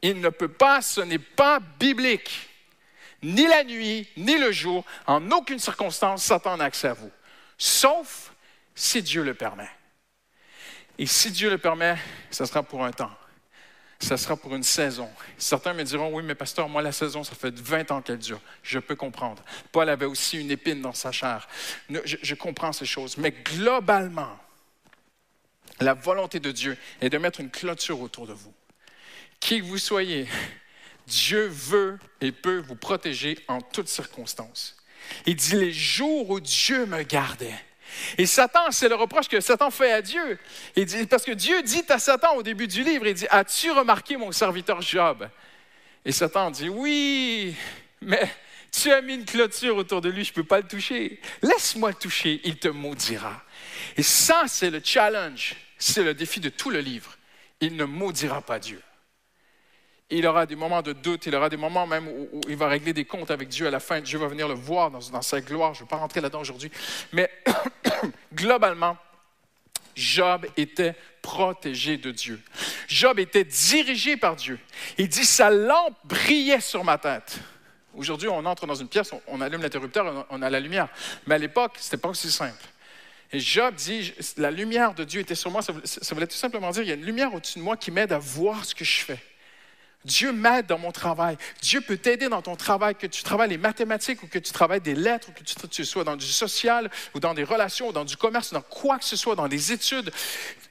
Il 0.03 0.21
ne 0.21 0.29
peut 0.29 0.49
pas, 0.49 0.83
ce 0.83 1.01
n'est 1.01 1.19
pas 1.19 1.59
biblique. 1.59 2.51
Ni 3.23 3.47
la 3.47 3.65
nuit, 3.65 4.07
ni 4.17 4.37
le 4.37 4.53
jour, 4.53 4.85
en 5.07 5.31
aucune 5.31 5.59
circonstance, 5.59 6.25
Satan 6.25 6.59
n'a 6.59 6.65
accès 6.65 6.89
à 6.89 6.95
vous. 6.95 7.11
Sauf 7.57 8.33
si 8.75 9.01
Dieu 9.01 9.23
le 9.23 9.33
permet. 9.33 9.71
Et 10.99 11.07
si 11.07 11.31
Dieu 11.31 11.49
le 11.49 11.57
permet, 11.57 11.97
ce 12.31 12.45
sera 12.45 12.63
pour 12.63 12.85
un 12.85 12.91
temps. 12.91 13.13
Ça 14.03 14.17
sera 14.17 14.37
pour 14.37 14.53
une 14.57 14.65
saison. 14.65 15.09
Certains 15.39 15.75
me 15.75 15.85
diront, 15.85 16.13
oui, 16.13 16.25
mais 16.25 16.35
pasteur, 16.35 16.69
moi, 16.69 16.83
la 16.83 16.91
saison, 16.91 17.23
ça 17.23 17.37
fait 17.37 17.57
20 17.57 17.93
ans 17.93 18.03
qu'elle 18.03 18.19
dure. 18.19 18.41
Je 18.65 18.81
peux 18.81 18.97
comprendre. 18.97 19.45
Paul 19.71 19.89
avait 19.89 20.07
aussi 20.07 20.41
une 20.41 20.51
épine 20.51 20.83
dans 20.83 20.93
sa 20.93 21.13
chair. 21.13 21.47
Je, 21.89 22.17
je 22.21 22.35
comprends 22.35 22.73
ces 22.73 22.85
choses. 22.85 23.17
Mais 23.17 23.31
globalement, 23.31 24.37
la 25.79 25.95
volonté 25.95 26.41
de 26.41 26.51
Dieu 26.51 26.77
est 27.01 27.11
de 27.11 27.19
mettre 27.19 27.39
une 27.39 27.51
clôture 27.51 28.01
autour 28.01 28.27
de 28.27 28.33
vous. 28.33 28.53
Qui 29.39 29.61
que 29.61 29.67
vous 29.67 29.79
soyez, 29.79 30.27
Dieu 31.07 31.47
veut 31.47 32.01
et 32.21 32.33
peut 32.33 32.59
vous 32.59 32.77
protéger 32.77 33.39
en 33.47 33.61
toutes 33.61 33.89
circonstances. 33.89 34.77
Il 35.27 35.37
dit 35.37 35.55
les 35.55 35.73
jours 35.73 36.29
où 36.29 36.41
Dieu 36.41 36.87
me 36.87 37.05
gardait. 37.05 37.55
Et 38.19 38.27
Satan, 38.27 38.71
c'est 38.71 38.89
le 38.89 38.95
reproche 38.95 39.29
que 39.29 39.41
Satan 39.41 39.71
fait 39.71 39.93
à 39.93 40.03
Dieu. 40.03 40.39
Parce 41.09 41.25
que 41.25 41.33
Dieu 41.33 41.63
dit 41.63 41.85
à 41.89 41.99
Satan 41.99 42.37
au 42.37 42.43
début 42.43 42.67
du 42.67 42.83
livre, 42.83 43.07
il 43.07 43.15
dit, 43.15 43.27
as-tu 43.31 43.71
remarqué 43.71 44.17
mon 44.17 44.33
serviteur 44.33 44.81
Job? 44.83 45.29
Et 46.05 46.13
Satan 46.13 46.51
dit, 46.51 46.69
oui, 46.69 47.55
mais 48.01 48.29
tu 48.73 48.91
as 48.91 49.01
mis 49.03 49.15
une 49.15 49.25
clôture 49.25 49.77
autour 49.77 50.01
de 50.01 50.09
lui, 50.09 50.25
je 50.25 50.31
ne 50.31 50.35
peux 50.35 50.45
pas 50.45 50.59
le 50.59 50.67
toucher. 50.67 51.21
Laisse-moi 51.43 51.91
le 51.91 51.97
toucher, 51.97 52.41
il 52.45 52.57
te 52.57 52.69
maudira. 52.69 53.43
Et 53.97 54.03
ça, 54.03 54.45
c'est 54.47 54.71
le 54.71 54.81
challenge, 54.83 55.55
c'est 55.79 56.03
le 56.03 56.15
défi 56.15 56.41
de 56.41 56.49
tout 56.49 56.71
le 56.71 56.81
livre. 56.81 57.17
Il 57.61 57.77
ne 57.77 57.85
maudira 57.85 58.43
pas 58.43 58.59
Dieu. 58.59 58.83
Il 60.15 60.27
aura 60.27 60.45
des 60.45 60.57
moments 60.57 60.83
de 60.83 60.93
doute, 60.93 61.25
il 61.25 61.35
aura 61.35 61.49
des 61.49 61.57
moments 61.57 61.87
même 61.87 62.07
où, 62.07 62.41
il 62.47 62.55
va 62.55 62.69
régler 62.69 62.93
des 62.93 63.07
comptes 63.07 63.31
avec 63.31 63.49
Dieu 63.49 63.67
à 63.67 63.71
la 63.71 63.81
fin. 63.81 63.99
Dieu 64.03 64.19
va 64.19 64.27
venir 64.27 64.47
le 64.47 64.53
voir 64.53 64.91
dans, 64.91 65.23
sa 65.23 65.41
gloire. 65.41 65.73
Je 65.73 65.81
ne 65.81 65.85
vais 65.85 65.89
pas 65.89 65.97
rentrer 65.97 66.21
là-dedans 66.21 66.43
aujourd'hui. 66.43 66.71
Mais 67.13 67.31
globalement, 68.35 68.99
Job 69.97 70.47
était 70.59 70.95
protégé 71.23 71.97
de 71.97 72.11
Dieu. 72.11 72.43
Job 72.89 73.19
était 73.19 73.45
dirigé 73.45 74.19
par 74.19 74.37
Dieu. 74.37 74.59
Il 74.99 75.09
dit, 75.09 75.25
sa 75.25 75.49
lampe 75.49 75.97
brillait 76.05 76.61
sur 76.61 76.85
ma 76.85 76.99
tête. 76.99 77.39
Aujourd'hui, 77.95 78.29
on 78.29 78.45
entre 78.45 78.67
dans 78.67 78.75
une 78.75 78.89
pièce, 78.89 79.13
on, 79.27 79.41
allume 79.41 79.63
l'interrupteur, 79.63 80.27
on, 80.31 80.39
on 80.39 80.43
a 80.43 80.51
la 80.51 80.61
lumière. 80.61 80.89
Mais 81.27 81.37
à 81.37 81.39
l'époque, 81.39 81.77
ce 81.79 81.87
n'était 81.87 81.97
pas 81.97 82.11
aussi 82.11 82.31
simple. 82.31 82.63
Et 83.33 83.41
Job 83.41 83.75
dit, 83.77 84.13
la 84.37 84.51
lumière 84.51 84.93
de 84.93 85.05
Dieu 85.05 85.23
était 85.23 85.35
sur 85.35 85.51
moi. 85.51 85.63
Ça, 85.63 85.73
ça 85.85 86.15
voulait 86.15 86.27
tout 86.27 86.37
simplement 86.37 86.71
dire, 86.71 86.83
il 86.83 86.89
y 86.91 86.93
a 86.93 86.97
une 86.97 87.07
lumière 87.07 87.33
au-dessus 87.33 87.59
de 87.59 87.65
moi 87.65 87.79
qui 87.79 87.91
m'aide 87.91 88.13
à 88.13 88.19
voir 88.19 88.63
ce 88.67 88.75
que 88.75 88.85
je 88.85 89.01
fais. 89.01 89.19
Dieu 90.05 90.33
m'aide 90.33 90.67
dans 90.67 90.79
mon 90.79 90.93
travail. 90.93 91.37
Dieu 91.61 91.81
peut 91.81 91.97
t'aider 91.97 92.29
dans 92.29 92.43
ton 92.43 92.57
travail, 92.57 92.95
que 92.95 93.07
tu 93.07 93.23
travailles 93.23 93.51
les 93.51 93.59
mathématiques 93.59 94.23
ou 94.23 94.27
que 94.27 94.39
tu 94.39 94.53
travailles 94.53 94.81
des 94.81 94.95
lettres, 94.95 95.29
ou 95.29 95.33
que 95.33 95.43
tu, 95.43 95.85
sois 95.85 96.05
dans 96.05 96.17
du 96.17 96.27
social 96.27 96.91
ou 97.15 97.21
dans 97.21 97.35
des 97.35 97.45
relations 97.45 97.89
ou 97.89 97.93
dans 97.93 98.05
du 98.05 98.17
commerce, 98.17 98.53
dans 98.53 98.63
quoi 98.63 98.99
que 98.99 99.05
ce 99.05 99.17
soit, 99.17 99.37
dans 99.37 99.49
des 99.49 99.73
études. 99.73 100.11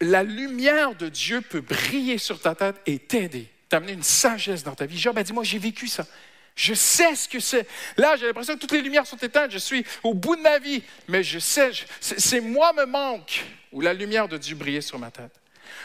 La 0.02 0.24
lumière 0.24 0.96
de 0.96 1.10
Dieu 1.10 1.42
peut 1.42 1.62
briller 1.62 2.18
sur 2.18 2.40
ta 2.40 2.56
tête 2.56 2.76
et 2.86 3.00
t'aider, 3.00 3.50
t'amener 3.70 3.94
une 3.94 4.04
sagesse 4.04 4.64
dans 4.64 4.76
ta 4.76 4.86
vie. 4.86 4.98
Job 4.98 5.18
a 5.18 5.24
dit, 5.24 5.34
moi 5.34 5.44
j'ai 5.44 5.60
vécu 5.60 5.88
ça. 5.88 6.06
Je 6.54 6.74
sais 6.74 7.16
ce 7.16 7.30
que 7.30 7.40
c'est. 7.40 7.66
Là, 7.96 8.18
j'ai 8.18 8.26
l'impression 8.26 8.56
que 8.56 8.60
toutes 8.60 8.74
les 8.74 8.82
lumières 8.82 9.08
sont 9.08 9.18
éteintes. 9.18 9.52
Je 9.52 9.58
suis 9.58 9.86
au 10.04 10.14
bout 10.14 10.36
de 10.36 10.42
ma 10.42 10.60
vie. 10.60 10.84
Mais 11.08 11.24
je 11.24 11.40
sais, 11.40 11.72
c'est 12.02 12.42
moi 12.42 12.74
me 12.74 12.86
manque 12.86 13.46
où 13.72 13.80
la 13.80 13.94
lumière 13.94 14.28
de 14.28 14.38
Dieu 14.38 14.56
brillait 14.56 14.82
sur 14.82 15.00
ma 15.00 15.12
tête 15.12 15.41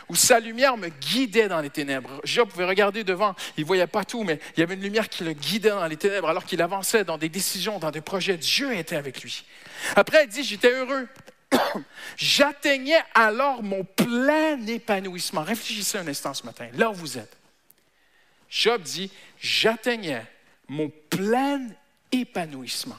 où 0.09 0.15
sa 0.15 0.41
lumière 0.41 0.77
me 0.77 0.89
guidait 0.89 1.49
dans 1.49 1.61
les 1.61 1.71
ténèbres. 1.71 2.21
Job 2.25 2.49
pouvait 2.49 2.65
regarder 2.65 3.05
devant, 3.05 3.35
il 3.57 3.63
ne 3.63 3.67
voyait 3.67 3.87
pas 3.87 4.05
tout, 4.05 4.25
mais 4.25 4.41
il 4.57 4.61
y 4.61 4.63
avait 4.63 4.75
une 4.75 4.83
lumière 4.83 5.09
qui 5.09 5.25
le 5.25 5.33
guidait 5.33 5.71
dans 5.71 5.87
les 5.87 5.97
ténèbres 5.97 6.29
alors 6.29 6.45
qu'il 6.45 6.63
avançait 6.63 7.05
dans 7.05 7.19
des 7.19 7.29
décisions, 7.29 7.79
dans 7.79 7.91
des 7.91 8.01
projets. 8.01 8.37
Dieu 8.37 8.75
était 8.75 8.97
avec 8.97 9.23
lui. 9.23 9.45
Après, 9.95 10.25
il 10.25 10.29
dit, 10.29 10.45
j'étais 10.45 10.71
heureux. 10.71 11.09
J'atteignais 12.17 13.03
alors 13.15 13.63
mon 13.63 13.85
plein 13.85 14.65
épanouissement. 14.67 15.43
Réfléchissez 15.43 15.99
un 15.99 16.09
instant 16.09 16.35
ce 16.35 16.45
matin, 16.45 16.69
là 16.75 16.91
où 16.91 16.95
vous 16.95 17.19
êtes. 17.19 17.37
Job 18.49 18.83
dit, 18.83 19.11
j'atteignais 19.41 20.25
mon 20.69 20.91
plein 21.11 21.69
épanouissement. 22.13 22.97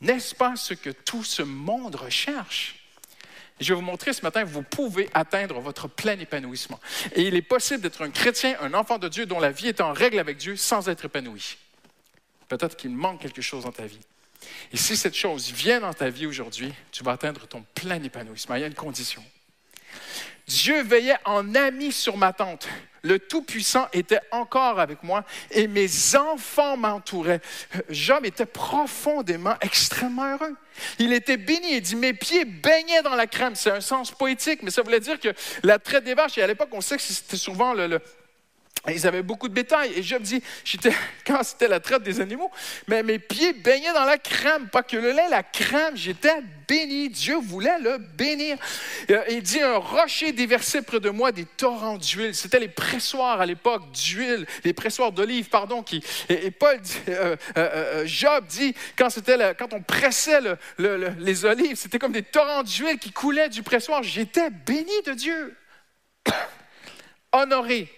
N'est-ce 0.00 0.34
pas 0.34 0.56
ce 0.56 0.74
que 0.74 0.90
tout 0.90 1.24
ce 1.24 1.42
monde 1.42 1.96
recherche? 1.96 2.77
Je 3.60 3.72
vais 3.72 3.74
vous 3.74 3.84
montrer 3.84 4.12
ce 4.12 4.22
matin 4.22 4.44
vous 4.44 4.62
pouvez 4.62 5.08
atteindre 5.14 5.60
votre 5.60 5.88
plein 5.88 6.18
épanouissement. 6.18 6.78
Et 7.14 7.22
il 7.22 7.34
est 7.34 7.42
possible 7.42 7.80
d'être 7.80 8.02
un 8.02 8.10
chrétien, 8.10 8.56
un 8.60 8.74
enfant 8.74 8.98
de 8.98 9.08
Dieu 9.08 9.26
dont 9.26 9.40
la 9.40 9.50
vie 9.50 9.68
est 9.68 9.80
en 9.80 9.92
règle 9.92 10.18
avec 10.18 10.36
Dieu 10.36 10.56
sans 10.56 10.88
être 10.88 11.06
épanoui. 11.06 11.56
Peut-être 12.48 12.76
qu'il 12.76 12.90
manque 12.90 13.20
quelque 13.20 13.42
chose 13.42 13.64
dans 13.64 13.72
ta 13.72 13.86
vie. 13.86 14.00
Et 14.72 14.76
si 14.76 14.96
cette 14.96 15.16
chose 15.16 15.50
vient 15.50 15.80
dans 15.80 15.92
ta 15.92 16.08
vie 16.08 16.26
aujourd'hui, 16.26 16.72
tu 16.92 17.02
vas 17.02 17.12
atteindre 17.12 17.46
ton 17.46 17.64
plein 17.74 18.02
épanouissement. 18.02 18.54
Il 18.54 18.60
y 18.60 18.64
a 18.64 18.68
une 18.68 18.74
condition. 18.74 19.22
Dieu 20.48 20.82
veillait 20.82 21.18
en 21.24 21.54
ami 21.54 21.92
sur 21.92 22.16
ma 22.16 22.32
tente. 22.32 22.68
Le 23.02 23.18
Tout-Puissant 23.18 23.86
était 23.92 24.20
encore 24.32 24.80
avec 24.80 25.02
moi 25.02 25.24
et 25.50 25.68
mes 25.68 25.88
enfants 26.16 26.76
m'entouraient. 26.76 27.40
Job 27.90 28.24
était 28.24 28.46
profondément, 28.46 29.54
extrêmement 29.60 30.32
heureux. 30.32 30.56
Il 30.98 31.12
était 31.12 31.36
béni. 31.36 31.74
Il 31.74 31.80
dit 31.82 31.96
Mes 31.96 32.12
pieds 32.12 32.44
baignaient 32.44 33.02
dans 33.02 33.14
la 33.14 33.26
crème. 33.26 33.54
C'est 33.54 33.70
un 33.70 33.80
sens 33.80 34.10
poétique, 34.10 34.62
mais 34.62 34.70
ça 34.70 34.82
voulait 34.82 35.00
dire 35.00 35.20
que 35.20 35.28
la 35.62 35.78
traite 35.78 36.04
des 36.04 36.14
vaches, 36.14 36.38
et 36.38 36.42
à 36.42 36.46
l'époque, 36.46 36.70
on 36.72 36.80
sait 36.80 36.96
que 36.96 37.02
c'était 37.02 37.36
souvent 37.36 37.72
le, 37.72 37.94
Et 37.94 38.00
Ils 38.86 39.06
avaient 39.06 39.22
beaucoup 39.22 39.48
de 39.48 39.54
bétail. 39.54 39.92
Et 39.96 40.02
Job 40.02 40.22
dit, 40.22 40.42
j'étais, 40.64 40.92
quand 41.26 41.42
c'était 41.42 41.68
la 41.68 41.80
traite 41.80 42.02
des 42.02 42.20
animaux, 42.20 42.50
mes 42.86 43.18
pieds 43.18 43.52
baignaient 43.52 43.92
dans 43.92 44.04
la 44.04 44.18
crème. 44.18 44.68
Pas 44.68 44.82
que 44.82 44.96
le 44.96 45.10
lait, 45.12 45.28
la 45.28 45.42
crème, 45.42 45.96
j'étais 45.96 46.32
béni. 46.68 47.10
Dieu 47.10 47.36
voulait 47.36 47.78
le 47.80 47.98
bénir. 47.98 48.56
Euh, 49.10 49.22
Il 49.30 49.42
dit, 49.42 49.60
un 49.60 49.76
rocher 49.78 50.32
déversait 50.32 50.82
près 50.82 51.00
de 51.00 51.10
moi 51.10 51.32
des 51.32 51.44
torrents 51.44 51.98
d'huile. 51.98 52.34
C'était 52.34 52.60
les 52.60 52.68
pressoirs 52.68 53.40
à 53.40 53.46
l'époque 53.46 53.90
d'huile, 53.92 54.46
les 54.64 54.72
pressoirs 54.72 55.12
d'olive, 55.12 55.48
pardon. 55.48 55.84
Et, 56.28 56.50
Paul, 56.50 56.80
euh, 57.08 57.36
euh, 57.56 58.02
Job 58.06 58.46
dit, 58.46 58.74
quand, 58.96 59.10
c'était 59.10 59.54
quand 59.58 59.72
on 59.74 59.82
pressait 59.82 60.40
le- 60.40 60.56
le- 60.78 60.96
le- 60.96 61.12
les 61.18 61.44
olives, 61.44 61.76
c'était 61.76 61.98
comme 61.98 62.12
des 62.12 62.22
torrents 62.22 62.62
d'huile 62.62 62.98
qui 62.98 63.12
coulaient 63.12 63.48
du 63.48 63.62
pressoir. 63.62 64.02
J'étais 64.02 64.50
béni 64.50 65.02
de 65.04 65.12
Dieu. 65.12 65.56
Honoré. 67.32 67.90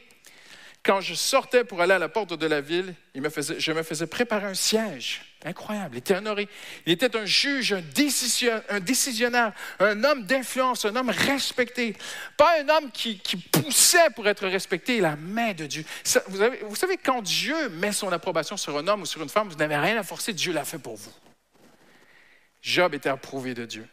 Quand 0.91 1.01
je 1.01 1.14
sortais 1.14 1.62
pour 1.62 1.80
aller 1.80 1.93
à 1.93 2.01
la 2.01 2.09
porte 2.09 2.32
de 2.34 2.47
la 2.49 2.61
ville, 2.61 2.97
il 3.14 3.22
me 3.22 3.30
faisait- 3.30 3.61
je 3.61 3.70
me 3.70 3.84
faisais 3.84 4.09
préparer 4.09 4.47
un 4.47 4.55
siège. 4.55 5.20
Incroyable. 5.45 5.95
Il 5.95 5.99
était 5.99 6.16
honoré. 6.16 6.49
Il 6.84 6.93
était 6.93 7.16
un 7.16 7.24
juge, 7.24 7.72
un, 7.72 7.80
décision- 7.80 8.61
un 8.68 8.80
décisionnaire, 8.80 9.53
un 9.78 10.03
homme 10.03 10.24
d'influence, 10.24 10.84
un 10.84 10.97
homme 10.97 11.11
respecté. 11.11 11.95
Pas 12.36 12.61
un 12.61 12.68
homme 12.70 12.91
qui, 12.91 13.20
poussait 13.53 14.11
pour 14.16 14.26
être 14.26 14.49
respecté, 14.49 15.01
la 15.01 15.14
main 15.14 15.53
de 15.53 15.66
Dieu. 15.66 15.84
Vous, 16.26 16.41
vous 16.62 16.74
savez, 16.74 16.97
quand 16.97 17.22
Dieu 17.22 17.68
met 17.68 17.93
son 17.93 18.11
approbation 18.11 18.57
sur 18.57 18.76
un 18.76 18.88
homme 18.88 19.03
ou 19.03 19.07
sur 19.07 19.22
une 19.22 19.28
femme, 19.28 19.49
vous 19.49 19.55
n'avez 19.55 19.76
rien 19.76 19.97
à 19.97 20.03
forcer, 20.03 20.32
Dieu 20.32 20.53
l'a 20.53 20.64
fait 20.64 20.80
pour 20.80 20.97
vous. 20.97 21.12
Job 22.62 22.95
était 22.95 23.11
approuvé 23.11 23.55
de 23.55 23.64
Dieu. 23.64 23.86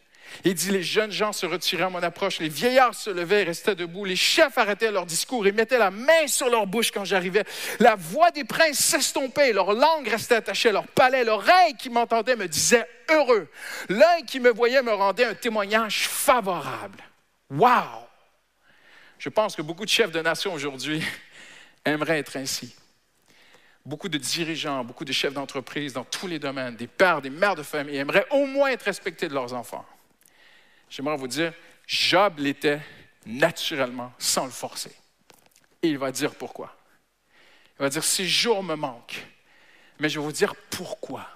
Il 0.44 0.54
dit, 0.54 0.70
les 0.70 0.82
jeunes 0.82 1.10
gens 1.10 1.32
se 1.32 1.46
retiraient 1.46 1.84
à 1.84 1.90
mon 1.90 2.02
approche, 2.02 2.38
les 2.38 2.48
vieillards 2.48 2.94
se 2.94 3.10
levaient 3.10 3.42
et 3.42 3.44
restaient 3.44 3.74
debout, 3.74 4.04
les 4.04 4.16
chefs 4.16 4.58
arrêtaient 4.58 4.90
leur 4.90 5.06
discours 5.06 5.46
et 5.46 5.52
mettaient 5.52 5.78
la 5.78 5.90
main 5.90 6.26
sur 6.26 6.48
leur 6.48 6.66
bouche 6.66 6.90
quand 6.90 7.04
j'arrivais. 7.04 7.44
La 7.80 7.96
voix 7.96 8.30
des 8.30 8.44
princes 8.44 8.78
s'estompait, 8.78 9.52
leur 9.52 9.72
langue 9.72 10.08
restait 10.08 10.36
attachée 10.36 10.70
à 10.70 10.72
leur 10.72 10.86
palais, 10.86 11.24
l'oreille 11.24 11.74
qui 11.78 11.90
m'entendait 11.90 12.36
me 12.36 12.48
disait 12.48 12.86
heureux. 13.10 13.48
L'œil 13.88 14.24
qui 14.26 14.40
me 14.40 14.50
voyait 14.50 14.82
me 14.82 14.92
rendait 14.92 15.24
un 15.24 15.34
témoignage 15.34 16.08
favorable. 16.08 17.02
Wow! 17.50 18.06
Je 19.18 19.28
pense 19.28 19.56
que 19.56 19.62
beaucoup 19.62 19.84
de 19.84 19.90
chefs 19.90 20.12
de 20.12 20.20
nation 20.20 20.52
aujourd'hui 20.52 21.02
aimeraient 21.84 22.18
être 22.18 22.36
ainsi 22.36 22.74
beaucoup 23.88 24.10
de 24.10 24.18
dirigeants, 24.18 24.84
beaucoup 24.84 25.06
de 25.06 25.12
chefs 25.12 25.32
d'entreprise 25.32 25.94
dans 25.94 26.04
tous 26.04 26.26
les 26.26 26.38
domaines, 26.38 26.76
des 26.76 26.86
pères, 26.86 27.22
des 27.22 27.30
mères 27.30 27.54
de 27.54 27.62
famille, 27.62 27.96
aimeraient 27.96 28.26
au 28.30 28.44
moins 28.44 28.68
être 28.68 28.82
respectés 28.82 29.28
de 29.28 29.34
leurs 29.34 29.54
enfants. 29.54 29.84
J'aimerais 30.90 31.16
vous 31.16 31.28
dire, 31.28 31.52
Job 31.86 32.38
l'était 32.38 32.80
naturellement, 33.26 34.12
sans 34.18 34.44
le 34.44 34.50
forcer. 34.50 34.92
Et 35.82 35.88
il 35.88 35.98
va 35.98 36.10
dire 36.10 36.34
pourquoi. 36.34 36.76
Il 37.78 37.82
va 37.82 37.88
dire, 37.88 38.04
ces 38.04 38.26
jours 38.26 38.62
me 38.62 38.74
manquent, 38.74 39.24
mais 40.00 40.08
je 40.08 40.18
vais 40.18 40.24
vous 40.24 40.32
dire 40.32 40.54
pourquoi. 40.70 41.28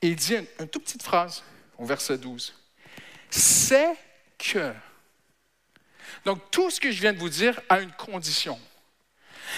Et 0.00 0.08
il 0.08 0.16
dit 0.16 0.36
une, 0.58 0.68
toute 0.68 0.84
petite 0.84 1.02
phrase 1.02 1.42
au 1.76 1.84
verset 1.84 2.18
12. 2.18 2.54
C'est 3.30 3.96
que. 4.38 4.72
Donc 6.24 6.50
tout 6.50 6.70
ce 6.70 6.80
que 6.80 6.90
je 6.90 7.00
viens 7.00 7.12
de 7.12 7.18
vous 7.18 7.28
dire 7.28 7.60
a 7.68 7.80
une 7.80 7.92
condition. 7.92 8.58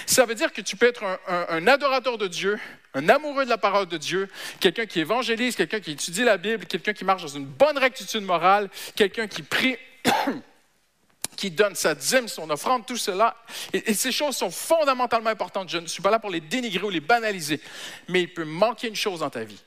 Ça 0.06 0.24
veut 0.24 0.34
dire 0.34 0.52
que 0.52 0.60
tu 0.60 0.76
peux 0.76 0.86
être 0.86 1.04
un, 1.26 1.66
adorateur 1.66 2.18
de 2.18 2.26
Dieu, 2.26 2.58
un 2.94 3.08
amoureux 3.08 3.44
de 3.44 3.50
la 3.50 3.58
parole 3.58 3.86
de 3.86 3.96
Dieu, 3.96 4.28
quelqu'un 4.58 4.86
qui 4.86 5.00
évangélise, 5.00 5.56
quelqu'un 5.56 5.80
qui 5.80 5.92
étudie 5.92 6.24
la 6.24 6.36
Bible, 6.36 6.66
quelqu'un 6.66 6.92
qui 6.92 7.04
marche 7.04 7.22
dans 7.22 7.28
une 7.28 7.46
bonne 7.46 7.78
rectitude 7.78 8.22
morale, 8.22 8.68
quelqu'un 8.96 9.26
qui 9.26 9.42
prie, 9.42 9.76
qui 11.36 11.50
donne 11.50 11.74
sa 11.74 11.94
dîme, 11.94 12.28
son 12.28 12.50
offrande, 12.50 12.86
tout 12.86 12.96
cela. 12.96 13.36
Et 13.72 13.94
ces 13.94 14.12
choses 14.12 14.36
sont 14.36 14.50
fondamentalement 14.50 15.30
importantes. 15.30 15.68
Je 15.70 15.78
ne 15.78 15.86
suis 15.86 16.02
pas 16.02 16.10
là 16.10 16.18
pour 16.18 16.30
les 16.30 16.40
dénigrer 16.40 16.84
ou 16.84 16.90
les 16.90 17.00
banaliser, 17.00 17.60
mais 18.08 18.22
il 18.22 18.32
peut 18.32 18.44
manquer 18.44 18.88
une 18.88 18.96
chose 18.96 19.20
dans 19.20 19.30
ta 19.30 19.44
vie. 19.44 19.60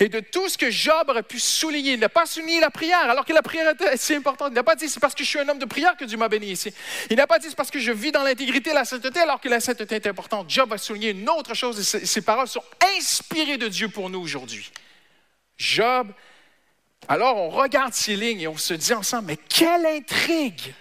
Et 0.00 0.08
de 0.08 0.20
tout 0.20 0.48
ce 0.48 0.58
que 0.58 0.70
Job 0.70 1.08
aurait 1.08 1.22
pu 1.22 1.38
souligner, 1.38 1.92
il 1.92 2.00
n'a 2.00 2.08
pas 2.08 2.26
souligné 2.26 2.60
la 2.60 2.70
prière, 2.70 3.10
alors 3.10 3.24
que 3.24 3.32
la 3.32 3.42
prière 3.42 3.70
était 3.70 3.96
si 3.96 4.14
importante. 4.14 4.48
Il 4.52 4.54
n'a 4.54 4.62
pas 4.62 4.76
dit 4.76 4.88
c'est 4.88 5.00
parce 5.00 5.14
que 5.14 5.24
je 5.24 5.28
suis 5.28 5.38
un 5.38 5.48
homme 5.48 5.58
de 5.58 5.64
prière 5.64 5.96
que 5.96 6.04
Dieu 6.04 6.16
m'a 6.16 6.28
béni 6.28 6.46
ici. 6.46 6.72
Il 7.10 7.16
n'a 7.16 7.26
pas 7.26 7.38
dit 7.38 7.48
c'est 7.48 7.56
parce 7.56 7.70
que 7.70 7.78
je 7.78 7.92
vis 7.92 8.12
dans 8.12 8.22
l'intégrité 8.22 8.70
et 8.70 8.74
la 8.74 8.84
sainteté, 8.84 9.20
alors 9.20 9.40
que 9.40 9.48
la 9.48 9.60
sainteté 9.60 9.96
est 9.96 10.06
importante. 10.06 10.50
Job 10.50 10.72
a 10.72 10.78
souligné 10.78 11.10
une 11.10 11.28
autre 11.28 11.54
chose 11.54 11.78
et 11.78 11.84
ses, 11.84 12.06
ses 12.06 12.22
paroles 12.22 12.48
sont 12.48 12.64
inspirées 12.96 13.58
de 13.58 13.68
Dieu 13.68 13.88
pour 13.88 14.10
nous 14.10 14.20
aujourd'hui. 14.20 14.70
Job, 15.56 16.12
alors 17.08 17.36
on 17.36 17.50
regarde 17.50 17.94
ces 17.94 18.16
lignes 18.16 18.40
et 18.40 18.48
on 18.48 18.56
se 18.56 18.74
dit 18.74 18.92
ensemble, 18.92 19.28
mais 19.28 19.36
quelle 19.36 19.86
intrigue! 19.86 20.74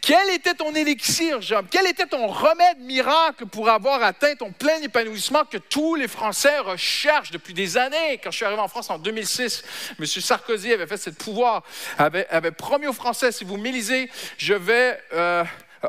Quel 0.00 0.30
était 0.30 0.54
ton 0.54 0.74
élixir, 0.74 1.40
Job? 1.40 1.66
Quel 1.70 1.86
était 1.86 2.06
ton 2.06 2.26
remède 2.26 2.78
miracle 2.80 3.46
pour 3.46 3.68
avoir 3.68 4.02
atteint 4.02 4.34
ton 4.34 4.52
plein 4.52 4.80
épanouissement 4.82 5.44
que 5.44 5.58
tous 5.58 5.94
les 5.94 6.08
Français 6.08 6.58
recherchent 6.58 7.30
depuis 7.30 7.54
des 7.54 7.76
années? 7.76 8.18
Quand 8.22 8.30
je 8.30 8.36
suis 8.36 8.44
arrivé 8.44 8.60
en 8.60 8.68
France 8.68 8.90
en 8.90 8.98
2006, 8.98 9.64
M. 9.98 10.06
Sarkozy 10.06 10.72
avait 10.72 10.86
fait 10.86 10.96
cette 10.96 11.18
pouvoir, 11.18 11.62
avait, 11.98 12.50
promis 12.50 12.86
aux 12.86 12.92
Français, 12.92 13.32
si 13.32 13.44
vous 13.44 13.56
m'élisez, 13.56 14.10
je 14.36 14.54
vais 14.54 15.00
euh, 15.12 15.44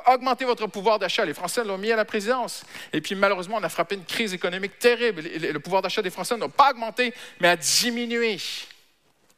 augmenter 0.07 0.45
votre 0.45 0.67
pouvoir 0.67 0.99
d'achat. 0.99 1.25
Les 1.25 1.33
Français 1.33 1.63
l'ont 1.63 1.77
mis 1.77 1.91
à 1.91 1.95
la 1.95 2.05
présidence. 2.05 2.63
Et 2.93 3.01
puis 3.01 3.15
malheureusement, 3.15 3.57
on 3.57 3.63
a 3.63 3.69
frappé 3.69 3.95
une 3.95 4.05
crise 4.05 4.33
économique 4.33 4.79
terrible. 4.79 5.21
Le 5.21 5.59
pouvoir 5.59 5.81
d'achat 5.81 6.01
des 6.01 6.09
Français 6.09 6.37
n'a 6.37 6.49
pas 6.49 6.71
augmenté, 6.71 7.13
mais 7.39 7.49
a 7.49 7.57
diminué. 7.57 8.37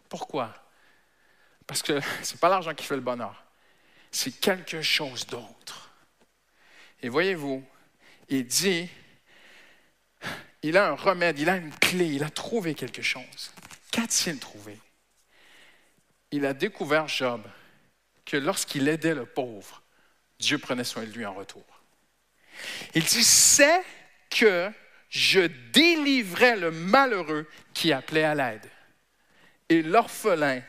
Pourquoi? 0.10 0.53
Parce 1.66 1.82
que 1.82 1.99
ce 2.24 2.34
n'est 2.34 2.39
pas 2.39 2.49
l'argent 2.49 2.74
qui 2.74 2.86
fait 2.86 2.95
le 2.95 3.01
bonheur 3.01 3.47
c'est 4.12 4.39
quelque 4.39 4.82
chose 4.82 5.26
d'autre. 5.28 5.91
Et 7.01 7.10
voyez-vous, 7.10 7.64
il 8.30 8.45
dit, 8.45 8.89
il 10.64 10.78
a 10.78 10.89
un 10.89 10.95
remède, 10.95 11.39
il 11.39 11.49
a 11.49 11.58
une 11.58 11.74
clé, 11.74 12.08
il 12.08 12.24
a 12.24 12.30
trouvé 12.30 12.74
quelque 12.74 13.01
chose. 13.01 13.51
Qu'a-t-il 13.91 14.39
trouvé? 14.39 14.80
Il 16.32 16.45
a 16.45 16.53
découvert, 16.53 17.08
Job, 17.08 17.43
que 18.26 18.38
lorsqu'il 18.38 18.88
aidait 18.88 19.16
le 19.16 19.26
pauvre, 19.26 19.84
Dieu 20.39 20.58
prenait 20.58 20.84
soin 20.84 21.03
de 21.03 21.12
lui 21.12 21.26
en 21.26 21.34
retour. 21.34 21.64
Il 22.95 23.03
dit, 23.03 23.24
c'est 23.24 23.82
que 24.30 24.72
je 25.10 25.41
délivrais 25.72 26.58
le 26.58 26.72
malheureux 26.72 27.47
qui 27.74 27.93
appelait 27.93 28.24
à 28.24 28.36
l'aide 28.36 28.70
et 29.70 29.82
l'orphelin 29.82 30.62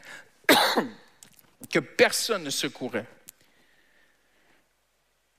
que 1.71 1.79
personne 1.79 2.45
ne 2.45 2.51
secourait. 2.51 3.07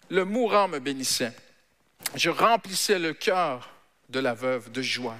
Le 0.10 0.26
mourant 0.26 0.68
me 0.68 0.80
bénissait. 0.80 1.34
Je 2.16 2.30
remplissais 2.30 2.99
le 2.99 3.14
cœur 3.14 3.70
de 4.10 4.20
la 4.20 4.34
veuve 4.34 4.72
de 4.72 4.82
joie. 4.82 5.18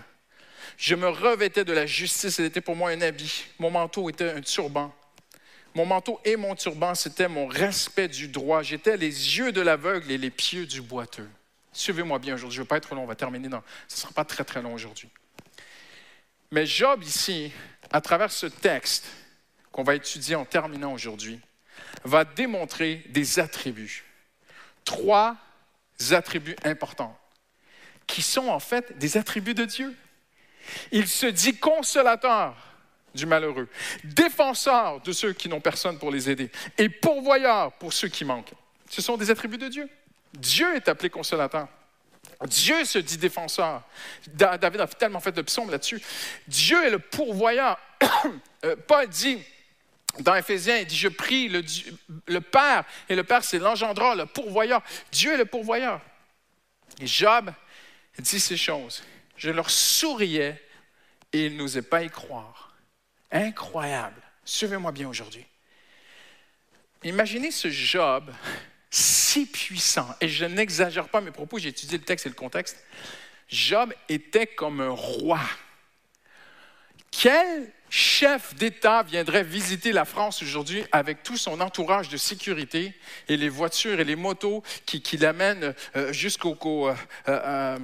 Je 0.77 0.95
me 0.95 1.09
revêtais 1.09 1.65
de 1.65 1.73
la 1.73 1.85
justice, 1.85 2.39
elle 2.39 2.45
était 2.45 2.61
pour 2.61 2.75
moi 2.75 2.89
un 2.91 3.01
habit. 3.01 3.45
Mon 3.59 3.69
manteau 3.69 4.09
était 4.09 4.31
un 4.31 4.41
turban. 4.41 4.93
Mon 5.75 5.85
manteau 5.85 6.19
et 6.25 6.35
mon 6.35 6.55
turban, 6.55 6.95
c'était 6.95 7.27
mon 7.27 7.47
respect 7.47 8.07
du 8.07 8.27
droit. 8.27 8.63
J'étais 8.63 8.97
les 8.97 9.37
yeux 9.37 9.51
de 9.51 9.61
l'aveugle 9.61 10.11
et 10.11 10.17
les 10.17 10.31
pieds 10.31 10.65
du 10.65 10.81
boiteux. 10.81 11.29
Suivez-moi 11.71 12.17
bien 12.17 12.33
aujourd'hui, 12.33 12.55
je 12.55 12.61
ne 12.61 12.63
veux 12.63 12.67
pas 12.67 12.77
être 12.77 12.95
long, 12.95 13.03
on 13.03 13.07
va 13.07 13.15
terminer 13.15 13.47
dans... 13.47 13.63
Ce 13.87 13.95
ne 13.95 13.99
sera 14.01 14.11
pas 14.13 14.25
très 14.25 14.43
très 14.43 14.61
long 14.61 14.73
aujourd'hui. 14.73 15.09
Mais 16.51 16.65
Job 16.65 17.03
ici, 17.03 17.51
à 17.91 18.01
travers 18.01 18.31
ce 18.31 18.47
texte 18.47 19.05
qu'on 19.71 19.83
va 19.83 19.93
étudier 19.93 20.35
en 20.35 20.45
terminant 20.45 20.93
aujourd'hui, 20.93 21.39
va 22.03 22.25
démontrer 22.25 23.03
des 23.09 23.39
attributs. 23.39 24.03
Trois 24.89 25.37
attributs 26.09 26.55
importants, 26.63 27.15
qui 28.07 28.23
sont 28.23 28.47
en 28.47 28.59
fait 28.59 28.97
des 28.97 29.17
attributs 29.17 29.53
de 29.53 29.65
Dieu. 29.65 29.95
Il 30.91 31.07
se 31.07 31.27
dit 31.27 31.55
consolateur 31.57 32.55
du 33.13 33.27
malheureux, 33.27 33.67
défenseur 34.03 34.99
de 35.01 35.11
ceux 35.11 35.33
qui 35.33 35.47
n'ont 35.47 35.61
personne 35.61 35.99
pour 35.99 36.09
les 36.09 36.27
aider 36.31 36.49
et 36.79 36.89
pourvoyeur 36.89 37.71
pour 37.73 37.93
ceux 37.93 38.07
qui 38.07 38.25
manquent. 38.25 38.53
Ce 38.89 39.03
sont 39.03 39.15
des 39.15 39.29
attributs 39.29 39.59
de 39.59 39.67
Dieu. 39.67 39.87
Dieu 40.33 40.75
est 40.75 40.87
appelé 40.89 41.11
consolateur. 41.11 41.67
Dieu 42.47 42.83
se 42.83 42.97
dit 42.97 43.17
défenseur. 43.17 43.83
Da- 44.25 44.57
David 44.57 44.82
a 44.82 44.87
tellement 44.87 45.20
fait 45.20 45.33
de 45.33 45.43
psaumes 45.43 45.70
là-dessus. 45.70 46.01
Dieu 46.47 46.83
est 46.83 46.89
le 46.89 46.99
pourvoyeur. 46.99 47.78
Euh, 48.66 48.75
Paul 48.75 49.07
dit 49.07 49.41
dans 50.19 50.36
Éphésiens, 50.36 50.77
il 50.77 50.87
dit 50.87 50.97
Je 50.97 51.07
prie 51.07 51.49
le, 51.49 52.41
Père, 52.41 52.83
et 53.07 53.15
le 53.15 53.23
Père, 53.23 53.43
c'est 53.43 53.59
l'engendreur, 53.59 54.15
le 54.15 54.25
pourvoyeur. 54.25 54.81
Dieu 55.11 55.33
est 55.33 55.37
le 55.37 55.45
pourvoyeur. 55.45 56.01
Et 56.99 57.07
Job 57.07 57.51
dit 58.17 58.39
ces 58.39 58.57
choses. 58.57 59.03
Je 59.37 59.49
leur 59.49 59.69
souriais 59.69 60.61
et 61.31 61.45
ils 61.45 61.55
n'osaient 61.55 61.81
pas 61.81 62.03
y 62.03 62.09
croire. 62.09 62.73
Incroyable. 63.31 64.21
Suivez-moi 64.43 64.91
bien 64.91 65.07
aujourd'hui. 65.07 65.45
Imaginez 67.03 67.51
ce 67.51 67.69
Job 67.69 68.33
si 68.91 69.45
puissant, 69.45 70.15
et 70.19 70.27
je 70.27 70.45
n'exagère 70.45 71.07
pas 71.09 71.21
mes 71.21 71.31
propos, 71.31 71.59
j'ai 71.59 71.69
étudié 71.69 71.99
le 71.99 72.03
texte 72.03 72.25
et 72.25 72.29
le 72.29 72.36
contexte. 72.36 72.83
Job 73.47 73.93
était 74.09 74.47
comme 74.47 74.81
un 74.81 74.89
roi. 74.89 75.39
Quelle 77.11 77.71
chef 77.89 78.55
d'État 78.55 79.03
viendrait 79.03 79.43
visiter 79.43 79.91
la 79.91 80.05
France 80.05 80.41
aujourd'hui 80.41 80.83
avec 80.91 81.24
tout 81.24 81.37
son 81.37 81.59
entourage 81.61 82.09
de 82.09 82.17
sécurité 82.17 82.93
et 83.28 83.37
les 83.37 83.49
voitures 83.49 83.99
et 83.99 84.03
les 84.03 84.16
motos 84.16 84.63
qui, 84.86 85.17
l'amènent 85.17 85.74
euh, 85.95 86.13
jusqu'au 86.13 86.55
qu'au, 86.55 86.89
euh, 86.89 86.95
euh, 87.28 87.78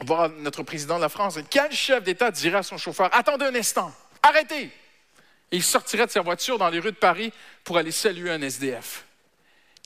voir 0.00 0.30
notre 0.30 0.62
président 0.62 0.96
de 0.96 1.02
la 1.02 1.08
France, 1.08 1.38
quel 1.50 1.72
chef 1.72 2.02
d'État 2.02 2.30
dirait 2.30 2.58
à 2.58 2.62
son 2.62 2.78
chauffeur 2.78 3.08
Attendez 3.12 3.46
un 3.46 3.54
instant, 3.54 3.92
arrêtez 4.22 4.64
Et 5.52 5.56
il 5.56 5.62
sortirait 5.62 6.06
de 6.06 6.10
sa 6.10 6.22
voiture 6.22 6.58
dans 6.58 6.68
les 6.68 6.80
rues 6.80 6.92
de 6.92 6.96
Paris 6.96 7.32
pour 7.64 7.76
aller 7.76 7.92
saluer 7.92 8.30
un 8.30 8.40
SDF. 8.40 9.04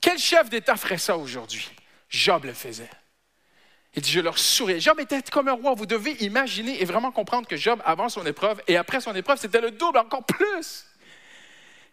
Quel 0.01 0.17
chef 0.17 0.49
d'État 0.49 0.75
ferait 0.77 0.97
ça 0.97 1.17
aujourd'hui? 1.17 1.69
Job 2.09 2.45
le 2.45 2.53
faisait. 2.53 2.89
Il 3.95 4.01
dit, 4.01 4.11
je 4.11 4.19
leur 4.19 4.37
souriais. 4.37 4.79
Job 4.79 4.99
était 4.99 5.21
comme 5.31 5.47
un 5.47 5.53
roi. 5.53 5.73
Vous 5.73 5.85
devez 5.85 6.11
imaginer 6.23 6.81
et 6.81 6.85
vraiment 6.85 7.11
comprendre 7.11 7.47
que 7.47 7.55
Job, 7.55 7.81
avant 7.85 8.09
son 8.09 8.25
épreuve 8.25 8.61
et 8.67 8.75
après 8.75 8.99
son 8.99 9.15
épreuve, 9.15 9.39
c'était 9.39 9.61
le 9.61 9.71
double, 9.71 9.99
encore 9.99 10.25
plus. 10.25 10.85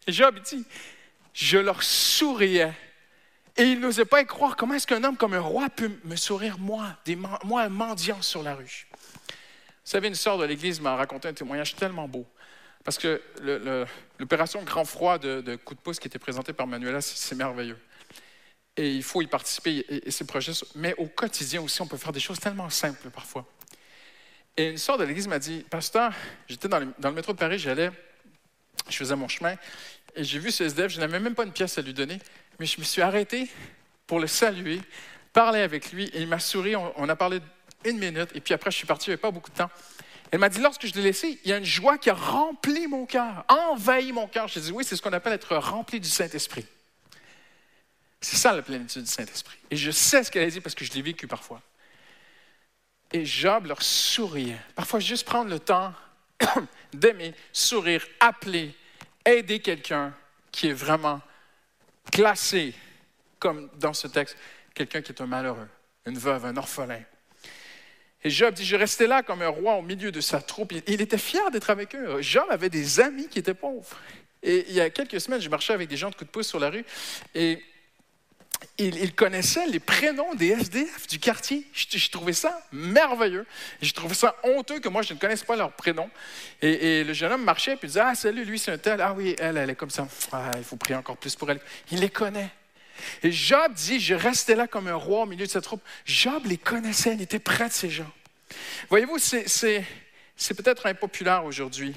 Et 0.08 0.12
Job 0.12 0.38
dit, 0.40 0.64
je 1.32 1.58
leur 1.58 1.82
souriais. 1.82 2.72
Et 3.56 3.64
il 3.64 3.80
n'osait 3.80 4.04
pas 4.04 4.20
y 4.20 4.26
croire. 4.26 4.56
Comment 4.56 4.74
est-ce 4.74 4.86
qu'un 4.86 5.04
homme 5.04 5.16
comme 5.16 5.34
un 5.34 5.40
roi 5.40 5.68
peut 5.68 5.90
me 6.04 6.16
sourire, 6.16 6.58
moi, 6.58 6.96
moi 7.44 7.62
un 7.62 7.68
mendiant 7.68 8.20
sur 8.20 8.42
la 8.42 8.54
rue? 8.54 8.88
Vous 8.90 9.90
savez, 9.90 10.08
une 10.08 10.14
sœur 10.14 10.38
de 10.38 10.44
l'Église 10.44 10.80
m'a 10.80 10.96
raconté 10.96 11.28
un 11.28 11.34
témoignage 11.34 11.76
tellement 11.76 12.08
beau. 12.08 12.26
Parce 12.82 12.98
que 12.98 13.22
l'opération 14.18 14.62
Grand 14.64 14.84
Froid 14.84 15.18
de, 15.18 15.40
de, 15.40 15.54
coup 15.54 15.74
de 15.74 15.80
pouce 15.80 16.00
qui 16.00 16.08
était 16.08 16.18
présentée 16.18 16.52
par 16.52 16.66
Manuela, 16.66 17.00
c'est 17.00 17.36
merveilleux 17.36 17.78
et 18.76 18.90
il 18.90 19.02
faut 19.02 19.22
y 19.22 19.26
participer 19.26 19.78
et, 19.88 20.08
et 20.08 20.10
ces 20.10 20.24
projets. 20.24 20.52
Mais 20.74 20.94
au 20.98 21.06
quotidien 21.06 21.60
aussi, 21.62 21.80
on 21.82 21.86
peut 21.86 21.96
faire 21.96 22.12
des 22.12 22.20
choses 22.20 22.40
tellement 22.40 22.70
simples 22.70 23.10
parfois. 23.10 23.46
Et 24.56 24.68
une 24.68 24.78
sœur 24.78 24.98
de 24.98 25.04
l'Église 25.04 25.28
m'a 25.28 25.38
dit, 25.38 25.64
Pasteur, 25.70 26.12
j'étais 26.46 26.68
dans, 26.68 26.78
le 26.78 27.12
métro 27.12 27.32
de 27.32 27.38
Paris, 27.38 27.58
j'allais, 27.58 27.90
je 28.88 28.96
faisais 28.96 29.16
mon 29.16 29.28
chemin, 29.28 29.56
et 30.14 30.24
j'ai 30.24 30.38
vu 30.38 30.50
ce 30.50 30.64
SDF, 30.64 30.92
je 30.92 31.00
n'avais 31.00 31.20
même 31.20 31.34
pas 31.34 31.44
une 31.44 31.52
pièce 31.52 31.78
à 31.78 31.82
lui 31.82 31.94
donner, 31.94 32.18
mais 32.58 32.66
je 32.66 32.78
me 32.78 32.84
suis 32.84 33.00
arrêté 33.00 33.50
pour 34.06 34.20
le 34.20 34.26
saluer, 34.26 34.80
parler 35.32 35.60
avec 35.60 35.92
lui, 35.92 36.04
et 36.12 36.20
il 36.20 36.28
m'a 36.28 36.38
souri, 36.38 36.76
on, 36.76 37.08
a 37.08 37.16
parlé 37.16 37.40
une 37.86 37.98
minute, 37.98 38.28
et 38.34 38.40
puis 38.40 38.52
après, 38.52 38.70
je 38.70 38.76
suis 38.76 38.86
parti, 38.86 39.06
il 39.06 39.10
n'y 39.10 39.14
avait 39.14 39.22
pas 39.22 39.30
beaucoup 39.30 39.50
de 39.50 39.56
temps. 39.56 39.70
Elle 40.30 40.38
m'a 40.38 40.50
dit, 40.50 40.60
lorsque 40.60 40.86
je 40.86 40.92
l'ai 40.94 41.02
laissé, 41.02 41.40
il 41.44 41.50
y 41.50 41.54
a 41.54 41.56
une 41.56 41.64
joie 41.64 41.96
qui 41.96 42.10
a 42.10 42.14
rempli 42.14 42.86
mon 42.86 43.06
cœur, 43.06 43.46
envahi 43.48 44.12
mon 44.12 44.26
cœur. 44.26 44.48
Je 44.48 44.60
dit, 44.60 44.72
oui, 44.72 44.84
c'est 44.84 44.96
ce 44.96 45.02
qu'on 45.02 45.12
appelle 45.12 45.32
être 45.32 45.56
rempli 45.56 45.98
du 45.98 46.08
Saint-Esprit. 46.08 46.66
C'est 48.22 48.36
ça 48.36 48.52
la 48.52 48.62
plénitude 48.62 49.02
du 49.02 49.10
Saint-Esprit. 49.10 49.58
Et 49.70 49.76
je 49.76 49.90
sais 49.90 50.22
ce 50.22 50.30
qu'elle 50.30 50.44
a 50.44 50.50
dit 50.50 50.60
parce 50.60 50.76
que 50.76 50.84
je 50.84 50.92
l'ai 50.92 51.02
vécu 51.02 51.26
parfois. 51.26 51.60
Et 53.12 53.26
Job 53.26 53.66
leur 53.66 53.82
souriait. 53.82 54.56
Parfois, 54.76 55.00
juste 55.00 55.26
prendre 55.26 55.50
le 55.50 55.58
temps 55.58 55.92
d'aimer, 56.94 57.34
sourire, 57.52 58.06
appeler, 58.20 58.74
aider 59.26 59.60
quelqu'un 59.60 60.14
qui 60.52 60.68
est 60.68 60.72
vraiment 60.72 61.20
classé, 62.12 62.74
comme 63.40 63.68
dans 63.78 63.92
ce 63.92 64.06
texte, 64.06 64.36
quelqu'un 64.72 65.02
qui 65.02 65.10
est 65.10 65.20
un 65.20 65.26
malheureux, 65.26 65.68
une 66.06 66.16
veuve, 66.16 66.44
un 66.46 66.56
orphelin. 66.56 67.02
Et 68.24 68.30
Job 68.30 68.54
dit, 68.54 68.64
je 68.64 68.76
restais 68.76 69.08
là 69.08 69.24
comme 69.24 69.42
un 69.42 69.48
roi 69.48 69.74
au 69.74 69.82
milieu 69.82 70.12
de 70.12 70.20
sa 70.20 70.40
troupe. 70.40 70.72
Il 70.86 71.00
était 71.00 71.18
fier 71.18 71.50
d'être 71.50 71.70
avec 71.70 71.96
eux. 71.96 72.22
Job 72.22 72.46
avait 72.50 72.70
des 72.70 73.00
amis 73.00 73.28
qui 73.28 73.40
étaient 73.40 73.52
pauvres. 73.52 73.98
Et 74.44 74.64
il 74.68 74.74
y 74.74 74.80
a 74.80 74.90
quelques 74.90 75.20
semaines, 75.20 75.40
je 75.40 75.48
marchais 75.48 75.72
avec 75.72 75.88
des 75.88 75.96
gens 75.96 76.10
de 76.10 76.14
coup 76.14 76.24
de 76.24 76.30
pouce 76.30 76.46
sur 76.46 76.60
la 76.60 76.70
rue 76.70 76.84
et 77.34 77.62
il, 78.78 79.14
connaissait 79.14 79.66
les 79.66 79.80
prénoms 79.80 80.34
des 80.34 80.48
SDF 80.48 81.06
du 81.06 81.18
quartier. 81.18 81.66
Je, 81.72 81.98
je 81.98 82.10
trouvais 82.10 82.32
ça 82.32 82.60
merveilleux. 82.72 83.46
Je 83.80 83.92
trouvais 83.92 84.14
ça 84.14 84.36
honteux 84.42 84.80
que 84.80 84.88
moi, 84.88 85.02
je 85.02 85.14
ne 85.14 85.18
connaisse 85.18 85.42
pas 85.42 85.56
leurs 85.56 85.72
prénoms. 85.72 86.10
Et, 86.60 87.04
le 87.04 87.12
jeune 87.12 87.32
homme 87.32 87.44
marchait, 87.44 87.76
puis 87.76 87.88
disait 87.88 88.00
Ah, 88.00 88.14
salut, 88.14 88.44
lui, 88.44 88.58
c'est 88.58 88.72
un 88.72 88.78
tel. 88.78 89.00
Ah 89.00 89.12
oui, 89.12 89.34
elle, 89.38 89.56
elle 89.56 89.70
est 89.70 89.74
comme 89.74 89.90
ça. 89.90 90.08
Ah, 90.32 90.50
il 90.56 90.64
faut 90.64 90.76
prier 90.76 90.96
encore 90.96 91.16
plus 91.16 91.34
pour 91.36 91.50
elle. 91.50 91.60
Il 91.90 92.00
les 92.00 92.10
connaît. 92.10 92.50
Et 93.22 93.32
Job 93.32 93.72
dit 93.74 94.00
Je 94.00 94.14
restais 94.14 94.54
là 94.54 94.66
comme 94.66 94.88
un 94.88 94.94
roi 94.94 95.22
au 95.22 95.26
milieu 95.26 95.46
de 95.46 95.50
cette 95.50 95.64
troupe. 95.64 95.82
Job 96.04 96.46
les 96.46 96.58
connaissait, 96.58 97.14
il 97.14 97.22
était 97.22 97.38
près 97.38 97.68
de 97.68 97.72
ces 97.72 97.90
gens. 97.90 98.10
Voyez-vous, 98.88 99.18
c'est 99.18 99.84
peut-être 100.54 100.86
impopulaire 100.86 101.44
aujourd'hui, 101.44 101.94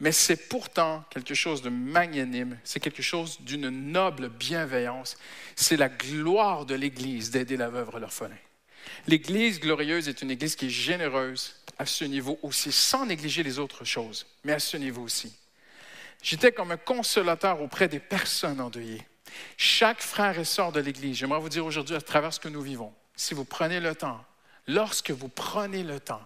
mais 0.00 0.12
c'est 0.12 0.48
pourtant 0.48 1.04
quelque 1.10 1.34
chose 1.34 1.62
de 1.62 1.70
magnanime, 1.70 2.58
c'est 2.62 2.80
quelque 2.80 3.02
chose 3.02 3.40
d'une 3.40 3.68
noble 3.68 4.28
bienveillance. 4.28 5.16
C'est 5.56 5.76
la 5.76 5.88
gloire 5.88 6.66
de 6.66 6.74
l'Église 6.74 7.30
d'aider 7.30 7.56
la 7.56 7.68
veuve 7.68 7.90
et 7.96 8.00
l'orphelin. 8.00 8.36
L'Église 9.06 9.60
glorieuse 9.60 10.08
est 10.08 10.22
une 10.22 10.30
Église 10.30 10.54
qui 10.54 10.66
est 10.66 10.70
généreuse 10.70 11.56
à 11.78 11.86
ce 11.86 12.04
niveau 12.04 12.38
aussi, 12.42 12.72
sans 12.72 13.06
négliger 13.06 13.42
les 13.42 13.58
autres 13.58 13.84
choses, 13.84 14.26
mais 14.44 14.52
à 14.52 14.58
ce 14.58 14.76
niveau 14.76 15.02
aussi. 15.02 15.36
J'étais 16.22 16.52
comme 16.52 16.72
un 16.72 16.76
consolateur 16.76 17.60
auprès 17.60 17.88
des 17.88 18.00
personnes 18.00 18.60
endeuillées. 18.60 19.06
Chaque 19.56 20.00
frère 20.00 20.38
et 20.38 20.44
sœur 20.44 20.72
de 20.72 20.80
l'Église, 20.80 21.16
j'aimerais 21.16 21.40
vous 21.40 21.48
dire 21.48 21.64
aujourd'hui, 21.64 21.94
à 21.94 22.00
travers 22.00 22.32
ce 22.32 22.40
que 22.40 22.48
nous 22.48 22.62
vivons, 22.62 22.92
si 23.14 23.34
vous 23.34 23.44
prenez 23.44 23.78
le 23.78 23.94
temps, 23.94 24.24
lorsque 24.66 25.10
vous 25.10 25.28
prenez 25.28 25.82
le 25.82 26.00
temps, 26.00 26.22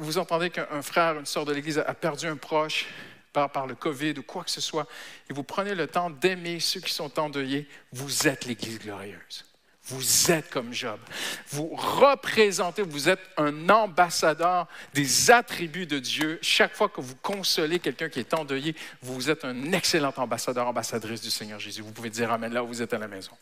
vous 0.00 0.18
entendez 0.18 0.50
qu'un 0.50 0.82
frère, 0.82 1.18
une 1.18 1.26
sœur 1.26 1.44
de 1.44 1.52
l'Église 1.52 1.78
a 1.78 1.94
perdu 1.94 2.26
un 2.26 2.36
proche 2.36 2.86
par, 3.32 3.66
le 3.66 3.74
COVID 3.74 4.14
ou 4.18 4.22
quoi 4.22 4.44
que 4.44 4.50
ce 4.50 4.60
soit, 4.60 4.86
et 5.28 5.32
vous 5.32 5.44
prenez 5.44 5.74
le 5.74 5.86
temps 5.86 6.10
d'aimer 6.10 6.60
ceux 6.60 6.80
qui 6.80 6.92
sont 6.92 7.18
endeuillés, 7.18 7.68
vous 7.92 8.26
êtes 8.26 8.44
l'Église 8.44 8.80
glorieuse. 8.80 9.44
Vous 9.84 10.30
êtes 10.30 10.50
comme 10.50 10.72
Job. 10.72 11.00
Vous 11.48 11.68
représentez, 11.74 12.82
vous 12.82 13.08
êtes 13.08 13.20
un 13.36 13.68
ambassadeur 13.68 14.68
des 14.94 15.30
attributs 15.30 15.86
de 15.86 15.98
Dieu. 15.98 16.38
Chaque 16.42 16.76
fois 16.76 16.88
que 16.88 17.00
vous 17.00 17.16
consolez 17.16 17.80
quelqu'un 17.80 18.08
qui 18.08 18.20
est 18.20 18.34
endeuillé, 18.34 18.76
vous 19.02 19.30
êtes 19.30 19.44
un 19.44 19.72
excellent 19.72 20.12
ambassadeur, 20.16 20.68
ambassadrice 20.68 21.22
du 21.22 21.30
Seigneur 21.30 21.58
Jésus. 21.58 21.82
Vous 21.82 21.92
pouvez 21.92 22.10
dire 22.10 22.30
Amen 22.30 22.52
là 22.52 22.62
où 22.62 22.68
vous 22.68 22.82
êtes 22.82 22.94
à 22.94 22.98
la 22.98 23.08
maison. 23.08 23.32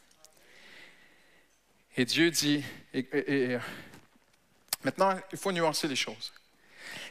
Et 1.96 2.04
Dieu 2.04 2.30
dit, 2.30 2.62
et 2.94 3.58
maintenant, 4.84 5.18
il 5.32 5.38
faut 5.38 5.52
nuancer 5.52 5.88
les 5.88 5.96
choses 5.96 6.32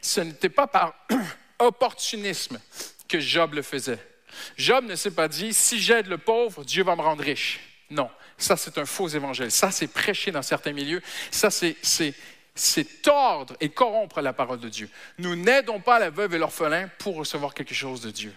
ce 0.02 0.22
n'était 0.22 0.50
pas 0.50 0.68
par 0.68 0.94
opportunisme 1.60 2.60
que 3.08 3.20
Job 3.20 3.54
le 3.54 3.62
faisait. 3.62 4.00
Job 4.58 4.86
ne 4.86 4.96
s'est 4.96 5.12
pas 5.12 5.28
dit, 5.28 5.54
si 5.54 5.80
j'aide 5.80 6.08
le 6.08 6.18
pauvre, 6.18 6.64
Dieu 6.64 6.84
va 6.84 6.96
me 6.96 7.02
rendre 7.02 7.24
riche. 7.24 7.60
Non, 7.90 8.10
ça 8.38 8.58
c'est 8.58 8.78
un 8.78 8.86
faux 8.86 9.08
évangile. 9.08 9.52
Ça 9.52 9.72
c'est 9.72 9.88
prêcher 9.88 10.32
dans 10.32 10.42
certains 10.42 10.74
milieux. 10.74 11.02
Ça 11.32 11.50
c'est 11.50 13.02
tordre 13.02 13.56
et 13.60 13.70
corrompre 13.70 14.22
la 14.22 14.34
parole 14.34 14.60
de 14.60 14.70
Dieu. 14.70 14.90
Nous 15.18 15.36
n'aidons 15.36 15.80
pas 15.80 16.00
la 16.00 16.10
veuve 16.10 16.36
et 16.36 16.38
l'orphelin 16.38 16.90
pour 17.00 17.16
recevoir 17.16 17.54
quelque 17.54 17.74
chose 17.74 18.02
de 18.02 18.12
Dieu. 18.12 18.34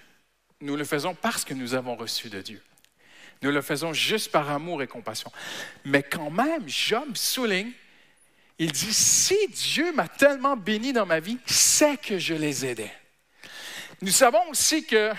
Nous 0.61 0.77
le 0.77 0.85
faisons 0.85 1.15
parce 1.15 1.45
que 1.45 1.55
nous 1.55 1.75
avons 1.75 1.97
reçu 1.97 2.29
de 2.29 2.41
Dieu. 2.41 2.63
Nous 3.43 3.51
le 3.51 3.63
faisons 3.63 3.93
juste 3.95 4.31
par 4.31 4.51
amour 4.51 4.83
et 4.83 4.87
compassion. 4.87 5.33
Mais 5.85 6.03
quand 6.03 6.31
même, 6.31 6.69
Job 6.69 7.17
souligne 7.17 7.73
il 8.61 8.73
dit, 8.73 8.93
si 8.93 9.49
Dieu 9.49 9.91
m'a 9.93 10.07
tellement 10.07 10.55
béni 10.55 10.93
dans 10.93 11.07
ma 11.07 11.19
vie, 11.19 11.39
c'est 11.47 11.97
que 11.97 12.19
je 12.19 12.35
les 12.35 12.67
aidais. 12.67 12.93
Nous 14.03 14.13
savons 14.13 14.51
aussi 14.51 14.85
que 14.85 15.11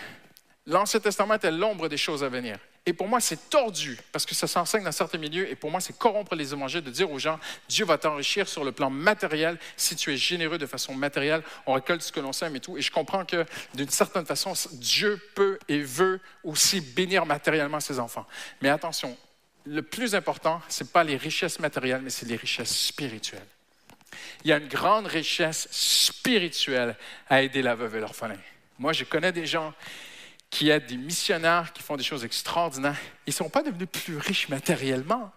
l'Ancien 0.68 0.99
Testament 0.99 1.39
est 1.41 1.51
l'ombre 1.51 1.89
des 1.89 1.97
choses 1.97 2.23
à 2.23 2.30
venir. 2.30 2.59
Et 2.85 2.93
pour 2.93 3.07
moi, 3.07 3.19
c'est 3.19 3.49
tordu, 3.49 3.97
parce 4.11 4.27
que 4.27 4.35
ça 4.35 4.45
s'enseigne 4.45 4.84
dans 4.84 4.91
certains 4.91 5.18
milieux, 5.18 5.49
et 5.49 5.55
pour 5.55 5.72
moi, 5.72 5.81
c'est 5.81 5.97
corrompre 5.97 6.35
les 6.35 6.53
évangiles 6.53 6.84
de 6.84 6.91
dire 6.91 7.09
aux 7.11 7.18
gens, 7.18 7.39
Dieu 7.68 7.84
va 7.84 7.97
t'enrichir 7.97 8.47
sur 8.47 8.63
le 8.63 8.72
plan 8.72 8.91
matériel, 8.91 9.57
si 9.76 9.95
tu 9.95 10.13
es 10.13 10.18
généreux 10.18 10.59
de 10.59 10.68
façon 10.68 10.93
matérielle, 10.93 11.41
on 11.65 11.73
récolte 11.73 12.03
ce 12.03 12.11
que 12.11 12.19
l'on 12.19 12.34
sème 12.34 12.55
et 12.55 12.59
tout. 12.59 12.77
Et 12.77 12.81
je 12.81 12.91
comprends 12.91 13.26
que 13.26 13.43
d'une 13.73 13.89
certaine 13.89 14.26
façon, 14.27 14.53
Dieu 14.73 15.19
peut 15.34 15.57
et 15.68 15.80
veut 15.80 16.19
aussi 16.43 16.80
bénir 16.80 17.26
matériellement 17.26 17.80
ses 17.80 17.99
enfants. 17.99 18.27
Mais 18.61 18.69
attention, 18.69 19.18
le 19.65 19.81
plus 19.81 20.15
important, 20.15 20.61
ce 20.69 20.83
n'est 20.83 20.89
pas 20.89 21.03
les 21.03 21.17
richesses 21.17 21.59
matérielles, 21.59 22.01
mais 22.01 22.09
c'est 22.09 22.27
les 22.27 22.35
richesses 22.35 22.75
spirituelles. 22.75 23.45
Il 24.43 24.49
y 24.49 24.53
a 24.53 24.57
une 24.57 24.67
grande 24.67 25.07
richesse 25.07 25.67
spirituelle 25.71 26.95
à 27.29 27.41
aider 27.41 27.61
la 27.61 27.75
veuve 27.75 27.95
et 27.95 27.99
l'orphelin. 27.99 28.38
Moi, 28.79 28.93
je 28.93 29.03
connais 29.03 29.31
des 29.31 29.45
gens 29.45 29.73
qui 30.49 30.69
aident 30.69 30.88
des 30.88 30.97
missionnaires, 30.97 31.71
qui 31.73 31.81
font 31.81 31.95
des 31.95 32.03
choses 32.03 32.25
extraordinaires. 32.25 32.97
Ils 33.25 33.29
ne 33.29 33.35
sont 33.35 33.49
pas 33.49 33.63
devenus 33.63 33.88
plus 33.88 34.17
riches 34.17 34.49
matériellement, 34.49 35.31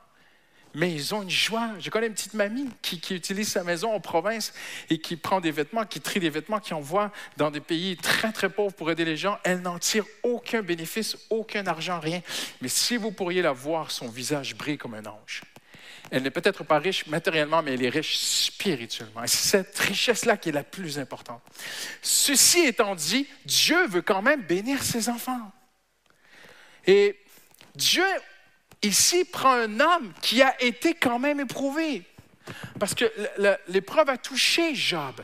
mais 0.75 0.93
ils 0.93 1.15
ont 1.15 1.23
une 1.23 1.31
joie. 1.31 1.71
Je 1.79 1.89
connais 1.89 2.09
une 2.09 2.15
petite 2.15 2.35
mamie 2.35 2.69
qui, 2.83 2.97
utilise 3.15 3.49
sa 3.49 3.63
maison 3.63 3.93
en 3.93 4.01
province 4.01 4.53
et 4.91 4.99
qui 4.99 5.17
prend 5.17 5.41
des 5.41 5.53
vêtements, 5.53 5.85
qui 5.85 6.01
trie 6.01 6.21
des 6.21 6.31
vêtements, 6.31 6.59
qui 6.59 6.75
envoie 6.75 7.13
dans 7.37 7.51
des 7.51 7.61
pays 7.61 7.97
très, 7.97 8.33
très 8.33 8.49
pauvres 8.49 8.75
pour 8.75 8.91
aider 8.91 9.05
les 9.05 9.17
gens. 9.17 9.39
Elle 9.45 9.63
n'en 9.63 9.79
tire 9.79 10.05
aucun 10.23 10.63
bénéfice, 10.63 11.17
aucun 11.31 11.67
argent, 11.67 12.01
rien. 12.01 12.21
Mais 12.61 12.69
si 12.69 12.97
vous 12.97 13.13
pourriez 13.13 13.43
la 13.43 13.53
voir, 13.53 13.91
son 13.91 14.09
visage 14.09 14.57
brille 14.57 14.79
comme 14.79 14.95
un 14.95 15.07
ange. 15.07 15.43
Elle 16.11 16.23
n'est 16.23 16.31
peut-être 16.31 16.65
pas 16.65 16.79
riche 16.79 17.07
matériellement, 17.07 17.63
mais 17.63 17.75
elle 17.75 17.83
est 17.85 17.89
riche 17.89 18.19
spirituellement. 18.19 19.25
Et 19.25 19.29
c'est 19.29 19.49
cette 19.49 19.79
richesse-là 19.79 20.37
qui 20.37 20.51
est 20.51 20.53
la 20.53 20.65
plus 20.65 20.99
importante. 20.99 21.43
Ceci 22.03 22.67
étant 22.67 22.95
dit, 22.95 23.27
Dieu 23.45 23.87
veut 23.87 24.03
quand 24.03 24.23
même 24.23 24.43
bénir 24.43 24.83
ses 24.83 25.09
enfants. 25.09 25.51
Et 26.87 27.19
Dieu 27.75 28.05
ici 28.85 29.25
prend 29.25 29.53
un 29.53 29.81
homme 29.81 30.13
qui 30.21 30.43
a 30.43 30.61
été 30.63 30.95
quand 30.95 31.19
même 31.19 31.41
éprouvé. 31.41 32.03
Parce 32.79 32.95
que 32.95 33.11
l'épreuve 33.69 34.09
a 34.11 34.17
touché 34.17 34.75
Job. 34.75 35.21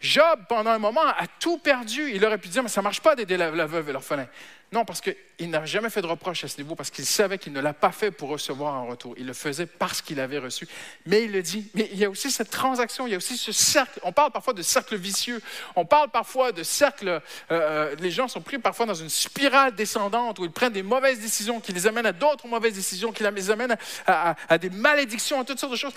Job, 0.00 0.40
pendant 0.48 0.70
un 0.70 0.78
moment, 0.78 1.06
a 1.06 1.26
tout 1.38 1.58
perdu. 1.58 2.10
Il 2.12 2.24
aurait 2.24 2.38
pu 2.38 2.48
dire, 2.48 2.62
mais 2.62 2.68
ça 2.68 2.80
ne 2.80 2.84
marche 2.84 3.00
pas 3.00 3.14
d'aider 3.14 3.36
la, 3.36 3.50
la 3.50 3.66
veuve 3.66 3.88
et 3.88 3.92
l'orphelin. 3.92 4.26
Non, 4.72 4.84
parce 4.84 5.00
qu'il 5.36 5.50
n'a 5.50 5.64
jamais 5.64 5.90
fait 5.90 6.02
de 6.02 6.06
reproche 6.06 6.44
à 6.44 6.48
ce 6.48 6.58
niveau, 6.58 6.74
parce 6.74 6.90
qu'il 6.90 7.06
savait 7.06 7.38
qu'il 7.38 7.52
ne 7.52 7.60
l'a 7.60 7.72
pas 7.72 7.92
fait 7.92 8.10
pour 8.10 8.28
recevoir 8.28 8.74
en 8.74 8.86
retour. 8.86 9.14
Il 9.18 9.26
le 9.26 9.32
faisait 9.32 9.66
parce 9.66 10.02
qu'il 10.02 10.20
avait 10.20 10.38
reçu. 10.38 10.66
Mais 11.06 11.24
il 11.24 11.32
le 11.32 11.42
dit, 11.42 11.70
mais 11.74 11.88
il 11.92 11.98
y 11.98 12.04
a 12.04 12.10
aussi 12.10 12.30
cette 12.30 12.50
transaction, 12.50 13.06
il 13.06 13.10
y 13.10 13.14
a 13.14 13.16
aussi 13.16 13.36
ce 13.36 13.52
cercle. 13.52 14.00
On 14.02 14.12
parle 14.12 14.30
parfois 14.30 14.52
de 14.52 14.62
cercle 14.62 14.96
vicieux, 14.96 15.40
on 15.76 15.84
parle 15.84 16.10
parfois 16.10 16.52
de 16.52 16.62
cercle, 16.62 17.08
euh, 17.08 17.20
euh, 17.50 17.94
les 18.00 18.10
gens 18.10 18.28
sont 18.28 18.40
pris 18.40 18.58
parfois 18.58 18.86
dans 18.86 18.94
une 18.94 19.08
spirale 19.08 19.74
descendante 19.74 20.38
où 20.38 20.44
ils 20.44 20.50
prennent 20.50 20.72
des 20.72 20.82
mauvaises 20.82 21.20
décisions 21.20 21.60
qui 21.60 21.72
les 21.72 21.86
amènent 21.86 22.06
à 22.06 22.12
d'autres 22.12 22.46
mauvaises 22.46 22.74
décisions, 22.74 23.12
qui 23.12 23.22
les 23.22 23.50
amènent 23.50 23.76
à 24.06 24.58
des 24.58 24.70
malédictions, 24.70 25.40
à 25.40 25.44
toutes 25.44 25.58
sortes 25.58 25.72
de 25.72 25.76
choses. 25.76 25.94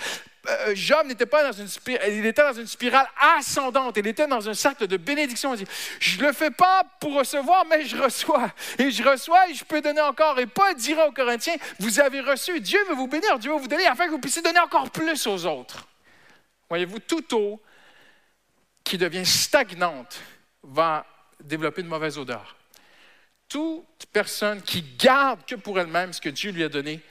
Euh, 0.47 0.75
Job 0.75 1.07
n'était 1.07 1.25
pas 1.25 1.43
dans 1.43 1.57
une 1.57 1.67
spirale, 1.67 2.11
il 2.11 2.25
était 2.25 2.41
dans 2.41 2.53
une 2.53 2.67
spirale 2.67 3.07
ascendante, 3.37 3.97
il 3.97 4.07
était 4.07 4.27
dans 4.27 4.47
un 4.47 4.53
cercle 4.53 4.87
de 4.87 4.97
bénédiction. 4.97 5.53
Il 5.53 5.63
dit, 5.63 5.71
je 5.99 6.19
ne 6.19 6.27
le 6.27 6.33
fais 6.33 6.51
pas 6.51 6.83
pour 6.99 7.15
recevoir, 7.15 7.65
mais 7.69 7.85
je 7.85 7.97
reçois. 7.97 8.51
Et 8.77 8.91
je 8.91 9.03
reçois 9.03 9.24
et 9.49 9.53
je 9.53 9.63
peux 9.63 9.81
donner 9.81 10.01
encore. 10.01 10.39
Et 10.39 10.45
Paul 10.45 10.75
dira 10.75 11.07
aux 11.07 11.11
Corinthiens, 11.11 11.55
vous 11.79 11.99
avez 11.99 12.21
reçu, 12.21 12.59
Dieu 12.59 12.79
veut 12.87 12.95
vous 12.95 13.07
bénir, 13.07 13.39
Dieu 13.39 13.51
veut 13.51 13.59
vous 13.59 13.67
donner 13.67 13.85
afin 13.85 14.05
que 14.05 14.11
vous 14.11 14.19
puissiez 14.19 14.41
donner 14.41 14.59
encore 14.59 14.89
plus 14.89 15.27
aux 15.27 15.45
autres. 15.45 15.87
Voyez-vous, 16.69 16.99
toute 16.99 17.31
eau 17.33 17.61
qui 18.83 18.97
devient 18.97 19.25
stagnante 19.25 20.19
va 20.63 21.05
développer 21.39 21.81
une 21.81 21.87
mauvaise 21.87 22.17
odeur. 22.17 22.55
Toute 23.47 24.05
personne 24.11 24.61
qui 24.61 24.81
garde 24.81 25.45
que 25.45 25.55
pour 25.55 25.79
elle-même 25.79 26.13
ce 26.13 26.21
que 26.21 26.29
Dieu 26.29 26.51
lui 26.51 26.63
a 26.63 26.69
donné, 26.69 27.01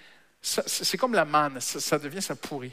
c'est 0.43 0.99
comme 0.99 1.15
la 1.15 1.25
manne, 1.25 1.61
ça, 1.61 1.81
ça 1.81 1.99
devient 1.99 2.21
ça 2.21 2.37
pourrit. 2.37 2.73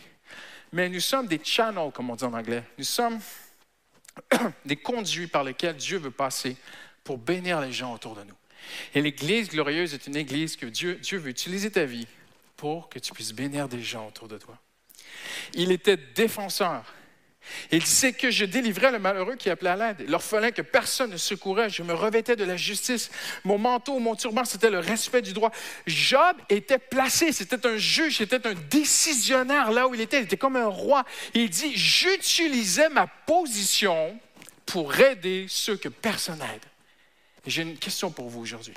Mais 0.73 0.89
nous 0.89 0.99
sommes 0.99 1.27
des 1.27 1.41
channels, 1.43 1.91
comme 1.93 2.09
on 2.09 2.15
dit 2.15 2.23
en 2.23 2.33
anglais. 2.33 2.63
Nous 2.77 2.83
sommes 2.83 3.19
des 4.65 4.77
conduits 4.77 5.27
par 5.27 5.43
lesquels 5.43 5.75
Dieu 5.75 5.97
veut 5.97 6.11
passer 6.11 6.57
pour 7.03 7.17
bénir 7.17 7.61
les 7.61 7.71
gens 7.71 7.93
autour 7.93 8.15
de 8.15 8.23
nous. 8.23 8.35
Et 8.93 9.01
l'Église 9.01 9.49
glorieuse 9.49 9.93
est 9.93 10.07
une 10.07 10.15
Église 10.15 10.55
que 10.55 10.65
Dieu, 10.65 10.99
veut 11.11 11.29
utiliser 11.29 11.71
ta 11.71 11.85
vie 11.85 12.07
pour 12.57 12.89
que 12.89 12.99
tu 12.99 13.13
puisses 13.13 13.33
bénir 13.33 13.67
des 13.67 13.81
gens 13.81 14.07
autour 14.07 14.27
de 14.27 14.37
toi. 14.37 14.57
Il 15.53 15.71
était 15.71 15.97
défenseur. 15.97 16.83
Il 17.71 17.81
disait 17.81 18.13
que 18.13 18.29
je 18.29 18.45
délivrais 18.45 18.91
le 18.91 18.99
malheureux 18.99 19.35
qui 19.35 19.49
appelait 19.49 19.71
à 19.71 19.75
l'aide, 19.75 20.07
l'orphelin 20.07 20.51
que 20.51 20.61
personne 20.61 21.09
ne 21.09 21.17
secourait. 21.17 21.69
Je 21.69 21.81
me 21.81 21.93
revêtais 21.93 22.35
de 22.35 22.43
la 22.43 22.55
justice. 22.55 23.09
Mon 23.43 23.57
manteau, 23.57 23.99
mon 23.99 24.15
turban, 24.15 24.45
c'était 24.45 24.69
le 24.69 24.79
respect 24.79 25.21
du 25.21 25.33
droit. 25.33 25.51
Job 25.87 26.37
était 26.49 26.77
placé, 26.77 27.31
c'était 27.31 27.65
un 27.65 27.77
juge, 27.77 28.17
c'était 28.17 28.45
un 28.45 28.53
décisionnaire 28.69 29.71
là 29.71 29.87
où 29.87 29.95
il 29.95 30.01
était. 30.01 30.19
Il 30.19 30.23
était 30.25 30.37
comme 30.37 30.55
un 30.55 30.67
roi. 30.67 31.03
Il 31.33 31.49
dit, 31.49 31.75
j'utilisais 31.75 32.89
ma 32.89 33.07
position 33.07 34.19
pour 34.65 34.97
aider 34.99 35.47
ceux 35.49 35.77
que 35.77 35.89
personne 35.89 36.39
n'aide. 36.39 36.70
J'ai 37.45 37.63
une 37.63 37.77
question 37.77 38.11
pour 38.11 38.29
vous 38.29 38.41
aujourd'hui. 38.41 38.75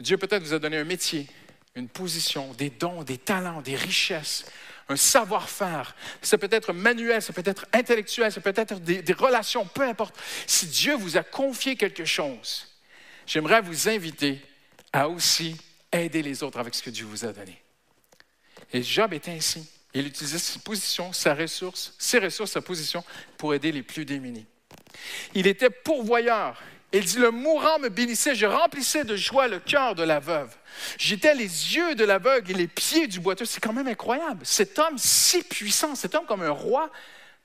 Dieu 0.00 0.16
peut-être 0.16 0.42
vous 0.42 0.54
a 0.54 0.58
donné 0.58 0.76
un 0.76 0.84
métier, 0.84 1.26
une 1.74 1.88
position, 1.88 2.52
des 2.54 2.70
dons, 2.70 3.02
des 3.02 3.18
talents, 3.18 3.62
des 3.62 3.76
richesses, 3.76 4.44
un 4.88 4.96
savoir-faire. 4.96 5.94
Ça 6.22 6.38
peut 6.38 6.48
être 6.50 6.72
manuel, 6.72 7.20
ça 7.20 7.32
peut 7.32 7.42
être 7.44 7.66
intellectuel, 7.72 8.32
ça 8.32 8.40
peut 8.40 8.52
être 8.54 8.80
des, 8.80 9.12
relations, 9.12 9.66
peu 9.66 9.82
importe. 9.82 10.16
Si 10.46 10.66
Dieu 10.66 10.94
vous 10.96 11.16
a 11.16 11.22
confié 11.22 11.76
quelque 11.76 12.04
chose, 12.04 12.68
j'aimerais 13.26 13.60
vous 13.60 13.88
inviter 13.88 14.40
à 14.92 15.08
aussi 15.08 15.56
aider 15.92 16.22
les 16.22 16.42
autres 16.42 16.58
avec 16.58 16.74
ce 16.74 16.82
que 16.82 16.90
Dieu 16.90 17.06
vous 17.06 17.24
a 17.24 17.32
donné. 17.32 17.60
Et 18.72 18.82
Job 18.82 19.12
était 19.12 19.32
ainsi. 19.32 19.68
Il 19.94 20.06
utilisait 20.06 20.38
ses 20.38 20.58
positions, 20.60 21.12
sa 21.12 21.34
ressource, 21.34 21.94
ses 21.98 22.18
ressources, 22.18 22.52
sa 22.52 22.60
position 22.60 23.02
pour 23.36 23.54
aider 23.54 23.72
les 23.72 23.82
plus 23.82 24.04
démunis. 24.04 24.46
Il 25.34 25.46
était 25.46 25.70
pourvoyeur. 25.70 26.60
Il 26.92 27.04
dit, 27.04 27.18
le 27.18 27.30
mourant 27.30 27.78
me 27.80 27.90
bénissait, 27.90 28.34
je 28.34 28.46
remplissais 28.46 29.04
de 29.04 29.14
joie 29.14 29.46
le 29.46 29.58
cœur 29.58 29.94
de 29.94 30.02
la 30.02 30.20
veuve. 30.20 30.56
J'étais 30.96 31.34
les 31.34 31.74
yeux 31.76 31.94
de 31.94 32.04
l'aveugle 32.04 32.52
et 32.52 32.54
les 32.54 32.66
pieds 32.66 33.06
du 33.06 33.20
boiteux. 33.20 33.44
C'est 33.44 33.60
quand 33.60 33.74
même 33.74 33.88
incroyable. 33.88 34.40
Cet 34.44 34.78
homme 34.78 34.96
si 34.96 35.42
puissant, 35.42 35.94
cet 35.94 36.14
homme 36.14 36.24
comme 36.24 36.42
un 36.42 36.50
roi, 36.50 36.90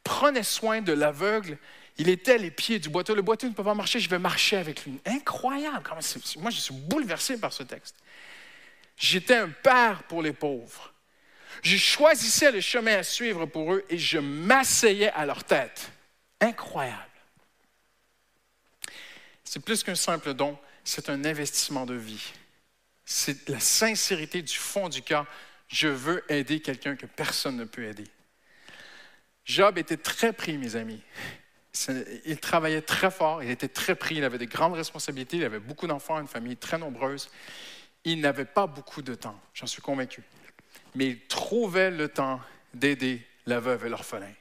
prenait 0.04 0.44
soin 0.44 0.82
de 0.82 0.94
l'aveugle. 0.94 1.58
Il 1.98 2.08
était 2.08 2.38
les 2.38 2.52
pieds 2.52 2.80
du 2.80 2.88
boiteux. 2.88 3.16
Le 3.16 3.22
boiteux 3.22 3.50
ne 3.50 3.54
peut 3.54 3.66
pas 3.66 3.74
marcher, 3.74 4.00
je 4.00 4.10
vais 4.10 4.18
marcher 4.18 4.56
avec 4.56 4.86
lui. 4.86 5.00
Incroyable. 5.06 5.84
Moi, 6.38 6.50
je 6.50 6.60
suis 6.60 6.74
bouleversé 6.74 7.38
par 7.38 7.52
ce 7.52 7.64
texte. 7.64 7.96
J'étais 8.96 9.36
un 9.36 9.50
père 9.50 10.04
pour 10.04 10.22
les 10.22 10.34
pauvres. 10.34 10.94
Je 11.62 11.76
choisissais 11.76 12.52
le 12.52 12.62
chemin 12.62 12.98
à 12.98 13.04
suivre 13.04 13.46
pour 13.46 13.74
eux 13.74 13.84
et 13.90 13.98
je 13.98 14.20
m'asseyais 14.20 15.12
à 15.12 15.26
leur 15.26 15.44
tête. 15.44 15.92
Incroyable. 16.40 17.13
C'est 19.54 19.60
plus 19.60 19.84
qu'un 19.84 19.94
simple 19.94 20.34
don, 20.34 20.58
c'est 20.84 21.12
un 21.12 21.26
investissement 21.26 21.86
de 21.86 21.94
vie. 21.94 22.34
C'est 23.06 23.50
la 23.50 23.60
sincérité 23.60 24.42
du 24.42 24.56
fond 24.56 24.90
du 24.90 25.04
cœur. 25.04 25.28
Je 25.68 25.90
veux 25.90 26.24
aider 26.28 26.60
quelqu'un 26.60 26.96
que 26.96 27.06
personne 27.06 27.58
ne 27.58 27.64
peut 27.64 27.84
aider. 27.84 28.08
Job 29.46 29.78
était 29.78 29.98
très 29.98 30.34
pris, 30.34 30.58
mes 30.58 30.76
amis. 30.76 31.04
Il 32.26 32.40
travaillait 32.40 32.82
très 32.82 33.12
fort, 33.12 33.44
il 33.44 33.52
était 33.52 33.68
très 33.68 33.94
pris, 33.94 34.16
il 34.16 34.24
avait 34.24 34.40
de 34.40 34.46
grandes 34.46 34.74
responsabilités, 34.74 35.38
il 35.38 35.44
avait 35.44 35.60
beaucoup 35.60 35.86
d'enfants, 35.86 36.20
une 36.20 36.28
famille 36.28 36.58
très 36.58 36.80
nombreuse. 36.80 37.30
Il 38.06 38.22
n'avait 38.22 38.46
pas 38.46 38.66
beaucoup 38.66 39.04
de 39.04 39.14
temps, 39.14 39.40
j'en 39.54 39.68
suis 39.68 39.84
convaincu. 39.84 40.24
Mais 40.96 41.10
il 41.10 41.28
trouvait 41.28 41.92
le 41.92 42.10
temps 42.10 42.42
d'aider 42.74 43.22
la 43.46 43.60
veuve 43.60 43.86
et 43.86 43.90
l'orphelin. 43.90 44.34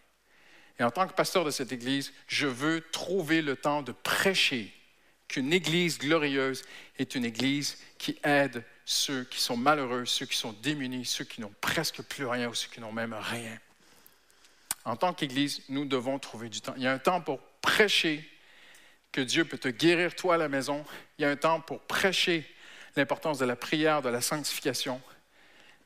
Et 0.78 0.84
en 0.84 0.90
tant 0.90 1.06
que 1.06 1.12
pasteur 1.12 1.44
de 1.44 1.50
cette 1.50 1.70
Église, 1.70 2.14
je 2.28 2.46
veux 2.46 2.80
trouver 2.92 3.42
le 3.42 3.56
temps 3.56 3.82
de 3.82 3.92
prêcher 3.92 4.72
qu'une 5.32 5.52
Église 5.52 5.98
glorieuse 5.98 6.62
est 6.98 7.14
une 7.14 7.24
Église 7.24 7.78
qui 7.96 8.18
aide 8.22 8.62
ceux 8.84 9.24
qui 9.24 9.40
sont 9.40 9.56
malheureux, 9.56 10.04
ceux 10.04 10.26
qui 10.26 10.36
sont 10.36 10.52
démunis, 10.62 11.06
ceux 11.06 11.24
qui 11.24 11.40
n'ont 11.40 11.54
presque 11.62 12.02
plus 12.02 12.26
rien 12.26 12.48
ou 12.48 12.54
ceux 12.54 12.68
qui 12.68 12.80
n'ont 12.80 12.92
même 12.92 13.14
rien. 13.14 13.58
En 14.84 14.94
tant 14.94 15.14
qu'Église, 15.14 15.62
nous 15.70 15.86
devons 15.86 16.18
trouver 16.18 16.50
du 16.50 16.60
temps. 16.60 16.74
Il 16.76 16.82
y 16.82 16.86
a 16.86 16.92
un 16.92 16.98
temps 16.98 17.22
pour 17.22 17.40
prêcher 17.62 18.28
que 19.10 19.22
Dieu 19.22 19.46
peut 19.46 19.56
te 19.56 19.68
guérir 19.68 20.14
toi 20.14 20.34
à 20.34 20.38
la 20.38 20.48
maison. 20.48 20.84
Il 21.16 21.22
y 21.22 21.24
a 21.24 21.30
un 21.30 21.36
temps 21.36 21.60
pour 21.60 21.80
prêcher 21.80 22.46
l'importance 22.94 23.38
de 23.38 23.46
la 23.46 23.56
prière, 23.56 24.02
de 24.02 24.10
la 24.10 24.20
sanctification. 24.20 25.00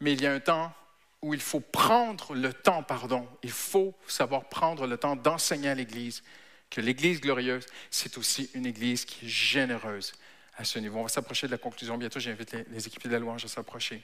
Mais 0.01 0.12
il 0.12 0.23
y 0.23 0.27
a 0.27 0.32
un 0.32 0.40
temps 0.40 0.74
où 1.23 1.35
il 1.35 1.40
faut 1.40 1.60
prendre 1.60 2.35
le 2.35 2.52
temps, 2.52 2.82
pardon, 2.82 3.28
il 3.44 3.52
faut 3.52 3.94
savoir 4.09 4.48
prendre 4.48 4.89
le 4.89 4.97
temps 4.97 5.14
d'enseigner 5.14 5.68
à 5.68 5.74
l'Église 5.74 6.24
que 6.70 6.80
l'Église 6.80 7.20
glorieuse, 7.20 7.66
c'est 7.90 8.18
aussi 8.18 8.51
une 8.55 8.66
Église 8.66 9.05
qui 9.05 9.26
est 9.26 9.28
généreuse 9.28 10.12
à 10.56 10.64
ce 10.64 10.78
niveau. 10.78 10.98
On 10.98 11.02
va 11.05 11.09
s'approcher 11.09 11.47
de 11.47 11.52
la 11.52 11.59
conclusion. 11.59 11.97
Bientôt, 11.97 12.20
j'invite 12.20 12.52
les, 12.52 12.64
les 12.70 12.86
équipiers 12.86 13.09
de 13.09 13.14
la 13.14 13.20
louange 13.20 13.44
à 13.44 13.48
s'approcher. 13.48 14.02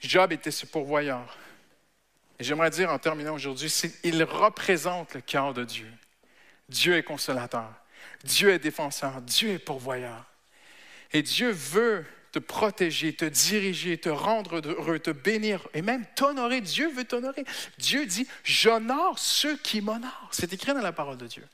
Job 0.00 0.32
était 0.32 0.50
ce 0.50 0.66
pourvoyeur. 0.66 1.36
Et 2.38 2.44
j'aimerais 2.44 2.70
dire 2.70 2.90
en 2.90 2.98
terminant 2.98 3.34
aujourd'hui, 3.34 3.70
il 4.02 4.24
représente 4.24 5.14
le 5.14 5.20
cœur 5.20 5.52
de 5.52 5.64
Dieu. 5.64 5.90
Dieu 6.68 6.96
est 6.96 7.02
consolateur. 7.02 7.70
Dieu 8.24 8.50
est 8.50 8.58
défenseur. 8.58 9.20
Dieu 9.20 9.50
est 9.50 9.58
pourvoyeur. 9.58 10.24
Et 11.12 11.22
Dieu 11.22 11.50
veut 11.50 12.06
te 12.32 12.38
protéger, 12.38 13.12
te 13.14 13.24
diriger, 13.24 13.98
te 13.98 14.08
rendre 14.08 14.60
heureux, 14.66 14.98
te 14.98 15.10
bénir 15.10 15.66
et 15.74 15.82
même 15.82 16.04
t'honorer. 16.14 16.60
Dieu 16.60 16.90
veut 16.92 17.04
t'honorer. 17.04 17.44
Dieu 17.78 18.06
dit, 18.06 18.26
j'honore 18.44 19.18
ceux 19.18 19.56
qui 19.56 19.80
m'honorent. 19.80 20.28
C'est 20.30 20.52
écrit 20.52 20.72
dans 20.72 20.80
la 20.80 20.92
parole 20.92 21.16
de 21.16 21.26
Dieu. 21.26 21.46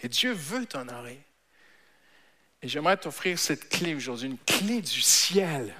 Et 0.00 0.08
Dieu 0.08 0.32
veut 0.32 0.66
t'honorer. 0.66 1.20
Et 2.62 2.68
j'aimerais 2.68 2.96
t'offrir 2.96 3.38
cette 3.38 3.68
clé 3.68 3.94
aujourd'hui, 3.94 4.28
une 4.28 4.38
clé 4.38 4.80
du 4.80 5.02
ciel. 5.02 5.74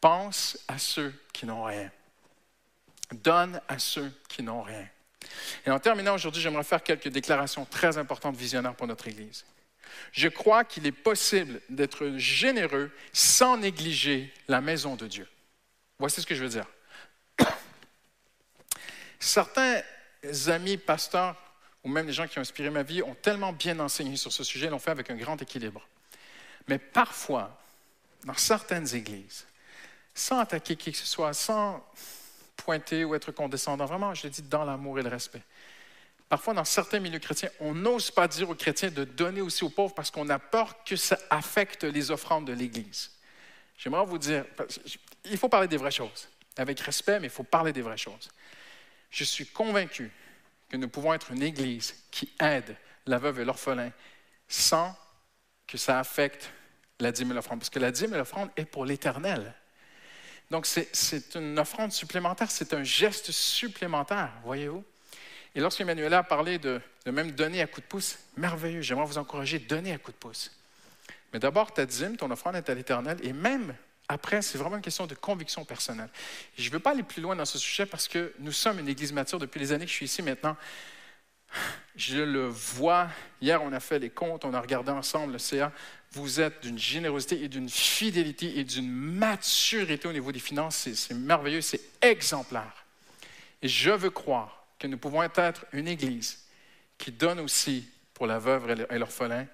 Pense 0.00 0.58
à 0.66 0.78
ceux 0.78 1.14
qui 1.32 1.46
n'ont 1.46 1.64
rien. 1.64 1.90
Donne 3.12 3.60
à 3.68 3.78
ceux 3.78 4.10
qui 4.28 4.42
n'ont 4.42 4.62
rien. 4.62 4.88
Et 5.66 5.70
en 5.70 5.78
terminant 5.78 6.14
aujourd'hui, 6.14 6.42
j'aimerais 6.42 6.64
faire 6.64 6.82
quelques 6.82 7.08
déclarations 7.08 7.64
très 7.66 7.98
importantes 7.98 8.36
visionnaires 8.36 8.74
pour 8.74 8.86
notre 8.86 9.06
Église. 9.06 9.44
Je 10.12 10.28
crois 10.28 10.64
qu'il 10.64 10.86
est 10.86 10.92
possible 10.92 11.60
d'être 11.68 12.14
généreux 12.16 12.90
sans 13.12 13.56
négliger 13.56 14.32
la 14.48 14.60
maison 14.60 14.96
de 14.96 15.06
Dieu. 15.06 15.28
Voici 15.98 16.20
ce 16.20 16.26
que 16.26 16.34
je 16.34 16.42
veux 16.42 16.48
dire. 16.48 16.66
Certains 19.20 19.82
amis 20.48 20.76
pasteurs 20.76 21.36
ou 21.84 21.88
même 21.88 22.06
les 22.06 22.12
gens 22.12 22.28
qui 22.28 22.38
ont 22.38 22.42
inspiré 22.42 22.70
ma 22.70 22.82
vie 22.82 23.02
ont 23.02 23.14
tellement 23.14 23.52
bien 23.52 23.78
enseigné 23.80 24.16
sur 24.16 24.32
ce 24.32 24.44
sujet, 24.44 24.70
l'ont 24.70 24.78
fait 24.78 24.92
avec 24.92 25.10
un 25.10 25.16
grand 25.16 25.40
équilibre. 25.40 25.86
Mais 26.68 26.78
parfois, 26.78 27.58
dans 28.24 28.36
certaines 28.36 28.94
églises, 28.94 29.46
sans 30.14 30.38
attaquer 30.38 30.76
qui 30.76 30.92
que 30.92 30.98
ce 30.98 31.06
soit, 31.06 31.32
sans 31.32 31.84
pointer 32.56 33.04
ou 33.04 33.14
être 33.14 33.32
condescendant, 33.32 33.86
vraiment, 33.86 34.14
je 34.14 34.24
le 34.24 34.30
dis 34.30 34.42
dans 34.42 34.64
l'amour 34.64 34.98
et 34.98 35.02
le 35.02 35.08
respect. 35.08 35.42
Parfois, 36.32 36.54
dans 36.54 36.64
certains 36.64 36.98
milieux 36.98 37.18
chrétiens, 37.18 37.50
on 37.60 37.74
n'ose 37.74 38.10
pas 38.10 38.26
dire 38.26 38.48
aux 38.48 38.54
chrétiens 38.54 38.90
de 38.90 39.04
donner 39.04 39.42
aussi 39.42 39.64
aux 39.64 39.68
pauvres 39.68 39.92
parce 39.92 40.10
qu'on 40.10 40.30
a 40.30 40.38
peur 40.38 40.82
que 40.82 40.96
ça 40.96 41.18
affecte 41.28 41.84
les 41.84 42.10
offrandes 42.10 42.46
de 42.46 42.54
l'Église. 42.54 43.10
J'aimerais 43.76 44.06
vous 44.06 44.16
dire, 44.16 44.46
il 45.26 45.36
faut 45.36 45.50
parler 45.50 45.68
des 45.68 45.76
vraies 45.76 45.90
choses, 45.90 46.30
avec 46.56 46.80
respect, 46.80 47.20
mais 47.20 47.26
il 47.26 47.30
faut 47.30 47.42
parler 47.42 47.74
des 47.74 47.82
vraies 47.82 47.98
choses. 47.98 48.30
Je 49.10 49.24
suis 49.24 49.44
convaincu 49.44 50.10
que 50.70 50.78
nous 50.78 50.88
pouvons 50.88 51.12
être 51.12 51.32
une 51.32 51.42
Église 51.42 51.94
qui 52.10 52.32
aide 52.40 52.78
la 53.04 53.18
veuve 53.18 53.40
et 53.40 53.44
l'orphelin 53.44 53.92
sans 54.48 54.96
que 55.66 55.76
ça 55.76 55.98
affecte 55.98 56.50
la 56.98 57.12
dîme 57.12 57.32
et 57.32 57.34
l'offrande. 57.34 57.58
Parce 57.58 57.68
que 57.68 57.78
la 57.78 57.90
dîme 57.90 58.14
et 58.14 58.16
l'offrande 58.16 58.48
est 58.56 58.64
pour 58.64 58.86
l'éternel. 58.86 59.52
Donc, 60.50 60.64
c'est- 60.64 60.88
c'est 60.96 61.34
une 61.34 61.58
offrande 61.58 61.92
supplémentaire, 61.92 62.50
c'est 62.50 62.72
un 62.72 62.84
geste 62.84 63.32
supplémentaire, 63.32 64.32
voyez-vous? 64.44 64.82
Et 65.54 65.60
lorsque 65.60 65.80
Emmanuel 65.80 66.14
a 66.14 66.22
parlé 66.22 66.58
de, 66.58 66.80
de 67.04 67.10
même 67.10 67.32
donner 67.32 67.60
à 67.60 67.66
coup 67.66 67.80
de 67.80 67.86
pouce, 67.86 68.18
merveilleux, 68.36 68.80
j'aimerais 68.80 69.06
vous 69.06 69.18
encourager, 69.18 69.58
donnez 69.58 69.92
à 69.92 69.98
coup 69.98 70.12
de 70.12 70.16
pouce. 70.16 70.50
Mais 71.32 71.38
d'abord, 71.38 71.72
ta 71.72 71.86
dîme, 71.86 72.16
ton 72.16 72.30
offrande 72.30 72.56
est 72.56 72.68
à 72.68 72.74
l'éternel, 72.74 73.18
et 73.22 73.32
même 73.32 73.74
après, 74.08 74.42
c'est 74.42 74.58
vraiment 74.58 74.76
une 74.76 74.82
question 74.82 75.06
de 75.06 75.14
conviction 75.14 75.64
personnelle. 75.64 76.10
Je 76.58 76.68
ne 76.68 76.72
veux 76.72 76.80
pas 76.80 76.90
aller 76.90 77.02
plus 77.02 77.22
loin 77.22 77.36
dans 77.36 77.44
ce 77.44 77.58
sujet 77.58 77.86
parce 77.86 78.08
que 78.08 78.34
nous 78.40 78.52
sommes 78.52 78.78
une 78.78 78.88
église 78.88 79.12
mature 79.12 79.38
depuis 79.38 79.58
les 79.58 79.72
années 79.72 79.86
que 79.86 79.90
je 79.90 79.96
suis 79.96 80.06
ici 80.06 80.22
maintenant. 80.22 80.56
Je 81.96 82.18
le 82.18 82.46
vois. 82.46 83.08
Hier, 83.40 83.62
on 83.62 83.72
a 83.72 83.80
fait 83.80 83.98
les 83.98 84.10
comptes, 84.10 84.44
on 84.44 84.54
a 84.54 84.60
regardé 84.60 84.90
ensemble 84.90 85.34
le 85.34 85.38
CA. 85.38 85.72
Vous 86.12 86.40
êtes 86.40 86.62
d'une 86.62 86.78
générosité 86.78 87.42
et 87.42 87.48
d'une 87.48 87.68
fidélité 87.68 88.58
et 88.58 88.64
d'une 88.64 88.90
maturité 88.90 90.08
au 90.08 90.12
niveau 90.12 90.32
des 90.32 90.40
finances. 90.40 90.88
C'est 90.92 91.14
merveilleux, 91.14 91.60
c'est 91.60 91.80
exemplaire. 92.02 92.84
Et 93.62 93.68
je 93.68 93.90
veux 93.90 94.10
croire 94.10 94.61
que 94.82 94.88
nous 94.88 94.98
pouvons 94.98 95.22
être 95.22 95.64
une 95.72 95.86
église 95.86 96.40
qui 96.98 97.12
donne 97.12 97.38
aussi 97.38 97.88
pour 98.14 98.26
la 98.26 98.40
veuve 98.40 98.84
et 98.90 98.98
l'orphelin. 98.98 99.46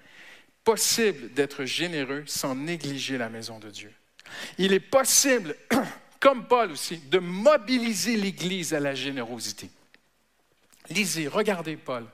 Possible 0.63 1.31
d'être 1.33 1.65
généreux 1.65 2.23
sans 2.25 2.55
négliger 2.55 3.19
la 3.19 3.29
maison 3.29 3.59
de 3.59 3.69
Dieu. 3.69 3.93
Il 4.57 4.73
est 4.73 4.79
possible, 4.79 5.55
comme 6.19 6.47
Paul 6.47 6.71
aussi, 6.71 6.97
de 6.97 7.19
mobiliser 7.19 8.17
l'Église 8.17 8.73
à 8.73 8.79
la 8.79 8.95
générosité. 8.95 9.69
Lisez, 10.89 11.27
regardez 11.27 11.77
Paul. 11.77 12.07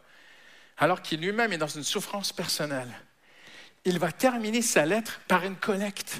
Alors 0.77 1.01
qu'il 1.01 1.21
lui-même 1.21 1.53
est 1.53 1.57
dans 1.57 1.67
une 1.67 1.85
souffrance 1.85 2.33
personnelle, 2.33 2.91
il 3.85 3.97
va 3.97 4.11
terminer 4.11 4.61
sa 4.61 4.85
lettre 4.85 5.21
par 5.29 5.45
une 5.45 5.55
collecte. 5.55 6.17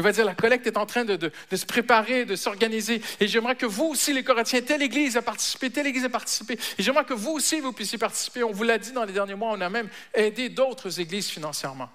Il 0.00 0.02
va 0.02 0.12
dire, 0.12 0.24
la 0.24 0.34
collecte 0.34 0.66
est 0.66 0.78
en 0.78 0.86
train 0.86 1.04
de, 1.04 1.30
se 1.52 1.66
préparer, 1.66 2.24
de 2.24 2.34
s'organiser. 2.34 3.02
Et 3.20 3.28
j'aimerais 3.28 3.54
que 3.54 3.66
vous 3.66 3.84
aussi, 3.84 4.14
les 4.14 4.24
Corinthiens, 4.24 4.62
telle 4.62 4.80
Église 4.80 5.18
a 5.18 5.20
participé, 5.20 5.68
telle 5.68 5.88
Église 5.88 6.06
a 6.06 6.08
participé. 6.08 6.58
Et 6.78 6.82
j'aimerais 6.82 7.04
que 7.04 7.12
vous 7.12 7.32
aussi, 7.32 7.60
vous 7.60 7.74
puissiez 7.74 7.98
participer. 7.98 8.42
On 8.42 8.50
vous 8.50 8.62
l'a 8.62 8.78
dit 8.78 8.92
dans 8.92 9.04
les 9.04 9.12
derniers 9.12 9.34
mois, 9.34 9.52
on 9.52 9.60
a 9.60 9.68
même 9.68 9.90
aidé 10.14 10.48
d'autres 10.48 11.00
églises 11.00 11.28
financièrement. 11.28 11.90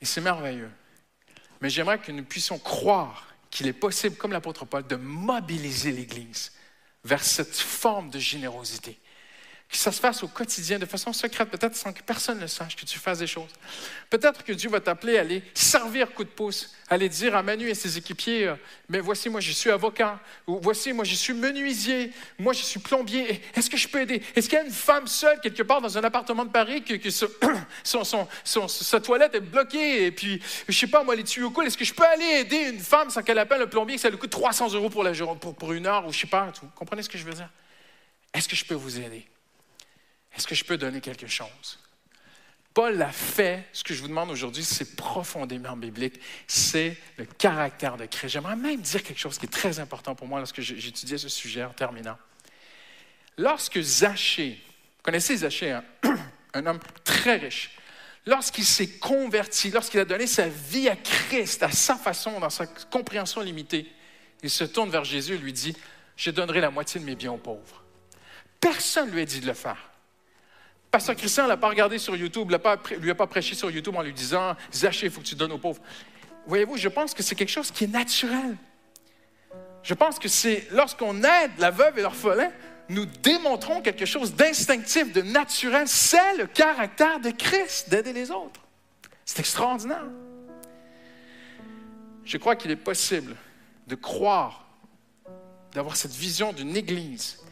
Et 0.00 0.06
c'est 0.06 0.22
merveilleux. 0.22 0.70
Mais 1.60 1.68
j'aimerais 1.68 1.98
que 1.98 2.10
nous 2.10 2.24
puissions 2.24 2.58
croire 2.58 3.28
qu'il 3.50 3.66
est 3.66 3.74
possible, 3.74 4.16
comme 4.16 4.32
l'apôtre 4.32 4.64
Paul, 4.64 4.86
de 4.86 4.96
mobiliser 4.96 5.92
l'Église 5.92 6.52
vers 7.04 7.22
cette 7.22 7.54
forme 7.54 8.08
de 8.08 8.18
générosité. 8.18 8.98
Que 9.68 9.76
ça 9.76 9.90
se 9.90 9.98
fasse 9.98 10.22
au 10.22 10.28
quotidien, 10.28 10.78
de 10.78 10.86
façon 10.86 11.12
secrète, 11.12 11.48
peut-être 11.50 11.74
sans 11.74 11.92
que 11.92 12.02
personne 12.02 12.38
ne 12.38 12.46
sache 12.46 12.76
que 12.76 12.84
tu 12.84 12.98
fasses 12.98 13.18
des 13.18 13.26
choses. 13.26 13.50
Peut-être 14.08 14.44
que 14.44 14.52
Dieu 14.52 14.70
va 14.70 14.80
t'appeler 14.80 15.18
à 15.18 15.22
aller 15.22 15.42
servir 15.54 16.12
coup 16.12 16.22
de 16.22 16.28
pouce, 16.28 16.74
à 16.88 16.94
aller 16.94 17.08
dire 17.08 17.34
à 17.34 17.42
Manu 17.42 17.68
et 17.68 17.74
ses 17.74 17.98
équipiers, 17.98 18.46
euh, 18.46 18.54
mais 18.88 19.00
voici, 19.00 19.28
moi 19.28 19.40
je 19.40 19.50
suis 19.50 19.70
avocat, 19.70 20.20
ou 20.46 20.60
voici, 20.60 20.92
moi 20.92 21.04
je 21.04 21.14
suis 21.14 21.32
menuisier, 21.32 22.12
moi 22.38 22.52
je 22.52 22.62
suis 22.62 22.78
plombier, 22.78 23.40
est-ce 23.54 23.68
que 23.68 23.76
je 23.76 23.88
peux 23.88 24.02
aider? 24.02 24.22
Est-ce 24.36 24.48
qu'il 24.48 24.58
y 24.58 24.60
a 24.60 24.64
une 24.64 24.70
femme 24.70 25.06
seule 25.06 25.40
quelque 25.40 25.62
part 25.62 25.80
dans 25.80 25.98
un 25.98 26.04
appartement 26.04 26.44
de 26.44 26.50
Paris 26.50 26.82
que, 26.82 27.10
sa 27.84 29.00
toilette 29.00 29.34
est 29.34 29.40
bloquée 29.40 30.06
et 30.06 30.12
puis, 30.12 30.40
je 30.68 30.78
sais 30.78 30.86
pas, 30.86 31.02
moi 31.02 31.16
les 31.16 31.24
tuyaux 31.24 31.50
coulent, 31.50 31.66
est-ce 31.66 31.78
que 31.78 31.84
je 31.84 31.94
peux 31.94 32.04
aller 32.04 32.40
aider 32.40 32.70
une 32.70 32.80
femme 32.80 33.10
sans 33.10 33.22
qu'elle 33.22 33.38
appelle 33.38 33.62
un 33.62 33.66
plombier 33.66 33.96
que 33.96 34.02
ça 34.02 34.10
lui 34.10 34.18
coûte 34.18 34.30
300 34.30 34.72
euros 34.74 34.90
pour, 34.90 35.72
une 35.72 35.86
heure 35.86 36.06
ou 36.06 36.12
je 36.12 36.20
sais 36.20 36.26
pas, 36.26 36.52
vous 36.62 36.68
comprenez 36.76 37.02
ce 37.02 37.08
que 37.08 37.18
je 37.18 37.24
veux 37.24 37.34
dire? 37.34 37.50
Est-ce 38.32 38.48
que 38.48 38.56
je 38.56 38.64
peux 38.64 38.74
vous 38.74 38.98
aider? 38.98 39.26
Est-ce 40.36 40.46
que 40.46 40.54
je 40.54 40.64
peux 40.64 40.76
donner 40.76 41.00
quelque 41.00 41.26
chose? 41.26 41.78
Paul 42.74 42.96
l'a 42.96 43.12
fait. 43.12 43.64
Ce 43.72 43.84
que 43.84 43.94
je 43.94 44.02
vous 44.02 44.08
demande 44.08 44.30
aujourd'hui, 44.30 44.64
c'est 44.64 44.96
profondément 44.96 45.76
biblique. 45.76 46.20
C'est 46.48 46.96
le 47.16 47.24
caractère 47.24 47.96
de 47.96 48.06
Christ. 48.06 48.32
J'aimerais 48.32 48.56
même 48.56 48.80
dire 48.80 49.02
quelque 49.02 49.20
chose 49.20 49.38
qui 49.38 49.46
est 49.46 49.52
très 49.52 49.78
important 49.78 50.16
pour 50.16 50.26
moi 50.26 50.40
lorsque 50.40 50.60
j'étudiais 50.60 51.18
ce 51.18 51.28
sujet 51.28 51.62
en 51.62 51.72
terminant. 51.72 52.18
Lorsque 53.38 53.80
Zachée, 53.80 54.60
vous 54.66 55.02
connaissez 55.02 55.36
Zachée, 55.36 55.70
hein? 55.70 55.84
un 56.54 56.66
homme 56.66 56.80
très 57.04 57.36
riche, 57.36 57.76
lorsqu'il 58.26 58.64
s'est 58.64 58.98
converti, 58.98 59.70
lorsqu'il 59.70 60.00
a 60.00 60.04
donné 60.04 60.26
sa 60.26 60.48
vie 60.48 60.88
à 60.88 60.96
Christ 60.96 61.62
à 61.62 61.70
sa 61.70 61.96
façon, 61.96 62.40
dans 62.40 62.50
sa 62.50 62.66
compréhension 62.66 63.40
limitée, 63.40 63.90
il 64.42 64.50
se 64.50 64.64
tourne 64.64 64.90
vers 64.90 65.04
Jésus 65.04 65.34
et 65.34 65.38
lui 65.38 65.52
dit, 65.52 65.76
je 66.16 66.30
donnerai 66.30 66.60
la 66.60 66.70
moitié 66.70 67.00
de 67.00 67.04
mes 67.04 67.16
biens 67.16 67.32
aux 67.32 67.38
pauvres. 67.38 67.82
Personne 68.60 69.08
ne 69.08 69.14
lui 69.14 69.22
a 69.22 69.24
dit 69.24 69.40
de 69.40 69.46
le 69.46 69.54
faire. 69.54 69.90
Pasteur 70.94 71.16
Christian 71.16 71.42
ne 71.42 71.48
l'a 71.48 71.56
pas 71.56 71.70
regardé 71.70 71.98
sur 71.98 72.14
YouTube, 72.14 72.52
ne 72.52 72.96
lui 72.98 73.10
a 73.10 73.16
pas 73.16 73.26
prêché 73.26 73.56
sur 73.56 73.68
YouTube 73.68 73.96
en 73.96 74.02
lui 74.02 74.12
disant 74.12 74.54
Zachée, 74.72 75.06
il 75.06 75.12
faut 75.12 75.20
que 75.20 75.26
tu 75.26 75.34
donnes 75.34 75.50
aux 75.50 75.58
pauvres. 75.58 75.82
Voyez-vous, 76.46 76.76
je 76.76 76.88
pense 76.88 77.14
que 77.14 77.22
c'est 77.24 77.34
quelque 77.34 77.50
chose 77.50 77.72
qui 77.72 77.82
est 77.82 77.88
naturel. 77.88 78.56
Je 79.82 79.92
pense 79.92 80.20
que 80.20 80.28
c'est 80.28 80.68
lorsqu'on 80.70 81.24
aide 81.24 81.50
la 81.58 81.72
veuve 81.72 81.98
et 81.98 82.02
l'orphelin, 82.02 82.48
nous 82.88 83.06
démontrons 83.06 83.82
quelque 83.82 84.06
chose 84.06 84.36
d'instinctif, 84.36 85.12
de 85.12 85.20
naturel. 85.20 85.88
C'est 85.88 86.36
le 86.36 86.46
caractère 86.46 87.18
de 87.18 87.30
Christ 87.30 87.90
d'aider 87.90 88.12
les 88.12 88.30
autres. 88.30 88.60
C'est 89.24 89.40
extraordinaire. 89.40 90.06
Je 92.24 92.36
crois 92.36 92.54
qu'il 92.54 92.70
est 92.70 92.76
possible 92.76 93.34
de 93.88 93.96
croire, 93.96 94.64
d'avoir 95.72 95.96
cette 95.96 96.14
vision 96.14 96.52
d'une 96.52 96.76
Église 96.76 97.42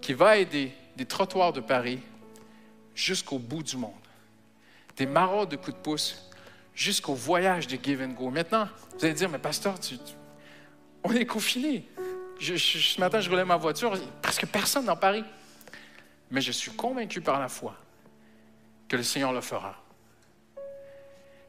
qui 0.00 0.12
va 0.12 0.36
aider 0.36 0.72
des 0.94 1.04
trottoirs 1.04 1.52
de 1.52 1.60
Paris 1.60 1.98
jusqu'au 2.96 3.38
bout 3.38 3.62
du 3.62 3.76
monde. 3.76 3.92
Des 4.96 5.06
maraudes 5.06 5.50
de 5.50 5.56
coups 5.56 5.76
de 5.76 5.82
pouce 5.82 6.28
jusqu'au 6.74 7.14
voyage 7.14 7.68
de 7.68 7.78
Give 7.80 8.02
and 8.02 8.14
Go. 8.14 8.30
Maintenant, 8.30 8.68
vous 8.98 9.04
allez 9.04 9.14
dire, 9.14 9.28
mais 9.28 9.38
pasteur, 9.38 9.76
on 11.04 11.12
est 11.12 11.26
confinés. 11.26 11.86
Je- 12.40 12.56
ce 12.56 13.00
matin, 13.00 13.20
je 13.20 13.30
roulais 13.30 13.44
ma 13.44 13.56
voiture, 13.56 13.96
presque 14.20 14.46
personne 14.46 14.86
dans 14.86 14.96
Paris. 14.96 15.24
Mais 16.30 16.40
je 16.40 16.50
suis 16.50 16.72
convaincu 16.72 17.20
par 17.20 17.38
la 17.38 17.48
foi 17.48 17.76
que 18.88 18.96
le 18.96 19.02
Seigneur 19.02 19.32
le 19.32 19.40
fera. 19.40 19.76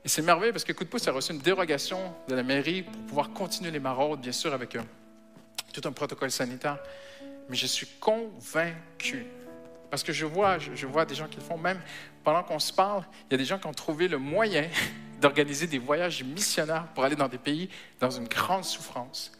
Et 0.06 0.10
c'est 0.10 0.22
merveilleux 0.22 0.53
parce 0.53 0.64
que 0.64 0.72
Coup 0.74 0.84
de 0.84 0.90
pouce 0.90 1.07
a 1.07 1.11
reçu 1.11 1.34
une 1.34 1.40
dérogation 1.40 2.14
de 2.28 2.36
la 2.36 2.44
mairie 2.44 2.84
pour 2.84 3.02
pouvoir 3.06 3.30
continuer 3.32 3.72
les 3.72 3.80
maraudes, 3.80 4.22
bien 4.22 4.32
sûr, 4.32 4.53
avec 4.53 4.76
un- 4.76 4.86
tout 5.74 5.82
un 5.86 5.91
protocole 5.91 6.32
sanitaire. 6.32 6.78
Mais 7.49 7.56
je 7.56 7.65
suis 7.65 7.88
convaincu 7.99 9.26
parce 9.89 10.03
que 10.03 10.11
je 10.11 10.26
vois, 10.26 10.57
je, 10.59 10.85
vois 10.85 11.05
des 11.05 11.15
gens 11.15 11.27
qui 11.27 11.38
le 11.38 11.41
font, 11.41 11.57
même 11.57 11.80
pendant 12.23 12.43
qu'on 12.43 12.59
se 12.59 12.73
parle, 12.73 13.03
il 13.30 13.34
y 13.34 13.35
a 13.35 13.38
des 13.38 13.45
gens 13.45 13.57
qui 13.57 13.68
ont 13.68 13.73
trouvé 13.73 14.07
le 14.07 14.18
moyen 14.18 14.68
d'organiser 15.22 15.68
des 15.68 15.80
voyages 15.80 16.23
missionnaires 16.23 16.88
pour 16.93 17.03
aller 17.03 17.15
dans 17.15 17.27
des 17.27 17.38
pays 17.38 17.69
dans 17.99 18.11
une 18.11 18.27
grande 18.27 18.65
souffrance. 18.65 19.31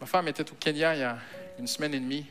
Ma 0.00 0.06
femme 0.06 0.28
était 0.28 0.50
au 0.50 0.54
Kenya 0.54 0.94
il 0.94 1.00
y 1.00 1.04
a 1.04 1.18
une 1.58 1.66
semaine 1.66 1.94
et 1.94 2.00
demie. 2.00 2.26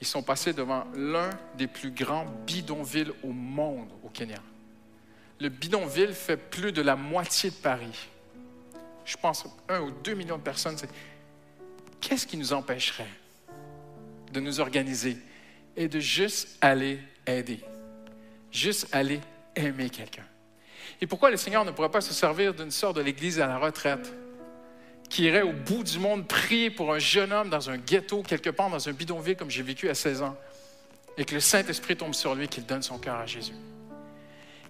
Ils 0.00 0.06
sont 0.06 0.22
passés 0.22 0.52
devant 0.52 0.84
l'un 0.94 1.30
des 1.56 1.68
plus 1.68 1.90
grands 1.90 2.26
bidonvilles 2.46 3.12
au 3.22 3.28
monde 3.28 3.88
au 4.02 4.08
Kenya. 4.08 4.38
Le 5.40 5.48
bidonville 5.48 6.12
fait 6.12 6.36
plus 6.36 6.72
de 6.72 6.82
la 6.82 6.96
moitié 6.96 7.50
de 7.50 7.54
Paris. 7.54 8.08
Je 9.04 9.16
pense 9.16 9.44
un 9.68 9.80
ou 9.80 9.90
deux 9.90 10.14
millions 10.14 10.38
de 10.38 10.42
personnes. 10.42 10.76
Qu'est-ce 12.00 12.26
qui 12.26 12.36
nous 12.36 12.52
empêcherait 12.52 13.08
de 14.32 14.40
nous 14.40 14.60
organiser 14.60 15.16
et 15.76 15.88
de 15.88 16.00
juste 16.00 16.58
aller 16.60 17.00
aider, 17.26 17.60
juste 18.50 18.88
aller 18.92 19.20
aimer 19.56 19.90
quelqu'un. 19.90 20.24
Et 21.00 21.06
pourquoi 21.06 21.30
le 21.30 21.36
Seigneur 21.36 21.64
ne 21.64 21.70
pourrait 21.70 21.90
pas 21.90 22.00
se 22.00 22.12
servir 22.12 22.54
d'une 22.54 22.70
sorte 22.70 22.96
de 22.96 23.02
l'Église 23.02 23.40
à 23.40 23.46
la 23.46 23.58
retraite 23.58 24.12
qui 25.08 25.24
irait 25.24 25.42
au 25.42 25.52
bout 25.52 25.84
du 25.84 25.98
monde 25.98 26.26
prier 26.26 26.70
pour 26.70 26.92
un 26.92 26.98
jeune 26.98 27.32
homme 27.32 27.50
dans 27.50 27.68
un 27.68 27.76
ghetto, 27.76 28.22
quelque 28.22 28.48
part 28.48 28.70
dans 28.70 28.88
un 28.88 28.92
bidonville 28.92 29.36
comme 29.36 29.50
j'ai 29.50 29.62
vécu 29.62 29.90
à 29.90 29.94
16 29.94 30.22
ans, 30.22 30.36
et 31.18 31.26
que 31.26 31.34
le 31.34 31.40
Saint-Esprit 31.40 31.96
tombe 31.96 32.14
sur 32.14 32.34
lui 32.34 32.48
qu'il 32.48 32.64
donne 32.64 32.82
son 32.82 32.98
cœur 32.98 33.16
à 33.16 33.26
Jésus? 33.26 33.52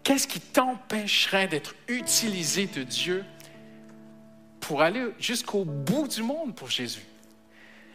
Qu'est-ce 0.03 0.27
qui 0.27 0.41
t'empêcherait 0.41 1.47
d'être 1.47 1.77
utilisé 1.87 2.67
de 2.67 2.83
Dieu 2.83 3.25
pour 4.59 4.83
aller 4.83 5.07
jusqu'au 5.21 5.65
bout 5.65 6.09
du 6.09 6.25
monde 6.25 6.57
pour 6.57 6.69
Jésus? 6.69 7.07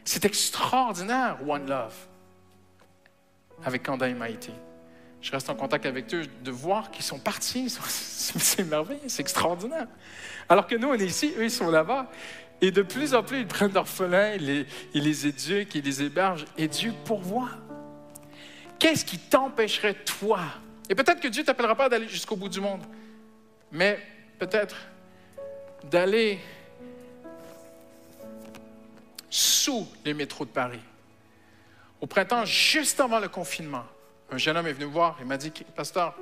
C'est 0.05 0.23
extraordinaire, 0.23 1.37
One 1.45 1.67
Love, 1.67 1.95
avec 3.63 3.83
Kanda 3.83 4.07
et 4.07 4.13
Maïté. 4.13 4.51
Je 5.21 5.31
reste 5.31 5.49
en 5.49 5.55
contact 5.55 5.85
avec 5.85 6.13
eux, 6.13 6.23
de 6.43 6.51
voir 6.51 6.91
qu'ils 6.91 7.03
sont 7.03 7.19
partis. 7.19 7.69
C'est 7.89 8.63
merveilleux, 8.63 9.01
c'est 9.07 9.21
extraordinaire. 9.21 9.87
Alors 10.49 10.67
que 10.67 10.75
nous, 10.75 10.89
on 10.89 10.93
est 10.93 11.05
ici, 11.05 11.33
eux, 11.37 11.45
ils 11.45 11.51
sont 11.51 11.71
là-bas. 11.71 12.11
Et 12.61 12.71
de 12.71 12.81
plus 12.81 13.13
en 13.13 13.23
plus, 13.23 13.39
ils 13.39 13.47
prennent 13.47 13.71
d'orphelins, 13.71 14.33
ils 14.33 14.65
ils 14.93 15.03
les 15.03 15.27
éduquent, 15.27 15.75
ils 15.75 15.83
les 15.83 16.03
hébergent, 16.03 16.45
et 16.57 16.67
Dieu 16.67 16.93
pourvoit. 17.05 17.49
Qu'est-ce 18.79 19.05
qui 19.05 19.17
t'empêcherait, 19.17 19.93
toi? 19.93 20.39
Et 20.89 20.95
peut-être 20.95 21.19
que 21.19 21.27
Dieu 21.27 21.41
ne 21.41 21.45
t'appellera 21.45 21.75
pas 21.75 21.89
d'aller 21.89 22.07
jusqu'au 22.07 22.35
bout 22.35 22.49
du 22.49 22.59
monde, 22.59 22.81
mais 23.71 23.99
peut-être 24.39 24.75
d'aller 25.83 26.39
sous 29.29 29.87
les 30.05 30.13
métros 30.13 30.45
de 30.45 30.49
Paris 30.49 30.79
Au 32.01 32.07
printemps, 32.07 32.45
juste 32.45 32.99
avant 32.99 33.19
le 33.19 33.27
confinement, 33.27 33.83
un 34.31 34.37
jeune 34.37 34.57
homme 34.57 34.67
est 34.67 34.73
venu 34.73 34.85
me 34.85 34.91
voir 34.91 35.17
et 35.21 35.25
m'a 35.25 35.37
dit 35.37 35.51
Pasteur, 35.75 36.15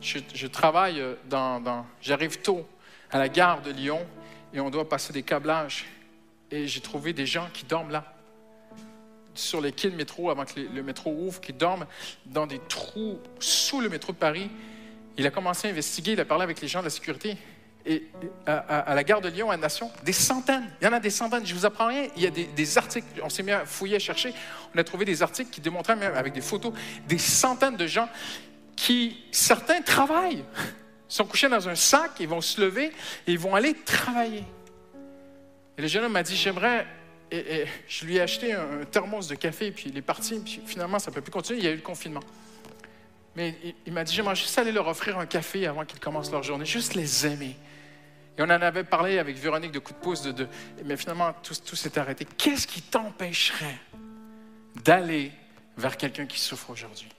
je, 0.00 0.18
je 0.34 0.46
travaille 0.46 1.00
euh, 1.00 1.14
dans. 1.28 1.60
dans- 1.60 1.86
J'arrive 2.00 2.40
tôt 2.40 2.66
à 3.10 3.18
la 3.18 3.28
gare 3.28 3.60
de 3.62 3.70
Lyon 3.70 4.06
et 4.54 4.60
on 4.60 4.70
doit 4.70 4.88
passer 4.88 5.12
des 5.12 5.22
câblages. 5.22 5.86
Et 6.50 6.66
j'ai 6.66 6.80
trouvé 6.80 7.12
des 7.12 7.26
gens 7.26 7.48
qui 7.52 7.64
dorment 7.64 7.90
là, 7.90 8.04
sur 9.34 9.60
les 9.60 9.72
quais 9.72 9.90
de 9.90 9.96
métro, 9.96 10.30
avant 10.30 10.44
que 10.44 10.58
le 10.60 10.82
métro 10.82 11.12
ouvre, 11.12 11.40
qui 11.40 11.52
dorment 11.52 11.86
dans 12.26 12.46
des 12.46 12.58
trous 12.68 13.20
sous 13.38 13.80
le 13.80 13.88
métro 13.88 14.12
de 14.12 14.18
Paris. 14.18 14.50
Il 15.16 15.26
a 15.26 15.30
commencé 15.30 15.68
à 15.68 15.70
investiguer, 15.70 16.12
il 16.12 16.20
a 16.20 16.24
parlé 16.24 16.42
avec 16.44 16.60
les 16.60 16.66
gens 16.68 16.80
de 16.80 16.84
la 16.84 16.90
sécurité. 16.90 17.36
Et 17.86 18.04
à, 18.46 18.94
la 18.94 19.04
gare 19.04 19.20
de 19.20 19.28
Lyon, 19.28 19.50
à 19.50 19.56
Nation, 19.56 19.90
des 20.04 20.12
centaines. 20.12 20.68
Il 20.80 20.84
y 20.84 20.88
en 20.88 20.92
a 20.92 21.00
des 21.00 21.10
centaines. 21.10 21.46
Je 21.46 21.54
vous 21.54 21.64
apprends 21.64 21.86
rien. 21.86 22.08
Il 22.16 22.22
y 22.22 22.26
a 22.26 22.30
des, 22.30 22.78
articles. 22.78 23.06
On 23.22 23.30
s'est 23.30 23.42
mis 23.42 23.52
à 23.52 23.64
fouiller, 23.64 23.96
à 23.96 23.98
chercher. 23.98 24.34
On 24.74 24.78
a 24.78 24.84
trouvé 24.84 25.04
des 25.04 25.22
articles 25.22 25.50
qui 25.50 25.60
démontraient, 25.60 25.96
même 25.96 26.14
avec 26.14 26.32
des 26.32 26.42
photos, 26.42 26.72
des 27.08 27.18
centaines 27.18 27.76
de 27.76 27.86
gens 27.86 28.08
qui, 28.76 29.24
certains 29.30 29.80
travaillent. 29.80 30.44
Ils 31.10 31.14
sont 31.14 31.24
couchés 31.24 31.48
dans 31.48 31.68
un 31.68 31.74
sac, 31.74 32.12
ils 32.20 32.28
vont 32.28 32.40
se 32.40 32.60
lever 32.60 32.92
et 33.26 33.32
ils 33.32 33.38
vont 33.38 33.54
aller 33.54 33.74
travailler. 33.74 34.44
Et 35.76 35.82
le 35.82 35.88
jeune 35.88 36.04
homme 36.04 36.12
m'a 36.12 36.22
dit 36.22 36.36
J'aimerais. 36.36 36.86
Et, 37.32 37.64
je 37.88 38.04
lui 38.04 38.16
ai 38.16 38.20
acheté 38.20 38.52
un, 38.52 38.84
thermos 38.90 39.28
de 39.28 39.36
café, 39.36 39.70
puis 39.70 39.86
il 39.88 39.96
est 39.96 40.02
parti. 40.02 40.38
Puis 40.40 40.60
finalement, 40.66 40.98
ça 40.98 41.10
ne 41.10 41.14
peut 41.14 41.20
plus 41.20 41.32
continuer. 41.32 41.60
Il 41.60 41.64
y 41.64 41.68
a 41.68 41.72
eu 41.72 41.76
le 41.76 41.82
confinement. 41.82 42.22
Mais 43.36 43.54
il 43.86 43.92
m'a 43.92 44.04
dit 44.04 44.14
J'aimerais 44.14 44.36
juste 44.36 44.56
aller 44.58 44.72
leur 44.72 44.86
offrir 44.86 45.18
un 45.18 45.26
café 45.26 45.66
avant 45.66 45.84
qu'ils 45.84 46.00
commencent 46.00 46.30
leur 46.30 46.42
journée, 46.42 46.66
juste 46.66 46.94
les 46.94 47.26
aimer. 47.26 47.56
Et 48.40 48.42
on 48.42 48.46
en 48.46 48.50
avait 48.62 48.84
parlé 48.84 49.18
avec 49.18 49.36
Véronique 49.36 49.72
de 49.72 49.80
coup 49.80 49.92
de 49.92 49.98
pouce, 49.98 50.22
de, 50.22 50.32
de- 50.32 50.48
mais 50.86 50.96
finalement, 50.96 51.34
tout, 51.42 51.54
tout 51.54 51.76
s'est 51.76 51.98
arrêté. 51.98 52.26
Qu'est-ce 52.38 52.66
qui 52.66 52.80
t'empêcherait 52.80 53.78
d'aller 54.82 55.30
vers 55.76 55.98
quelqu'un 55.98 56.24
qui 56.24 56.40
souffre 56.40 56.70
aujourd'hui? 56.70 57.10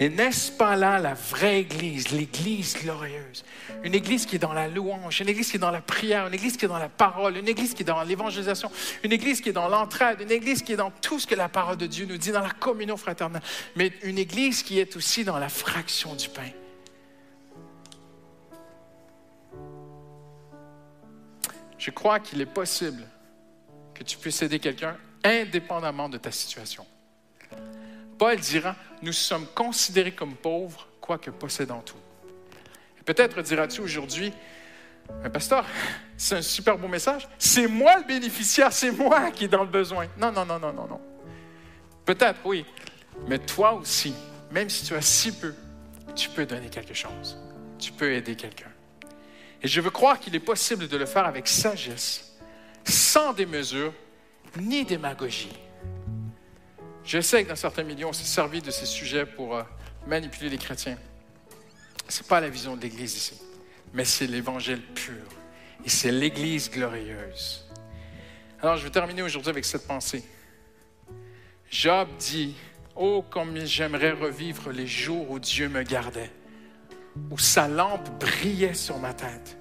Et 0.00 0.08
n'est-ce 0.08 0.50
pas 0.50 0.74
là 0.74 0.98
la 0.98 1.14
vraie 1.14 1.60
Église, 1.60 2.10
l'Église 2.10 2.76
glorieuse? 2.82 3.44
Une 3.84 3.94
Église 3.94 4.26
qui 4.26 4.34
est 4.34 4.40
dans 4.40 4.52
la 4.52 4.66
louange, 4.66 5.20
une 5.20 5.28
Église 5.28 5.50
qui 5.52 5.56
est 5.56 5.60
dans 5.60 5.70
la 5.70 5.80
prière, 5.80 6.26
une 6.26 6.34
Église 6.34 6.56
qui 6.56 6.64
est 6.64 6.68
dans 6.68 6.78
la 6.78 6.88
parole, 6.88 7.36
une 7.36 7.46
Église 7.48 7.72
qui 7.72 7.82
est 7.82 7.86
dans 7.86 8.02
l'évangélisation, 8.02 8.72
une 9.04 9.12
Église 9.12 9.40
qui 9.40 9.50
est 9.50 9.52
dans 9.52 9.68
l'entraide, 9.68 10.20
une 10.20 10.32
Église 10.32 10.62
qui 10.62 10.72
est 10.72 10.76
dans 10.76 10.90
tout 10.90 11.20
ce 11.20 11.28
que 11.28 11.36
la 11.36 11.48
parole 11.48 11.76
de 11.76 11.86
Dieu 11.86 12.06
nous 12.06 12.18
dit, 12.18 12.32
dans 12.32 12.42
la 12.42 12.50
communion 12.50 12.96
fraternelle, 12.96 13.40
mais 13.76 13.92
une 14.02 14.18
Église 14.18 14.64
qui 14.64 14.80
est 14.80 14.96
aussi 14.96 15.22
dans 15.22 15.38
la 15.38 15.48
fraction 15.48 16.16
du 16.16 16.28
pain. 16.28 16.50
Je 21.80 21.90
crois 21.90 22.20
qu'il 22.20 22.40
est 22.42 22.46
possible 22.46 23.02
que 23.94 24.04
tu 24.04 24.18
puisses 24.18 24.42
aider 24.42 24.58
quelqu'un 24.58 24.96
indépendamment 25.24 26.10
de 26.10 26.18
ta 26.18 26.30
situation. 26.30 26.86
Paul 28.18 28.38
dira, 28.38 28.76
nous 29.00 29.14
sommes 29.14 29.46
considérés 29.46 30.12
comme 30.12 30.36
pauvres, 30.36 30.86
quoique 31.00 31.30
possédant 31.30 31.80
tout. 31.80 31.96
Peut-être 33.06 33.40
diras-tu 33.40 33.80
aujourd'hui, 33.80 34.30
mais 35.22 35.30
pasteur, 35.30 35.64
c'est 36.18 36.36
un 36.36 36.42
super 36.42 36.76
beau 36.76 36.86
message, 36.86 37.26
c'est 37.38 37.66
moi 37.66 37.96
le 37.96 38.04
bénéficiaire, 38.04 38.72
c'est 38.72 38.90
moi 38.90 39.30
qui 39.30 39.46
est 39.46 39.48
dans 39.48 39.64
le 39.64 39.70
besoin. 39.70 40.06
Non, 40.18 40.30
non, 40.30 40.44
non, 40.44 40.58
non, 40.58 40.74
non, 40.74 40.86
non. 40.86 41.00
Peut-être, 42.04 42.40
oui, 42.44 42.66
mais 43.26 43.38
toi 43.38 43.72
aussi, 43.72 44.14
même 44.50 44.68
si 44.68 44.84
tu 44.84 44.94
as 44.94 45.00
si 45.00 45.32
peu, 45.32 45.54
tu 46.14 46.28
peux 46.28 46.44
donner 46.44 46.68
quelque 46.68 46.94
chose. 46.94 47.38
Tu 47.78 47.90
peux 47.90 48.12
aider 48.12 48.36
quelqu'un. 48.36 48.69
Et 49.62 49.68
je 49.68 49.80
veux 49.80 49.90
croire 49.90 50.18
qu'il 50.18 50.34
est 50.34 50.40
possible 50.40 50.88
de 50.88 50.96
le 50.96 51.06
faire 51.06 51.26
avec 51.26 51.46
sagesse, 51.46 52.36
sans 52.84 53.32
démesure 53.32 53.92
ni 54.58 54.84
démagogie. 54.84 55.52
Je 57.04 57.20
sais 57.20 57.44
que 57.44 57.48
dans 57.48 57.56
certains 57.56 57.82
milieux, 57.82 58.06
on 58.06 58.12
s'est 58.12 58.24
servi 58.24 58.60
de 58.62 58.70
ces 58.70 58.86
sujets 58.86 59.26
pour 59.26 59.56
euh, 59.56 59.62
manipuler 60.06 60.48
les 60.48 60.58
chrétiens. 60.58 60.98
Ce 62.08 62.22
n'est 62.22 62.28
pas 62.28 62.40
la 62.40 62.48
vision 62.48 62.76
de 62.76 62.82
l'Église 62.82 63.16
ici, 63.16 63.40
mais 63.92 64.04
c'est 64.04 64.26
l'Évangile 64.26 64.82
pur. 64.94 65.24
Et 65.84 65.88
c'est 65.88 66.12
l'Église 66.12 66.70
glorieuse. 66.70 67.66
Alors, 68.62 68.76
je 68.76 68.84
vais 68.84 68.90
terminer 68.90 69.22
aujourd'hui 69.22 69.50
avec 69.50 69.64
cette 69.64 69.86
pensée. 69.86 70.22
Job 71.70 72.08
dit, 72.18 72.54
Oh, 72.96 73.24
comme 73.30 73.64
j'aimerais 73.64 74.12
revivre 74.12 74.70
les 74.70 74.86
jours 74.86 75.30
où 75.30 75.38
Dieu 75.38 75.68
me 75.68 75.82
gardait, 75.82 76.30
où 77.30 77.38
sa 77.38 77.68
lampe 77.68 78.08
brillait 78.18 78.74
sur 78.74 78.98
ma 78.98 79.12
tête. 79.12 79.56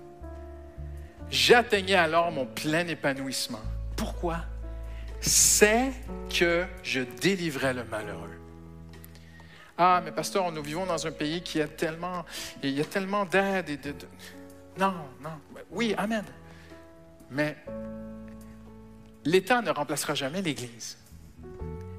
J'atteignais 1.29 1.95
alors 1.95 2.31
mon 2.31 2.45
plein 2.45 2.87
épanouissement. 2.87 3.61
Pourquoi? 3.95 4.37
C'est 5.21 5.91
que 6.29 6.65
je 6.81 7.01
délivrais 7.01 7.73
le 7.73 7.83
malheureux. 7.83 8.39
Ah, 9.77 10.01
mais 10.03 10.11
pasteur, 10.11 10.51
nous 10.51 10.63
vivons 10.63 10.85
dans 10.85 11.07
un 11.07 11.11
pays 11.11 11.41
qui 11.41 11.61
a 11.61 11.67
tellement, 11.67 12.25
il 12.63 12.71
y 12.71 12.81
a 12.81 12.85
tellement 12.85 13.25
d'aide 13.25 13.69
et 13.69 13.77
de, 13.77 13.93
Non, 14.77 14.93
non. 15.21 15.29
Oui, 15.71 15.93
amen. 15.97 16.25
Mais 17.29 17.55
l'État 19.23 19.61
ne 19.61 19.69
remplacera 19.69 20.15
jamais 20.15 20.41
l'Église. 20.41 20.97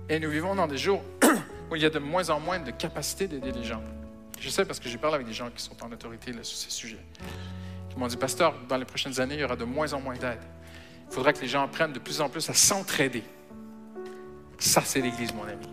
Et 0.08 0.18
nous 0.18 0.28
vivons 0.28 0.54
dans 0.54 0.66
des 0.66 0.76
jours 0.76 1.02
où 1.70 1.76
il 1.76 1.82
y 1.82 1.86
a 1.86 1.90
de 1.90 1.98
moins 1.98 2.28
en 2.30 2.40
moins 2.40 2.58
de 2.58 2.70
capacité 2.70 3.28
d'aider 3.28 3.52
les 3.52 3.64
gens. 3.64 3.82
Je 4.40 4.48
sais 4.48 4.64
parce 4.64 4.80
que 4.80 4.88
j'ai 4.88 4.98
parlé 4.98 5.16
avec 5.16 5.26
des 5.26 5.34
gens 5.34 5.50
qui 5.50 5.62
sont 5.62 5.76
en 5.84 5.92
autorité 5.92 6.32
sur 6.42 6.56
ces 6.56 6.70
sujets. 6.70 7.04
Qui 7.90 7.98
m'ont 7.98 8.06
dit, 8.06 8.16
pasteur, 8.16 8.54
dans 8.68 8.78
les 8.78 8.84
prochaines 8.84 9.20
années, 9.20 9.34
il 9.34 9.40
y 9.40 9.44
aura 9.44 9.56
de 9.56 9.64
moins 9.64 9.92
en 9.92 10.00
moins 10.00 10.16
d'aide. 10.16 10.40
Il 11.08 11.14
faudra 11.14 11.32
que 11.32 11.40
les 11.40 11.48
gens 11.48 11.62
apprennent 11.62 11.92
de 11.92 11.98
plus 11.98 12.20
en 12.20 12.28
plus 12.28 12.48
à 12.48 12.54
s'entraider. 12.54 13.22
Ça, 14.58 14.82
c'est 14.84 15.00
l'Église, 15.00 15.34
mon 15.34 15.44
ami. 15.44 15.66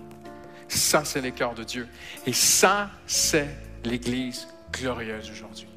Ça, 0.68 1.06
c'est 1.06 1.22
les 1.22 1.32
cœurs 1.32 1.56
de 1.56 1.64
Dieu. 1.64 1.88
Et 2.26 2.34
ça, 2.34 2.90
c'est 3.06 3.48
l'Église 3.86 4.48
glorieuse 4.72 5.32
aujourd'hui. 5.32 5.68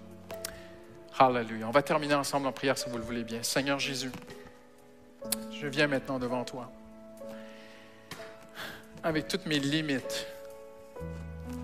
Alléluia. 1.19 1.69
On 1.69 1.71
va 1.71 1.83
terminer 1.83 2.15
ensemble 2.15 2.47
en 2.47 2.53
prière 2.53 2.77
si 2.77 2.89
vous 2.91 2.97
le 2.97 3.05
voulez 3.05 3.23
bien. 3.23 3.43
Seigneur 3.43 3.79
Jésus, 3.79 4.11
je 5.53 5.67
viens 5.67 5.87
maintenant 5.87 6.19
devant 6.19 6.45
toi 6.45 6.73
avec 9.03 9.29
toutes 9.29 9.47
mes 9.47 9.59
limites, 9.59 10.27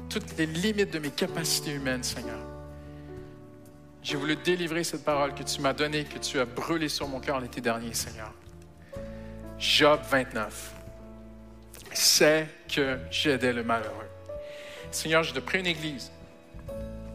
toutes 0.08 0.36
les 0.36 0.46
limites 0.46 0.92
de 0.92 0.98
mes 0.98 1.10
capacités 1.10 1.72
humaines, 1.72 2.02
Seigneur. 2.02 2.38
J'ai 4.02 4.16
voulu 4.16 4.36
délivrer 4.36 4.84
cette 4.84 5.04
parole 5.04 5.34
que 5.34 5.42
tu 5.42 5.60
m'as 5.60 5.72
donnée, 5.72 6.04
que 6.04 6.18
tu 6.18 6.38
as 6.38 6.44
brûlée 6.44 6.88
sur 6.88 7.08
mon 7.08 7.18
cœur 7.18 7.40
l'été 7.40 7.60
dernier, 7.60 7.92
Seigneur. 7.92 8.32
Job 9.58 10.00
29. 10.08 10.74
C'est 11.92 12.46
que 12.68 12.98
j'aidais 13.10 13.52
le 13.52 13.64
malheureux. 13.64 14.08
Seigneur, 14.90 15.22
je 15.22 15.34
te 15.34 15.40
prie 15.40 15.58
une 15.58 15.66
église 15.66 16.12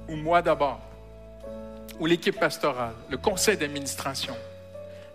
où 0.10 0.16
moi 0.16 0.42
d'abord, 0.42 0.82
où 2.00 2.06
l'équipe 2.06 2.38
pastorale, 2.40 2.96
le 3.10 3.18
conseil 3.18 3.58
d'administration, 3.58 4.36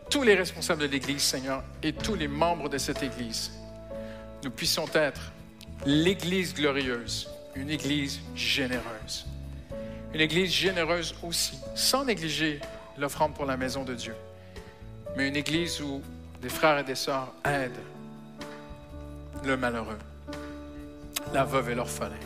tous 0.09 0.23
les 0.23 0.35
responsables 0.35 0.81
de 0.81 0.87
l'église, 0.87 1.23
Seigneur, 1.23 1.63
et 1.83 1.93
tous 1.93 2.15
les 2.15 2.29
membres 2.29 2.69
de 2.69 2.79
cette 2.79 3.03
église, 3.03 3.53
nous 4.45 4.51
puissions 4.51 4.87
être 4.95 5.33
l'église 5.85 6.55
glorieuse, 6.55 7.29
une 7.57 7.71
église 7.71 8.21
généreuse. 8.35 9.27
Une 10.15 10.21
église 10.21 10.53
généreuse 10.53 11.15
aussi, 11.23 11.59
sans 11.75 12.05
négliger 12.05 12.61
l'offrande 12.97 13.35
pour 13.35 13.47
la 13.47 13.57
maison 13.57 13.83
de 13.85 13.95
Dieu, 13.95 14.15
mais 15.17 15.29
une 15.29 15.37
église 15.37 15.81
où 15.81 16.03
des 16.41 16.49
frères 16.49 16.79
et 16.79 16.85
des 16.85 16.95
sœurs 16.95 17.33
aident 17.45 17.83
le 19.45 19.57
malheureux, 19.57 19.99
la 21.33 21.45
veuve 21.45 21.71
et 21.71 21.75
l'orphelin, 21.75 22.17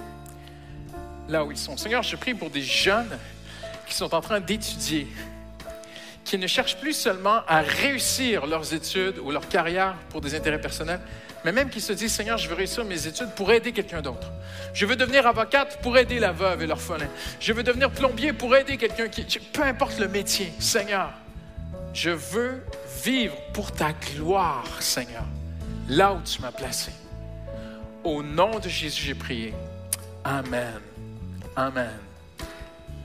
là 1.29 1.45
où 1.45 1.51
ils 1.51 1.59
sont. 1.59 1.77
Seigneur, 1.77 2.03
je 2.03 2.17
prie 2.17 2.35
pour 2.35 2.51
des 2.51 2.63
jeunes 2.63 3.19
qui 3.87 3.95
sont 3.95 4.15
en 4.15 4.21
train 4.21 4.41
d'étudier, 4.41 5.09
qui 6.25 6.39
ne 6.39 6.47
cherchent 6.47 6.77
plus 6.77 6.93
seulement 6.93 7.41
à 7.49 7.61
réussir 7.61 8.47
leurs 8.47 8.73
études 8.73 9.19
ou 9.19 9.31
leur 9.31 9.49
carrière 9.49 9.97
pour 10.11 10.21
des 10.21 10.35
intérêts 10.35 10.61
personnels, 10.61 11.01
mais 11.45 11.53
même 11.53 11.71
qui 11.71 11.81
se 11.81 11.93
disent, 11.93 12.13
Seigneur, 12.13 12.39
je 12.39 12.49
veux 12.49 12.55
réussir 12.55 12.85
mes 12.85 13.07
études 13.07 13.31
pour 13.35 13.51
aider 13.53 13.73
quelqu'un 13.73 14.03
d'autre. 14.03 14.31
Je 14.75 14.87
veux 14.87 14.97
devenir 14.97 15.27
avocate 15.27 15.81
pour 15.83 15.97
aider 15.97 16.19
la 16.19 16.33
veuve 16.33 16.63
et 16.63 16.67
l'orphelin. 16.67 17.09
Je 17.41 17.53
veux 17.53 17.63
devenir 17.63 17.91
plombier 17.91 18.33
pour 18.33 18.55
aider 18.55 18.77
quelqu'un 18.77 19.09
qui... 19.09 19.25
Peu 19.39 19.63
importe 19.63 19.99
le 19.99 20.09
métier, 20.09 20.53
Seigneur, 20.59 21.13
je 21.93 22.11
veux 22.11 22.63
vivre 23.03 23.37
pour 23.53 23.73
ta 23.73 23.93
gloire, 23.93 24.67
Seigneur, 24.81 25.25
là 25.89 26.13
où 26.13 26.21
tu 26.23 26.41
m'as 26.43 26.53
placé. 26.53 26.93
Au 28.05 28.23
nom 28.23 28.59
de 28.59 28.69
Jésus, 28.69 29.03
j'ai 29.07 29.15
prié. 29.15 29.55
Amen. 30.25 30.81
Amen. 31.57 31.99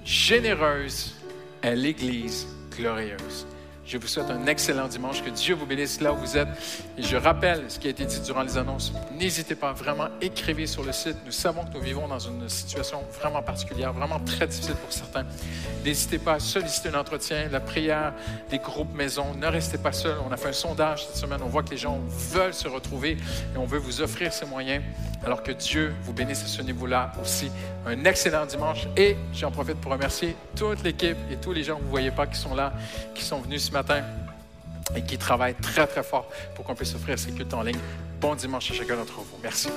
Généreuse 0.03 1.15
est 1.61 1.75
l'Église 1.75 2.47
glorieuse. 2.77 3.47
Je 3.87 3.99
vous 3.99 4.07
souhaite 4.07 4.31
un 4.31 4.47
excellent 4.47 4.87
dimanche. 4.87 5.23
Que 5.23 5.29
Dieu 5.29 5.53
vous 5.53 5.67
bénisse 5.67 6.01
là 6.01 6.11
où 6.11 6.17
vous 6.17 6.37
êtes. 6.37 6.47
Et 6.97 7.03
je 7.03 7.15
rappelle 7.17 7.65
ce 7.67 7.77
qui 7.77 7.85
a 7.85 7.91
été 7.91 8.03
dit 8.05 8.19
durant 8.21 8.41
les 8.41 8.57
annonces. 8.57 8.91
N'hésitez 9.13 9.53
pas, 9.53 9.73
vraiment, 9.73 10.07
écrivez 10.21 10.65
sur 10.65 10.83
le 10.83 10.91
site. 10.91 11.17
Nous 11.23 11.31
savons 11.31 11.63
que 11.65 11.73
nous 11.75 11.81
vivons 11.81 12.07
dans 12.07 12.17
une 12.17 12.49
situation 12.49 13.03
vraiment 13.19 13.43
particulière, 13.43 13.93
vraiment 13.93 14.19
très 14.19 14.47
difficile 14.47 14.73
pour 14.75 14.91
certains. 14.91 15.25
N'hésitez 15.83 16.17
pas 16.17 16.33
à 16.33 16.39
solliciter 16.39 16.89
un 16.89 16.99
entretien, 16.99 17.47
la 17.51 17.59
prière, 17.59 18.13
des 18.49 18.57
groupes 18.57 18.91
maison. 18.95 19.35
Ne 19.35 19.45
restez 19.45 19.77
pas 19.77 19.91
seuls. 19.91 20.17
On 20.27 20.31
a 20.31 20.37
fait 20.37 20.49
un 20.49 20.53
sondage 20.53 21.05
cette 21.05 21.17
semaine. 21.17 21.41
On 21.43 21.49
voit 21.49 21.61
que 21.61 21.69
les 21.69 21.77
gens 21.77 21.99
veulent 22.31 22.55
se 22.55 22.67
retrouver 22.67 23.11
et 23.53 23.57
on 23.57 23.65
veut 23.65 23.77
vous 23.77 24.01
offrir 24.01 24.33
ces 24.33 24.47
moyens. 24.47 24.83
Alors 25.23 25.43
que 25.43 25.51
Dieu 25.51 25.93
vous 26.03 26.13
bénisse 26.13 26.43
à 26.43 26.47
ce 26.47 26.63
niveau-là 26.63 27.11
aussi. 27.21 27.51
Un 27.85 28.03
excellent 28.05 28.47
dimanche. 28.47 28.87
Et 28.97 29.15
j'en 29.31 29.51
profite 29.51 29.75
pour 29.75 29.91
remercier 29.91 30.35
toute 30.55 30.81
l'équipe 30.83 31.17
et 31.31 31.35
tous 31.35 31.53
les 31.53 31.63
gens 31.63 31.75
que 31.75 31.81
vous 31.81 31.87
ne 31.87 31.91
voyez 31.91 32.11
pas 32.11 32.25
qui 32.25 32.39
sont 32.39 32.55
là, 32.55 32.73
qui 33.13 33.23
sont 33.23 33.39
venus 33.41 33.65
ce 33.65 33.74
matin 33.75 34.01
et 34.95 35.01
qui 35.01 35.17
travaillent 35.17 35.55
très, 35.55 35.85
très 35.85 36.03
fort 36.03 36.29
pour 36.55 36.65
qu'on 36.65 36.75
puisse 36.75 36.95
offrir 36.95 37.19
ces 37.19 37.31
cultes 37.31 37.53
en 37.53 37.61
ligne. 37.61 37.79
Bon 38.21 38.33
dimanche 38.33 38.71
à 38.71 38.73
chacun 38.73 38.95
d'entre 38.95 39.19
vous. 39.19 39.37
Merci. 39.43 39.69